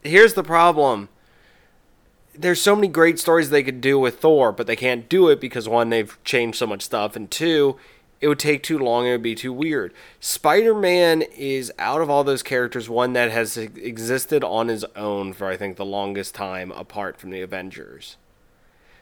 [0.07, 1.09] here's the problem.
[2.33, 5.41] There's so many great stories they could do with Thor, but they can't do it
[5.41, 7.77] because one, they've changed so much stuff, and two,
[8.19, 9.05] it would take too long.
[9.05, 9.93] It would be too weird.
[10.19, 15.33] Spider Man is out of all those characters one that has existed on his own
[15.33, 18.17] for I think the longest time apart from the Avengers.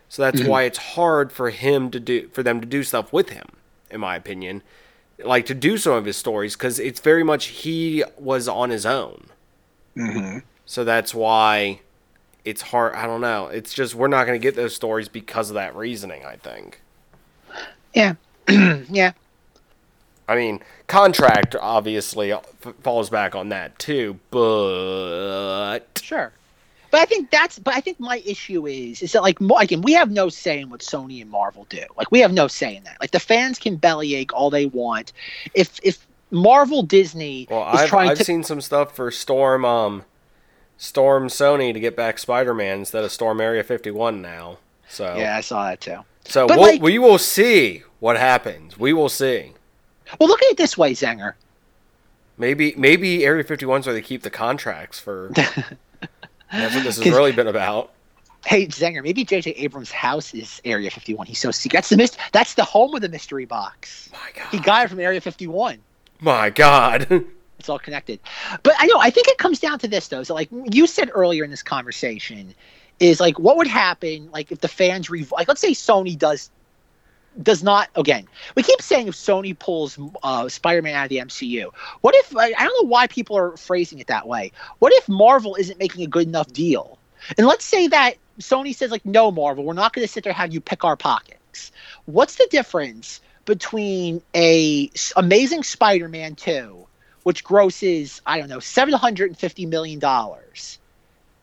[0.10, 3.30] So that's why it's hard for him to do for them to do stuff with
[3.30, 3.48] him,
[3.90, 4.64] in my opinion.
[5.24, 8.86] Like to do some of his stories because it's very much he was on his
[8.86, 9.28] own.
[9.98, 10.40] Mm-hmm.
[10.66, 11.82] So that's why
[12.44, 12.96] it's hard.
[12.96, 13.48] I don't know.
[13.48, 16.26] It's just we're not going to get those stories because of that reasoning.
[16.26, 16.82] I think.
[17.94, 18.16] Yeah.
[18.48, 19.14] yeah.
[20.28, 22.44] I mean, contract obviously f-
[22.82, 26.32] falls back on that too, but Sure.
[26.92, 27.60] But I think that's.
[27.60, 30.70] But I think my issue is is that like again we have no say in
[30.70, 31.84] what Sony and Marvel do.
[31.98, 32.98] Like we have no say in that.
[33.02, 35.12] Like the fans can bellyache all they want.
[35.54, 39.66] If if Marvel Disney well, is I've trying I've to seen some stuff for Storm.
[39.66, 40.06] Um,
[40.78, 44.58] storm Sony to get back Spider-Man instead of storm Area 51 now.
[44.90, 46.00] So Yeah, I saw that too.
[46.26, 48.78] so we'll, like- we will see what happens.
[48.78, 49.54] We will see.
[50.20, 51.34] Well, look at it this way, Zenger.
[52.38, 55.32] Maybe maybe Area 51's where they keep the contracts for.
[56.52, 57.92] That's what this has really been about.
[58.46, 59.52] Hey, Zenger, maybe J.J.
[59.52, 61.26] Abrams' house is Area 51.
[61.26, 61.78] He's so secret.
[61.78, 62.18] That's the mist.
[62.32, 64.10] That's the home of the mystery box.
[64.14, 65.80] My God, He got it from Area 51.
[66.22, 67.26] My God.
[67.60, 68.20] It's all connected.
[68.64, 69.00] But I know.
[69.00, 70.24] I think it comes down to this, though.
[70.24, 72.54] So, like you said earlier in this conversation,
[73.00, 76.50] is like what would happen, like if the fans rev- like let's say Sony does
[77.42, 78.28] does not again.
[78.56, 81.72] We keep saying if Sony pulls uh, Spider-Man out of the MCU.
[82.02, 84.52] What if I don't know why people are phrasing it that way.
[84.80, 86.98] What if Marvel isn't making a good enough deal?
[87.38, 90.32] And let's say that Sony says like, no, Marvel, we're not going to sit there
[90.32, 91.72] and have you pick our pockets.
[92.06, 96.88] What's the difference between a Amazing Spider-Man two?
[97.26, 100.78] Which grosses I don't know seven hundred and fifty million dollars,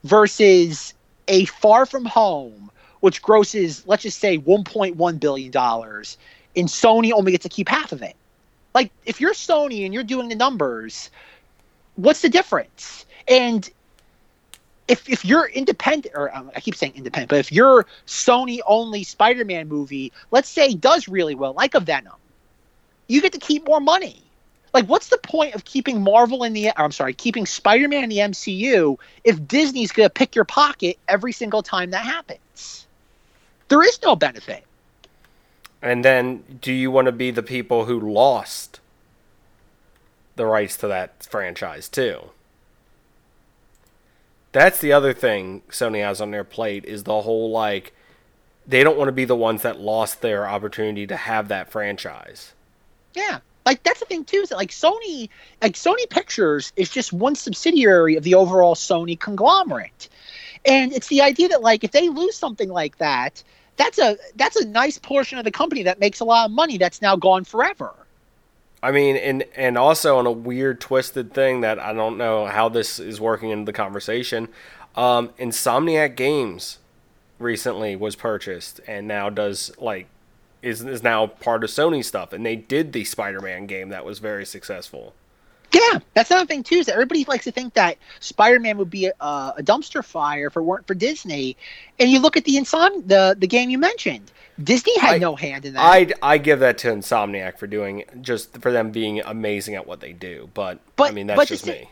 [0.04, 0.94] versus
[1.26, 2.70] a Far From Home,
[3.00, 6.18] which grosses let's just say one point one billion dollars,
[6.54, 8.14] and Sony only gets to keep half of it.
[8.74, 11.10] Like if you're Sony and you're doing the numbers,
[11.96, 13.04] what's the difference?
[13.26, 13.68] And
[14.86, 19.02] if if you're independent, or um, I keep saying independent, but if your Sony only
[19.02, 22.14] Spider-Man movie, let's say does really well, like a Venom,
[23.08, 24.22] you get to keep more money.
[24.72, 26.70] Like, what's the point of keeping Marvel in the?
[26.76, 31.32] I'm sorry, keeping Spider-Man in the MCU if Disney's going to pick your pocket every
[31.32, 32.86] single time that happens?
[33.68, 34.64] There is no benefit.
[35.82, 38.80] And then, do you want to be the people who lost
[40.36, 42.30] the rights to that franchise too?
[44.52, 47.94] That's the other thing Sony has on their plate is the whole like
[48.66, 52.52] they don't want to be the ones that lost their opportunity to have that franchise.
[53.14, 53.40] Yeah.
[53.64, 55.28] Like that's the thing too is that like Sony
[55.60, 60.08] like Sony Pictures is just one subsidiary of the overall Sony conglomerate.
[60.64, 63.42] And it's the idea that like if they lose something like that,
[63.76, 66.78] that's a that's a nice portion of the company that makes a lot of money
[66.78, 67.92] that's now gone forever.
[68.82, 72.68] I mean, and and also on a weird twisted thing that I don't know how
[72.68, 74.48] this is working into the conversation.
[74.96, 76.78] Um, Insomniac Games
[77.38, 80.06] recently was purchased and now does like
[80.62, 84.18] is is now part of Sony stuff, and they did the Spider-Man game that was
[84.18, 85.14] very successful.
[85.72, 86.76] Yeah, that's another thing too.
[86.76, 90.56] Is that everybody likes to think that Spider-Man would be a, a dumpster fire if
[90.56, 91.56] it weren't for Disney.
[91.98, 94.30] And you look at the Insom the the game you mentioned.
[94.62, 95.80] Disney had I- no hand in that.
[95.80, 100.00] I I give that to Insomniac for doing just for them being amazing at what
[100.00, 101.88] they do, but, I mean that's but just me.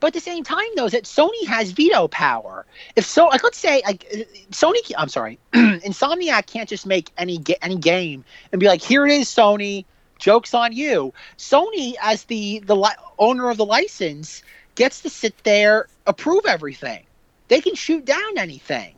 [0.00, 2.66] But at the same time, though, that Sony has veto power.
[2.96, 4.04] If so, like let's say, like
[4.50, 9.12] Sony, I'm sorry, Insomniac can't just make any any game and be like, "Here it
[9.12, 9.84] is, Sony.
[10.18, 14.42] Jokes on you." Sony, as the the li- owner of the license,
[14.74, 17.04] gets to sit there, approve everything.
[17.48, 18.94] They can shoot down anything.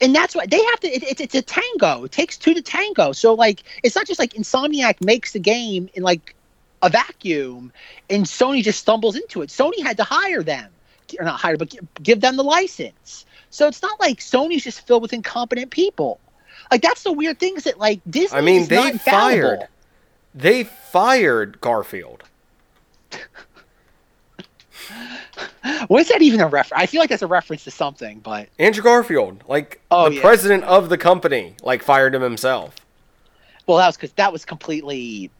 [0.00, 0.88] And that's why they have to.
[0.88, 2.04] It, it's it's a tango.
[2.04, 3.12] It takes two to tango.
[3.12, 6.34] So like, it's not just like Insomniac makes the game in like
[6.82, 7.72] a vacuum
[8.10, 9.48] and Sony just stumbles into it.
[9.50, 10.70] Sony had to hire them,
[11.18, 13.24] or not hire, but give them the license.
[13.50, 16.18] So it's not like Sony's just filled with incompetent people.
[16.70, 18.38] Like that's the weird thing is that like Disney.
[18.38, 19.68] I mean, they fired
[20.34, 22.24] they fired Garfield.
[25.86, 26.82] What is that even a reference?
[26.82, 30.20] I feel like that's a reference to something, but Andrew Garfield, like Oh, the yeah.
[30.20, 32.74] president of the company, like fired him himself.
[33.66, 35.30] well, that was because that was completely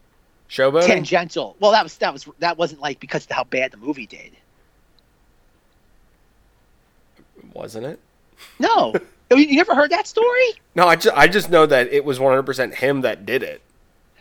[0.53, 0.87] Showboating.
[0.87, 1.57] tangential.
[1.61, 4.33] Well, that was that was that wasn't like because of how bad the movie did.
[7.55, 7.99] wasn't it?
[8.59, 8.95] No,
[9.31, 10.53] you you never heard that story?
[10.75, 13.63] No, I just I just know that it was 100% him that did it.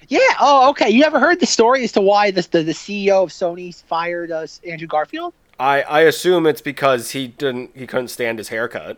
[0.07, 0.19] Yeah.
[0.39, 0.89] Oh, okay.
[0.89, 4.31] You never heard the story as to why the the, the CEO of Sony fired
[4.31, 5.33] uh, Andrew Garfield?
[5.59, 8.97] I I assume it's because he didn't he couldn't stand his haircut.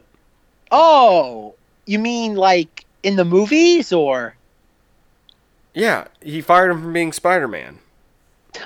[0.72, 1.56] Oh,
[1.86, 4.36] you mean like in the movies or?
[5.74, 7.80] Yeah, he fired him from being Spider-Man.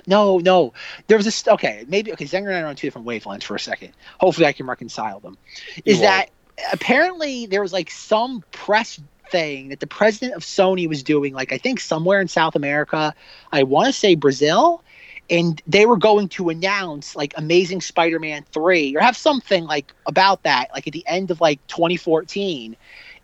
[0.05, 0.73] No, no.
[1.07, 1.47] There was this.
[1.47, 2.11] Okay, maybe.
[2.11, 3.93] Okay, Zenger and I are on two different wavelengths for a second.
[4.19, 5.37] Hopefully, I can reconcile them.
[5.85, 6.29] Is that
[6.73, 8.99] apparently there was like some press
[9.31, 13.13] thing that the president of Sony was doing, like I think somewhere in South America.
[13.51, 14.83] I want to say Brazil.
[15.29, 20.43] And they were going to announce like Amazing Spider-Man 3 or have something like about
[20.43, 22.77] that, like at the end of like 2014.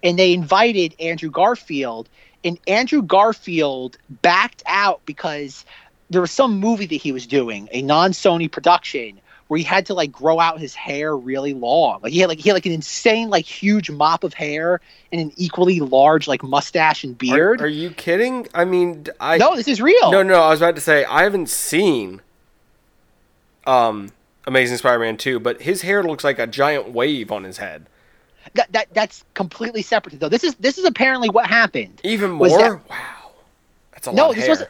[0.04, 2.10] And they invited Andrew Garfield,
[2.44, 5.66] and Andrew Garfield backed out because
[6.10, 9.94] there was some movie that he was doing, a non-Sony production, where he had to
[9.94, 12.00] like grow out his hair really long.
[12.02, 14.80] Like he had like he had like an insane like huge mop of hair
[15.12, 17.62] and an equally large like mustache and beard.
[17.62, 18.48] are you kidding?
[18.54, 20.12] I mean, I no, this is real.
[20.12, 22.22] No, no, I was about to say I haven't seen
[23.66, 24.12] um
[24.46, 27.88] Amazing Spider-Man 2, but his hair looks like a giant wave on his head.
[28.56, 30.30] That that that's completely separate though.
[30.30, 32.02] This is this is apparently what happened.
[32.04, 32.50] Even more?
[32.50, 32.98] that- wow.
[33.92, 34.52] That's a No, lot of this hair.
[34.52, 34.70] wasn't-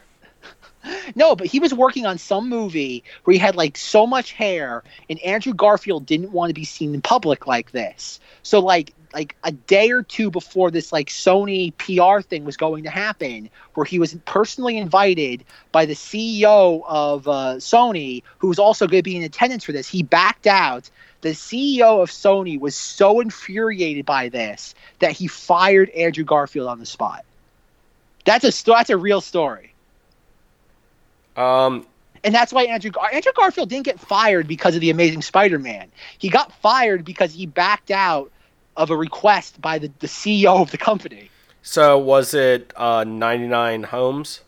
[1.14, 4.82] No, but he was working on some movie where he had like so much hair,
[5.08, 8.20] and Andrew Garfield didn't want to be seen in public like this.
[8.42, 12.84] So like like a day or two before this like Sony PR thing was going
[12.84, 18.58] to happen, where he was personally invited by the CEO of uh, Sony, who was
[18.58, 19.88] also going to be in attendance for this.
[19.88, 20.90] He backed out.
[21.20, 26.80] The CEO of Sony was so infuriated by this that he fired Andrew Garfield on
[26.80, 27.24] the spot.
[28.26, 29.73] That's a that's a real story.
[31.36, 31.86] Um,
[32.22, 35.90] And that's why Andrew Gar- Andrew Garfield didn't get fired because of the Amazing Spider-Man.
[36.18, 38.30] He got fired because he backed out
[38.76, 41.30] of a request by the, the CEO of the company.
[41.62, 44.40] so was it uh 99 Homes?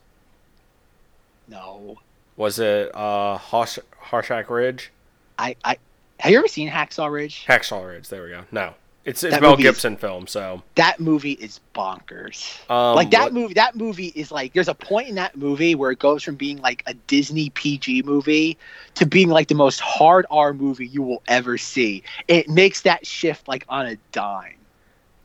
[1.49, 1.99] No,
[2.37, 3.79] Was it uh Harsh-
[4.11, 4.91] Harshack Ridge?
[5.39, 5.77] I, I
[6.19, 7.45] have you ever seen Hacksaw Ridge?
[7.47, 8.09] Hacksaw Ridge.
[8.09, 8.45] There we go.
[8.51, 8.75] No,
[9.07, 10.27] it's That Mel movie is- Gibson film.
[10.27, 12.59] So That movie is bonkers.
[12.70, 13.55] um, like that what- movie.
[13.55, 16.59] That movie is like there's a point in that movie where it goes from being
[16.61, 18.59] like a Disney PG movie
[18.97, 22.03] to being like the most hard R movie you will ever see.
[22.28, 24.57] It makes that shift like on a dime.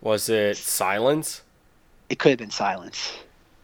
[0.01, 1.41] was it Silence?
[2.09, 3.11] It could have been Silence.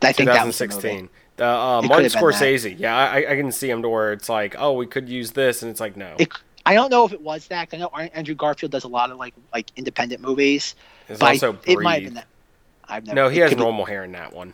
[0.01, 0.75] I think that was the movie.
[0.77, 1.09] 2016.
[1.37, 2.33] The uh, Martin could've been that.
[2.41, 2.79] Scorsese.
[2.79, 5.61] Yeah, I, I can see him to where it's like, oh, we could use this,
[5.61, 6.15] and it's like, no.
[6.17, 6.31] It-
[6.67, 7.69] I don't know if it was that.
[7.69, 10.75] 'cause I know Andrew Garfield does a lot of like like independent movies.
[11.07, 12.27] It's but I- also it might have been that.
[12.89, 13.15] I've never.
[13.15, 14.53] No, he has could be- normal hair in that one.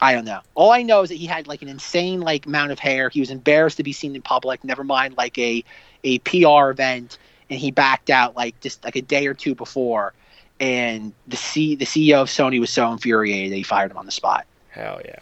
[0.00, 0.40] I don't know.
[0.54, 3.08] All I know is that he had like an insane like amount of hair.
[3.08, 4.62] He was embarrassed to be seen in public.
[4.62, 5.64] Never mind like a
[6.04, 7.18] a PR event,
[7.50, 10.12] and he backed out like just like a day or two before.
[10.60, 14.06] And the C the CEO of Sony was so infuriated that he fired him on
[14.06, 14.46] the spot.
[14.70, 15.14] Hell yeah.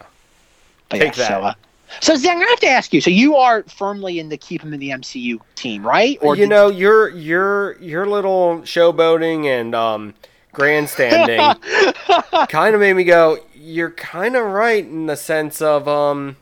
[0.89, 1.28] But Take yeah, that.
[1.28, 1.55] So, uh,
[2.00, 3.00] so Zang, I have to ask you.
[3.00, 6.18] So you are firmly in the keep him in the MCU team, right?
[6.20, 10.14] Or you know, your your your little showboating and um,
[10.52, 11.38] grandstanding
[12.48, 13.38] kind of made me go.
[13.54, 16.36] You're kind of right in the sense of um,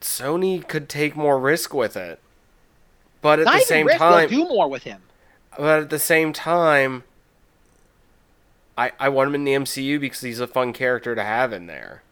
[0.00, 2.20] Sony could take more risk with it,
[3.20, 5.02] but at Not the same risk, time, do more with him.
[5.58, 7.04] but at the same time,
[8.80, 11.66] I I want him in the MCU because he's a fun character to have in
[11.66, 12.02] there.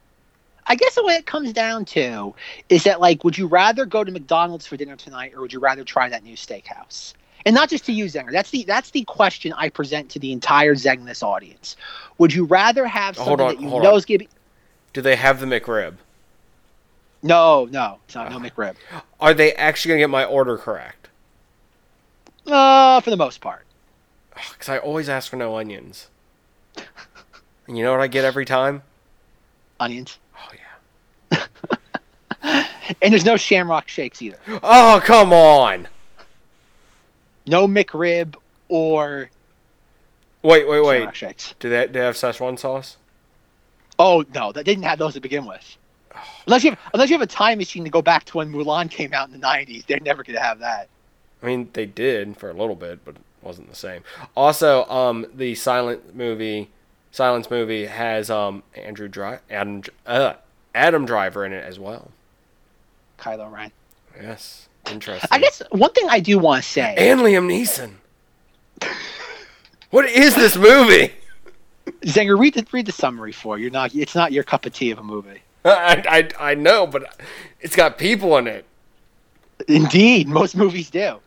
[0.67, 2.35] I guess the way it comes down to
[2.69, 5.59] is that like, would you rather go to McDonald's for dinner tonight, or would you
[5.59, 7.13] rather try that new steakhouse?
[7.45, 8.31] And not just to you, Zenger.
[8.31, 11.75] That's the that's the question I present to the entire Zengness audience.
[12.19, 13.95] Would you rather have something on, that you know on.
[13.95, 14.29] is gonna be
[14.93, 15.95] Do they have the McRib?
[17.23, 18.75] no, no, it's not no McRib.
[19.19, 21.09] Are they actually gonna get my order correct?
[22.45, 23.65] Uh, for the most part.
[24.51, 26.09] Because I always ask for no onions.
[27.69, 28.81] And you know what I get every time?
[29.79, 30.17] Onions.
[30.35, 30.51] Oh
[31.31, 32.65] yeah.
[33.03, 34.39] And there's no Shamrock shakes either.
[34.63, 35.87] Oh come on!
[37.45, 38.33] No McRib
[38.67, 39.29] or
[40.41, 40.97] Wait, wait, wait.
[40.97, 41.53] Shamrock shakes.
[41.59, 42.97] Do they, do they have Szechuan sauce?
[43.99, 45.77] Oh no, that didn't have those to begin with.
[46.47, 48.89] Unless you have, unless you have a time machine to go back to when Mulan
[48.89, 50.89] came out in the '90s, they're never gonna have that.
[51.43, 54.01] I mean, they did for a little bit, but it wasn't the same.
[54.35, 56.71] Also, um, the silent movie,
[57.11, 60.33] silence movie has um Andrew Dri- Adam uh,
[60.75, 62.11] Adam Driver in it as well.
[63.19, 63.71] Kylo Ren.
[64.21, 65.27] Yes, interesting.
[65.31, 66.95] I guess one thing I do want to say.
[66.97, 67.93] and Liam Neeson.
[69.91, 71.13] What is this movie?
[72.01, 73.63] Zenger, read the read the summary for you.
[73.63, 73.95] You're not.
[73.95, 75.41] It's not your cup of tea of a movie.
[75.65, 77.19] I, I I know, but
[77.59, 78.65] it's got people in it.
[79.67, 81.17] Indeed, most movies do.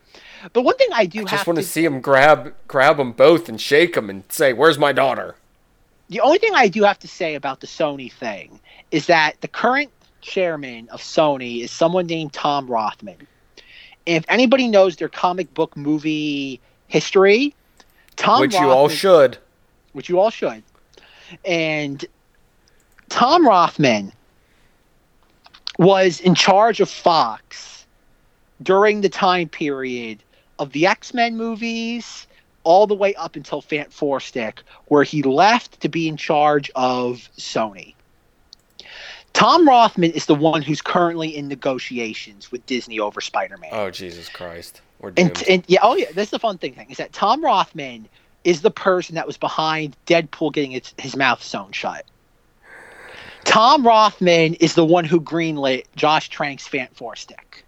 [0.53, 1.63] But one thing I do I just want to.
[1.63, 5.35] to see him grab grab them both and shake them and say, "Where's my daughter?"
[6.13, 8.61] The only thing I do have to say about the Sony thing
[8.91, 9.91] is that the current
[10.21, 13.27] chairman of Sony is someone named Tom Rothman.
[14.05, 17.55] If anybody knows their comic book movie history,
[18.17, 19.39] Tom Which Rothman, you all should.
[19.95, 20.63] which you all should.
[21.47, 22.05] And
[23.09, 24.13] Tom Rothman
[25.79, 27.87] was in charge of Fox
[28.63, 30.23] during the time period
[30.59, 32.27] of the X Men movies,
[32.65, 37.95] all the way up until Fant4stic, where he left to be in charge of Sony.
[39.33, 43.71] Tom Rothman is the one who's currently in negotiations with Disney over Spider Man.
[43.73, 45.13] Oh Jesus Christ, we're.
[45.17, 46.75] And, and yeah, oh yeah, that's the fun thing.
[46.75, 48.09] Thing is that Tom Rothman
[48.45, 52.05] is the person that was behind Deadpool getting its, his mouth sewn shut.
[53.45, 57.63] Tom Rothman is the one who greenlit Josh Trank's Fant4stic.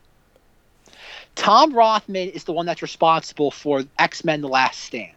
[1.34, 5.12] Tom Rothman is the one that's responsible for X Men: The Last Stand.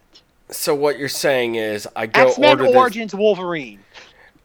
[0.50, 2.76] so what you're saying is, I go X Men order this.
[2.76, 3.80] Origins Wolverine.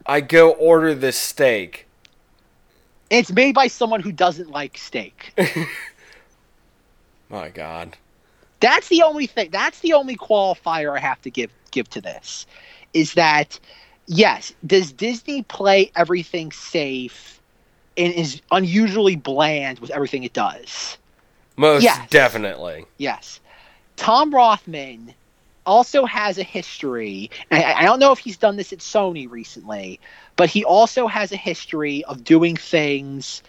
[0.06, 1.86] I go order this steak.
[3.10, 5.34] It's made by someone who doesn't like steak.
[7.30, 7.96] My God.
[8.60, 9.50] That's the only thing.
[9.50, 12.46] That's the only qualifier I have to give give to this,
[12.92, 13.58] is that
[14.06, 17.40] yes, does Disney play everything safe
[17.96, 20.96] and is unusually bland with everything it does?
[21.56, 22.08] Most Yes.
[22.10, 22.84] definitely.
[22.98, 23.40] Yes.
[23.96, 25.14] Tom Rothman
[25.66, 29.30] also has a history, and I, I don't know if he's done this at Sony
[29.30, 30.00] recently,
[30.36, 33.42] but he also has a history of doing things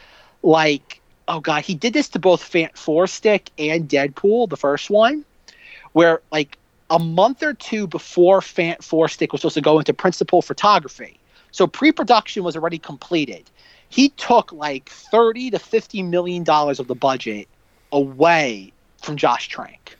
[0.43, 5.25] like, oh god, he did this to both Fant4stic and Deadpool, the first one,
[5.93, 6.57] where like
[6.89, 11.19] a month or two before Fant4stic was supposed to go into principal photography,
[11.51, 13.49] so pre-production was already completed.
[13.89, 17.47] He took like thirty to fifty million dollars of the budget
[17.95, 19.97] away from Josh Trank.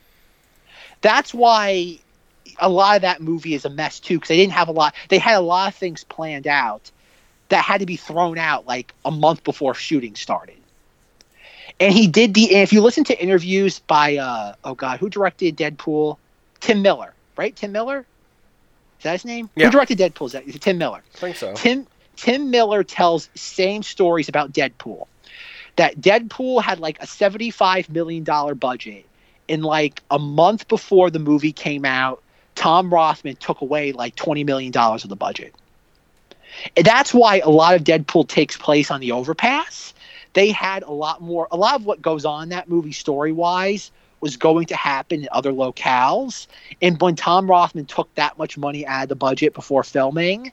[1.00, 1.98] That's why
[2.58, 4.94] a lot of that movie is a mess too, because they didn't have a lot.
[5.08, 6.90] They had a lot of things planned out
[7.48, 10.56] that had to be thrown out like a month before shooting started.
[11.80, 12.54] And he did the.
[12.54, 16.18] And if you listen to interviews by, uh, oh god, who directed Deadpool?
[16.60, 17.54] Tim Miller, right?
[17.54, 18.06] Tim Miller.
[18.98, 19.50] Is that his name?
[19.54, 19.66] Yeah.
[19.66, 20.26] Who directed Deadpool?
[20.26, 21.02] Is that is Tim Miller?
[21.14, 21.54] I think so.
[21.54, 21.86] Tim
[22.16, 25.06] Tim Miller tells same stories about Deadpool.
[25.76, 29.06] That Deadpool had like a seventy-five million dollar budget,
[29.48, 32.22] and like a month before the movie came out,
[32.54, 35.54] Tom Rothman took away like twenty million dollars of the budget.
[36.76, 39.92] And that's why a lot of Deadpool takes place on the overpass.
[40.32, 43.90] They had a lot more, a lot of what goes on that movie story wise
[44.20, 46.46] was going to happen in other locales.
[46.80, 50.52] And when Tom Rothman took that much money out of the budget before filming,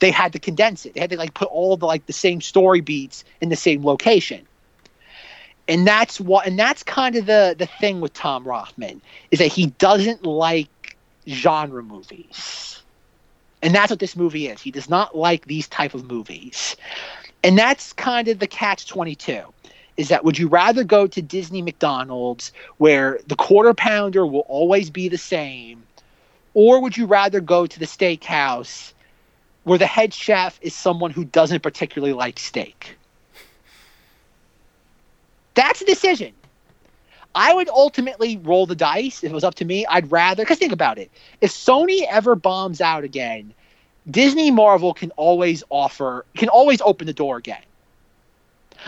[0.00, 0.94] they had to condense it.
[0.94, 3.84] They had to like put all the like the same story beats in the same
[3.84, 4.44] location.
[5.66, 9.00] And that's what and that's kind of the the thing with Tom Rothman
[9.30, 10.96] is that he doesn't like
[11.28, 12.82] genre movies.
[13.62, 14.60] And that's what this movie is.
[14.60, 16.76] He does not like these type of movies.
[17.42, 19.42] And that's kind of the catch 22
[19.96, 24.90] is that would you rather go to Disney McDonald's where the quarter pounder will always
[24.90, 25.84] be the same
[26.52, 28.92] or would you rather go to the steakhouse
[29.64, 32.96] where the head chef is someone who doesn't particularly like steak.
[35.54, 36.32] That's a decision.
[37.34, 39.84] I would ultimately roll the dice if it was up to me.
[39.86, 41.10] I'd rather, because think about it.
[41.40, 43.52] If Sony ever bombs out again,
[44.08, 47.62] Disney Marvel can always offer, can always open the door again.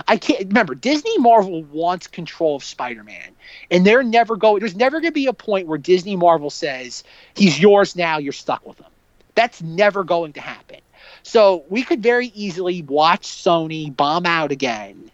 [0.07, 0.75] I can't remember.
[0.75, 3.31] Disney Marvel wants control of Spider-Man,
[3.71, 4.61] and they're never going.
[4.61, 7.03] There's never going to be a point where Disney Marvel says
[7.35, 8.19] he's yours now.
[8.19, 8.91] You're stuck with him.
[9.35, 10.81] That's never going to happen.
[11.23, 15.11] So we could very easily watch Sony bomb out again,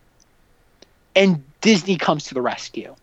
[1.15, 2.95] and Disney comes to the rescue.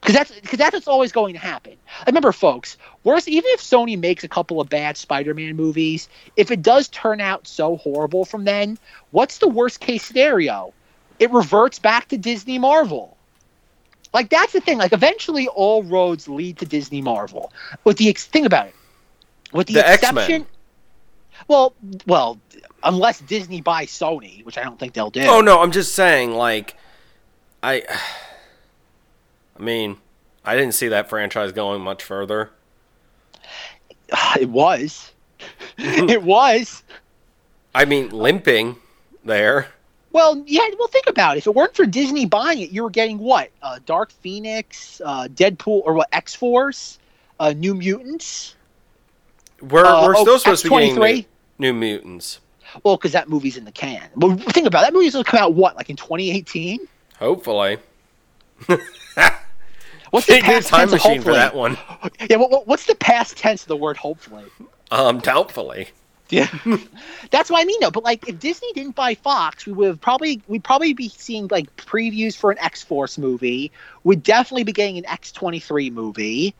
[0.00, 1.76] Because that's because that's what's always going to happen.
[2.06, 2.76] Remember, folks.
[3.04, 7.22] Worse, even if Sony makes a couple of bad Spider-Man movies, if it does turn
[7.22, 8.78] out so horrible from then,
[9.12, 10.74] what's the worst case scenario?
[11.18, 13.16] It reverts back to Disney Marvel.
[14.12, 14.76] Like that's the thing.
[14.76, 17.50] Like eventually, all roads lead to Disney Marvel.
[17.84, 18.74] With the ex- think about it,
[19.52, 20.18] with the, The exception.
[20.18, 20.46] X-Men.
[21.48, 21.74] Well,
[22.06, 22.38] well,
[22.82, 25.22] unless Disney buys Sony, which I don't think they'll do.
[25.22, 26.76] Oh no, I'm just saying, like,
[27.64, 27.82] I,
[29.58, 29.96] I mean,
[30.44, 32.50] I didn't see that franchise going much further.
[34.38, 35.12] It was.
[35.78, 36.82] it was.
[37.74, 38.76] I mean, limping
[39.24, 39.68] there.
[40.12, 40.68] Well, yeah.
[40.78, 41.38] Well, think about it.
[41.38, 43.50] If it weren't for Disney buying it, you were getting what?
[43.62, 46.08] Uh, Dark Phoenix, uh, Deadpool, or what?
[46.12, 46.98] X Force,
[47.40, 48.54] uh, New Mutants.
[49.60, 51.26] We're Uh, we're oh, still supposed to be getting X-23?
[51.58, 52.40] new, mutants.
[52.82, 54.08] Well, because that movie's in the can.
[54.16, 54.86] Well, think about it.
[54.86, 56.86] that movie's gonna come out what, like in 2018?
[57.24, 57.78] Hopefully,
[60.10, 61.36] What's the they need a past time tense of machine for hopefully?
[61.36, 61.78] that one.
[62.30, 62.36] Yeah.
[62.36, 64.44] What, what- what's the past tense of the word hopefully?
[64.90, 65.88] Um, doubtfully.
[66.30, 66.48] Yeah,
[67.30, 67.90] that's what I mean though.
[67.90, 71.48] But like, if Disney didn't buy Fox, we would have probably we'd probably be seeing
[71.50, 73.70] like previews for an X Force movie.
[74.04, 76.54] We'd definitely be getting an X twenty three movie.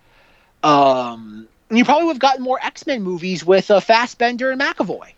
[0.63, 4.61] Um, and you probably would have gotten more X Men movies with uh, Fassbender and
[4.61, 5.13] McAvoy.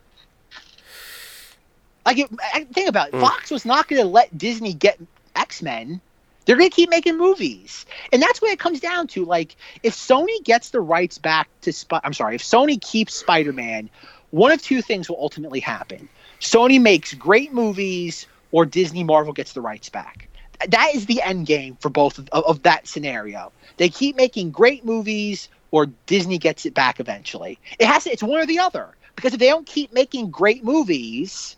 [2.04, 3.14] Like, it, I- think about it.
[3.14, 3.20] Mm.
[3.20, 4.98] Fox was not going to let Disney get
[5.36, 6.00] X Men.
[6.44, 9.24] They're going to keep making movies, and that's what it comes down to.
[9.24, 13.52] Like, if Sony gets the rights back to, Sp- I'm sorry, if Sony keeps Spider
[13.52, 13.90] Man,
[14.30, 16.08] one of two things will ultimately happen.
[16.40, 20.28] Sony makes great movies, or Disney Marvel gets the rights back.
[20.68, 23.50] That is the end game for both of, of that scenario.
[23.76, 27.58] They keep making great movies, or Disney gets it back eventually.
[27.78, 28.90] It has to, it's one or the other.
[29.16, 31.56] Because if they don't keep making great movies,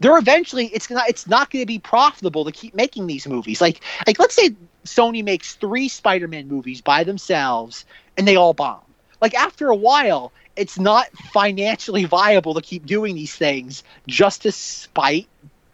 [0.00, 3.60] they're eventually it's not it's not going to be profitable to keep making these movies.
[3.60, 4.54] Like like let's say
[4.84, 7.84] Sony makes three Spider-Man movies by themselves
[8.16, 8.80] and they all bomb.
[9.20, 14.52] Like after a while, it's not financially viable to keep doing these things just to
[14.52, 15.28] spite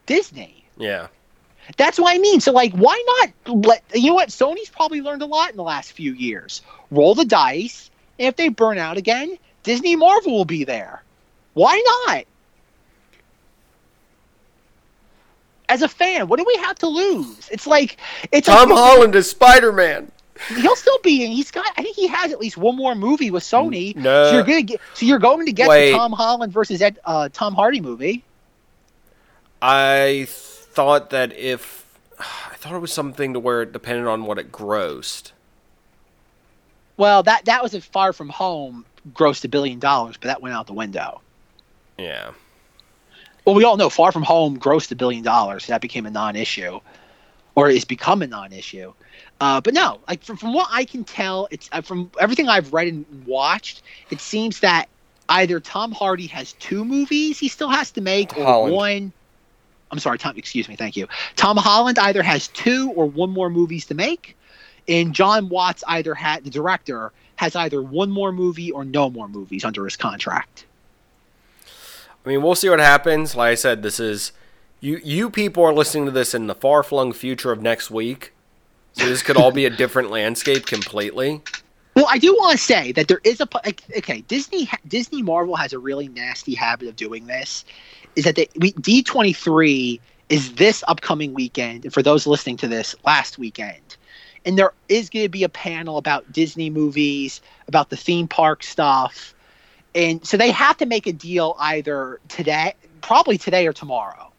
[0.06, 0.64] Disney.
[0.76, 1.08] Yeah.
[1.76, 2.40] That's what I mean.
[2.40, 3.02] So like, why
[3.46, 4.28] not let you know what?
[4.28, 6.62] Sony's probably learned a lot in the last few years.
[6.90, 11.02] Roll the dice, and if they burn out again, Disney Marvel will be there.
[11.54, 12.24] Why not?
[15.68, 17.48] As a fan, what do we have to lose?
[17.50, 17.96] It's like
[18.30, 20.12] it's Tom like, Holland is Spider Man.
[20.48, 21.32] He'll still be in.
[21.32, 21.66] He's got.
[21.76, 23.96] I think he has at least one more movie with Sony.
[23.96, 24.26] No.
[24.26, 24.80] So you're gonna get.
[24.94, 25.92] So you're going to get Wait.
[25.92, 28.22] the Tom Holland versus Ed, uh, Tom Hardy movie.
[29.60, 31.86] I thought that if
[32.18, 35.32] I thought it was something to where it depended on what it grossed.
[36.96, 40.54] Well, that that was a Far From Home grossed a billion dollars, but that went
[40.54, 41.20] out the window.
[41.98, 42.32] Yeah.
[43.46, 45.64] Well, we all know Far From Home grossed a billion dollars.
[45.64, 46.80] So that became a non-issue,
[47.54, 48.92] or it's become a non-issue.
[49.40, 52.72] Uh, but no, like from, from what I can tell, it's uh, from everything I've
[52.72, 54.88] read and watched, it seems that
[55.28, 58.74] either Tom Hardy has two movies he still has to make, or Holland.
[58.74, 59.12] one.
[59.92, 60.36] I'm sorry, Tom.
[60.36, 60.74] Excuse me.
[60.74, 61.06] Thank you.
[61.36, 64.36] Tom Holland either has two or one more movies to make,
[64.88, 69.28] and John Watts either had the director has either one more movie or no more
[69.28, 70.64] movies under his contract.
[72.26, 73.36] I mean, we'll see what happens.
[73.36, 74.32] Like I said, this is
[74.80, 75.00] you.
[75.02, 78.32] You people are listening to this in the far flung future of next week,
[78.94, 81.40] so this could all be a different landscape completely.
[81.94, 83.48] Well, I do want to say that there is a
[83.96, 84.22] okay.
[84.22, 87.64] Disney Disney Marvel has a really nasty habit of doing this.
[88.16, 92.66] Is that they D twenty three is this upcoming weekend, and for those listening to
[92.66, 93.96] this, last weekend,
[94.44, 98.64] and there is going to be a panel about Disney movies, about the theme park
[98.64, 99.32] stuff,
[99.96, 104.30] and so they have to make a deal either today, probably today or tomorrow.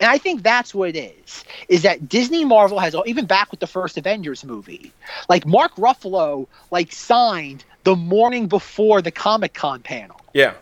[0.00, 1.44] And I think that's what it is.
[1.68, 4.92] Is that Disney Marvel has even back with the first Avengers movie,
[5.28, 10.20] like Mark Ruffalo like signed the morning before the Comic Con panel.
[10.32, 10.54] Yeah.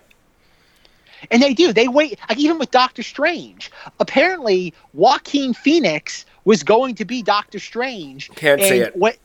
[1.31, 1.73] And they do.
[1.73, 2.19] They wait.
[2.29, 3.71] Like even with Doctor Strange,
[4.01, 8.31] apparently Joaquin Phoenix was going to be Doctor Strange.
[8.31, 8.97] Can't see it.
[8.97, 9.17] What?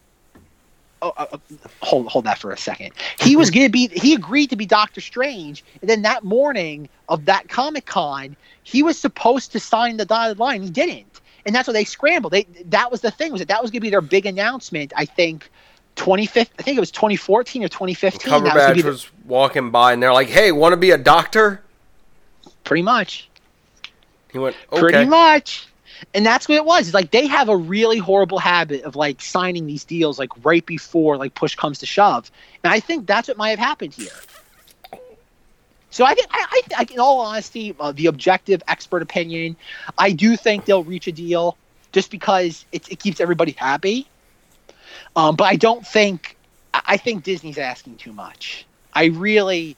[1.04, 1.38] Oh, uh, uh,
[1.82, 2.92] hold hold that for a second.
[3.20, 3.90] He was going to be.
[3.90, 8.84] He agreed to be Doctor Strange, and then that morning of that Comic Con, he
[8.84, 10.64] was supposed to sign the dotted line.
[10.64, 12.32] He didn't, and that's why they scrambled.
[12.32, 14.94] They that was the thing was that that was going to be their big announcement.
[14.96, 15.52] I think.
[15.96, 18.32] 25th, I think it was 2014 or 2015.
[18.32, 20.78] That was gonna Cumberbatch be the- was walking by, and they're like, "Hey, want to
[20.78, 21.62] be a doctor?"
[22.64, 23.30] pretty much.
[24.32, 25.68] He went, "Okay." Pretty much.
[26.14, 26.88] And that's what it was.
[26.88, 30.66] It's like they have a really horrible habit of like signing these deals like right
[30.66, 32.32] before like push comes to shove.
[32.64, 34.12] And I think that's what might have happened here.
[35.90, 39.56] So I think, I, I, in all honesty, uh, the objective expert opinion,
[39.98, 41.56] I do think they'll reach a deal
[41.92, 44.08] just because it, it keeps everybody happy.
[45.16, 46.36] Um, but I don't think,
[46.74, 48.66] I think Disney's asking too much.
[48.94, 49.78] I really,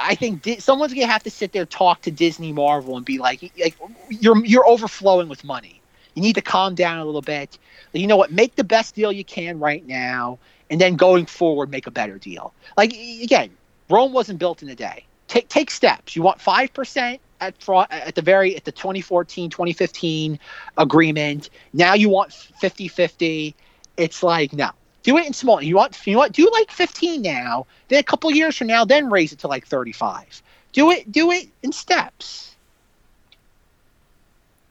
[0.00, 3.18] I think Di- someone's gonna have to sit there, talk to Disney Marvel, and be
[3.18, 3.76] like, like
[4.08, 5.82] you're you're overflowing with money.
[6.14, 7.58] You need to calm down a little bit.
[7.92, 8.32] You know what?
[8.32, 10.38] Make the best deal you can right now,
[10.70, 12.54] and then going forward, make a better deal.
[12.76, 13.58] Like again,
[13.90, 15.06] Rome wasn't built in a day.
[15.28, 16.16] Take take steps.
[16.16, 20.38] You want five percent at fro- at the very at the 2014 2015
[20.78, 21.50] agreement.
[21.72, 23.54] Now you want 50-50.
[23.96, 24.70] It's like no.
[25.02, 25.60] Do it in small.
[25.62, 27.66] You want you want do like 15 now.
[27.88, 30.42] Then a couple years from now, then raise it to like 35.
[30.72, 32.54] Do it do it in steps.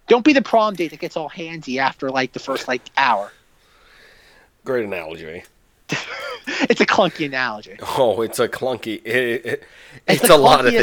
[0.07, 3.31] Don't be the prom date that gets all handsy after like the first like hour.
[4.65, 5.43] Great analogy.
[6.47, 7.77] It's a clunky analogy.
[7.97, 8.99] Oh, it's a clunky.
[9.05, 9.63] It, it-
[10.07, 10.73] It's it's, a lot of.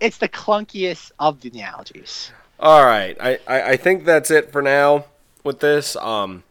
[0.00, 2.32] It's the clunkiest of the analogies.
[2.58, 5.04] All right, I, I I think that's it for now
[5.44, 5.94] with this.
[5.96, 6.42] Um,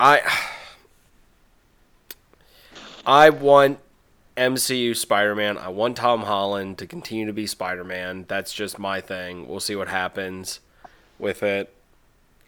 [0.00, 0.22] I
[3.06, 3.78] I want
[4.36, 5.58] MCU Spider-Man.
[5.58, 8.24] I want Tom Holland to continue to be Spider-Man.
[8.28, 9.46] That's just my thing.
[9.48, 10.60] We'll see what happens
[11.18, 11.74] with it.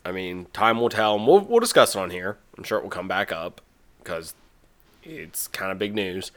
[0.05, 2.39] I mean, time will tell, and we'll we'll discuss it on here.
[2.57, 3.61] I'm sure it will come back up
[3.99, 4.35] because
[5.03, 6.31] it's kind of big news.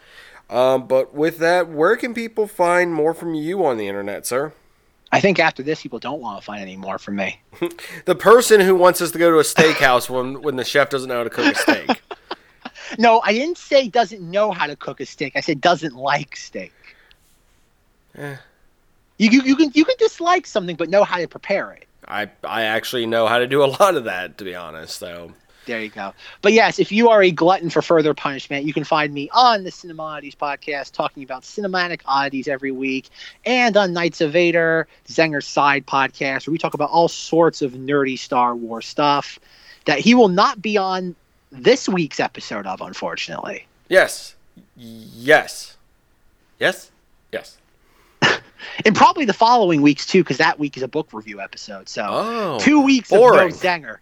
[0.50, 4.54] Um, but with that, where can people find more from you on the internet, sir?
[5.12, 7.42] I think after this, people don't want to find any more from me.
[8.06, 11.08] The person who wants us to go to a steakhouse when when the chef doesn't
[11.08, 12.02] know how to cook a steak.
[12.98, 15.36] No, I didn't say doesn't know how to cook a steak.
[15.36, 16.74] I said doesn't like steak.
[18.18, 18.36] Eh.
[19.18, 21.86] You, you, you can you can dislike something but know how to prepare it.
[22.08, 24.98] I I actually know how to do a lot of that, to be honest.
[24.98, 25.34] So
[25.66, 26.14] There you go.
[26.42, 29.64] But yes, if you are a glutton for further punishment, you can find me on
[29.64, 33.10] the Cinemodities podcast talking about cinematic oddities every week,
[33.46, 37.74] and on Knights of Vader, Zenger's Side podcast, where we talk about all sorts of
[37.74, 39.38] nerdy Star Wars stuff
[39.86, 41.16] that he will not be on
[41.52, 43.66] this week's episode of, unfortunately.
[43.88, 44.36] yes,
[44.76, 45.78] yes,
[46.60, 46.92] yes,
[47.32, 47.58] yes.
[48.86, 51.88] and probably the following weeks too, because that week is a book review episode.
[51.90, 53.52] So Oh, two weeks boring.
[53.54, 53.98] of no Zenger.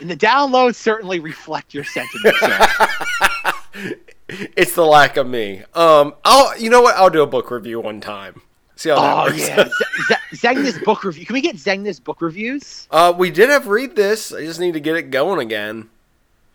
[0.00, 2.36] and the downloads certainly reflect your sentiment.
[4.28, 5.62] it's the lack of me.
[5.74, 6.96] Um, I'll you know what?
[6.96, 8.42] I'll do a book review one time.
[8.80, 9.46] See how that oh works.
[9.46, 9.72] yeah, Z-
[10.08, 11.26] Z- Zengna's book review.
[11.26, 12.88] Can we get Zeng this book reviews?
[12.90, 14.32] Uh, we did have read this.
[14.32, 15.90] I just need to get it going again.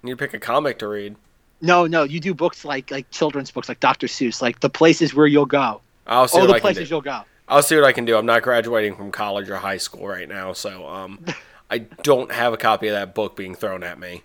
[0.02, 1.16] need to pick a comic to read.
[1.62, 4.08] No, no, you do books like like children's books, like Dr.
[4.08, 5.82] Seuss, like the places where you'll go.
[6.08, 6.96] I'll see All what the I can places do.
[6.96, 7.22] you'll go.
[7.48, 8.18] I'll see what I can do.
[8.18, 11.24] I'm not graduating from college or high school right now, so um,
[11.70, 14.24] I don't have a copy of that book being thrown at me.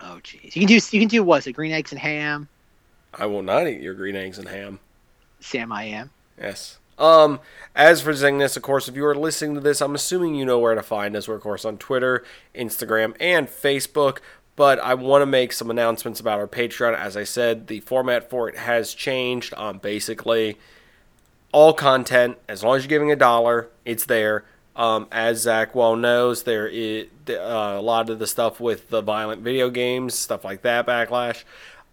[0.00, 1.38] Oh jeez, you can do you can do what?
[1.38, 2.48] Is it green eggs and ham?
[3.14, 4.80] I will not eat your green eggs and ham.
[5.38, 6.10] Sam, I am.
[6.36, 6.77] Yes.
[6.98, 7.40] Um,
[7.74, 10.58] as for Zengness, of course, if you are listening to this, I'm assuming you know
[10.58, 11.28] where to find us.
[11.28, 14.18] We're, of course, on Twitter, Instagram, and Facebook.
[14.56, 16.96] But I want to make some announcements about our Patreon.
[16.96, 19.54] As I said, the format for it has changed.
[19.56, 20.58] Um, basically,
[21.52, 24.44] all content, as long as you're giving a dollar, it's there.
[24.74, 27.34] Um, as Zach well knows, there is uh,
[27.78, 31.44] a lot of the stuff with the violent video games, stuff like that, backlash.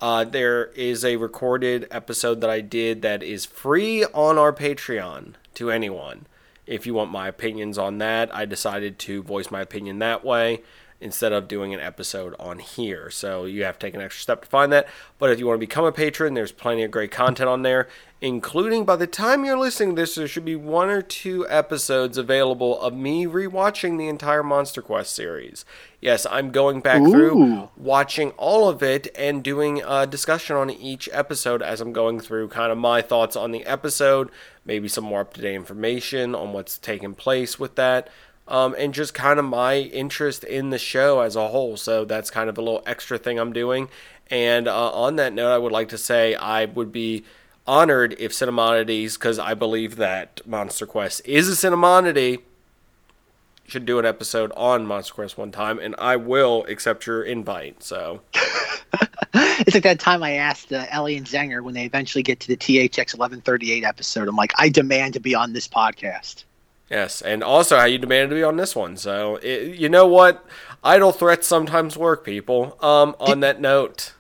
[0.02, 5.36] Uh, there is a recorded episode that I did that is free on our Patreon
[5.56, 6.28] to anyone.
[6.68, 10.62] If you want my opinions on that, I decided to voice my opinion that way
[11.02, 13.10] instead of doing an episode on here.
[13.10, 14.88] So you have to take an extra step to find that.
[15.20, 17.88] But if you want to become a patron, there's plenty of great content on there,
[18.22, 22.18] including by the time you're listening to this, there should be one or two episodes
[22.18, 25.66] available of me rewatching the entire Monster Quest series.
[26.00, 31.10] Yes, I'm going back through watching all of it and doing a discussion on each
[31.12, 34.30] episode as I'm going through kind of my thoughts on the episode,
[34.66, 38.10] maybe some more up to date information on what's taking place with that,
[38.48, 41.78] um, and just kind of my interest in the show as a whole.
[41.78, 43.90] So that's kind of a little extra thing I'm doing.
[44.30, 47.24] And uh, on that note, I would like to say I would be
[47.68, 52.42] honored if Cinemodities, because I believe that Monster Quest is a Cinemodity,
[53.68, 57.84] should do an episode on Monster Quest one time, and I will accept your invite.
[57.84, 58.22] So.
[59.38, 62.48] It's like that time I asked uh, Ellie and Zenger when they eventually get to
[62.48, 64.28] the THX 1138 episode.
[64.28, 66.44] I'm like, I demand to be on this podcast.
[66.90, 68.96] Yes, and also how you demanded to be on this one.
[68.98, 70.46] So it, you know what,
[70.84, 72.78] idle threats sometimes work, people.
[72.80, 74.14] Um, on that note,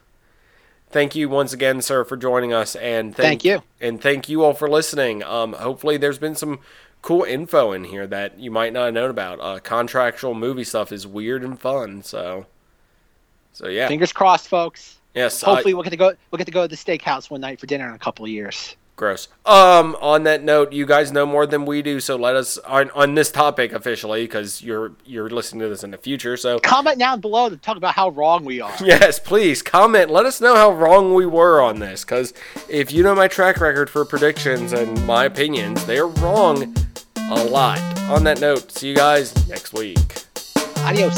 [0.89, 3.61] thank you once again, sir, for joining us, and Thank you.
[3.79, 5.21] and thank you all for listening.
[5.23, 6.59] Um, hopefully, there's been some
[7.03, 9.39] cool info in here that you might not have known about.
[9.39, 12.01] Uh, contractual movie stuff is weird and fun.
[12.01, 12.47] So,
[13.53, 14.97] so yeah, Fingers crossed, folks.
[15.13, 15.39] yes.
[15.43, 16.13] Hopefully, we'll get to go.
[16.31, 18.31] We'll get to go to the steakhouse one night for dinner in a couple of
[18.31, 18.75] years.
[18.95, 19.27] Gross.
[19.45, 22.89] Um, on that note, you guys know more than we do, so let us on,
[22.91, 26.38] on this topic officially, because you're you're listening to this in the future.
[26.38, 28.73] So Comment down below to talk about how wrong we are.
[28.84, 30.09] yes, please comment.
[30.09, 32.34] Let us know how wrong we were on this, because
[32.69, 36.73] if you know my track record for predictions and my opinions, they're wrong
[37.17, 37.80] a lot.
[38.09, 39.97] On that note, see you guys next week.
[40.77, 41.17] Adios.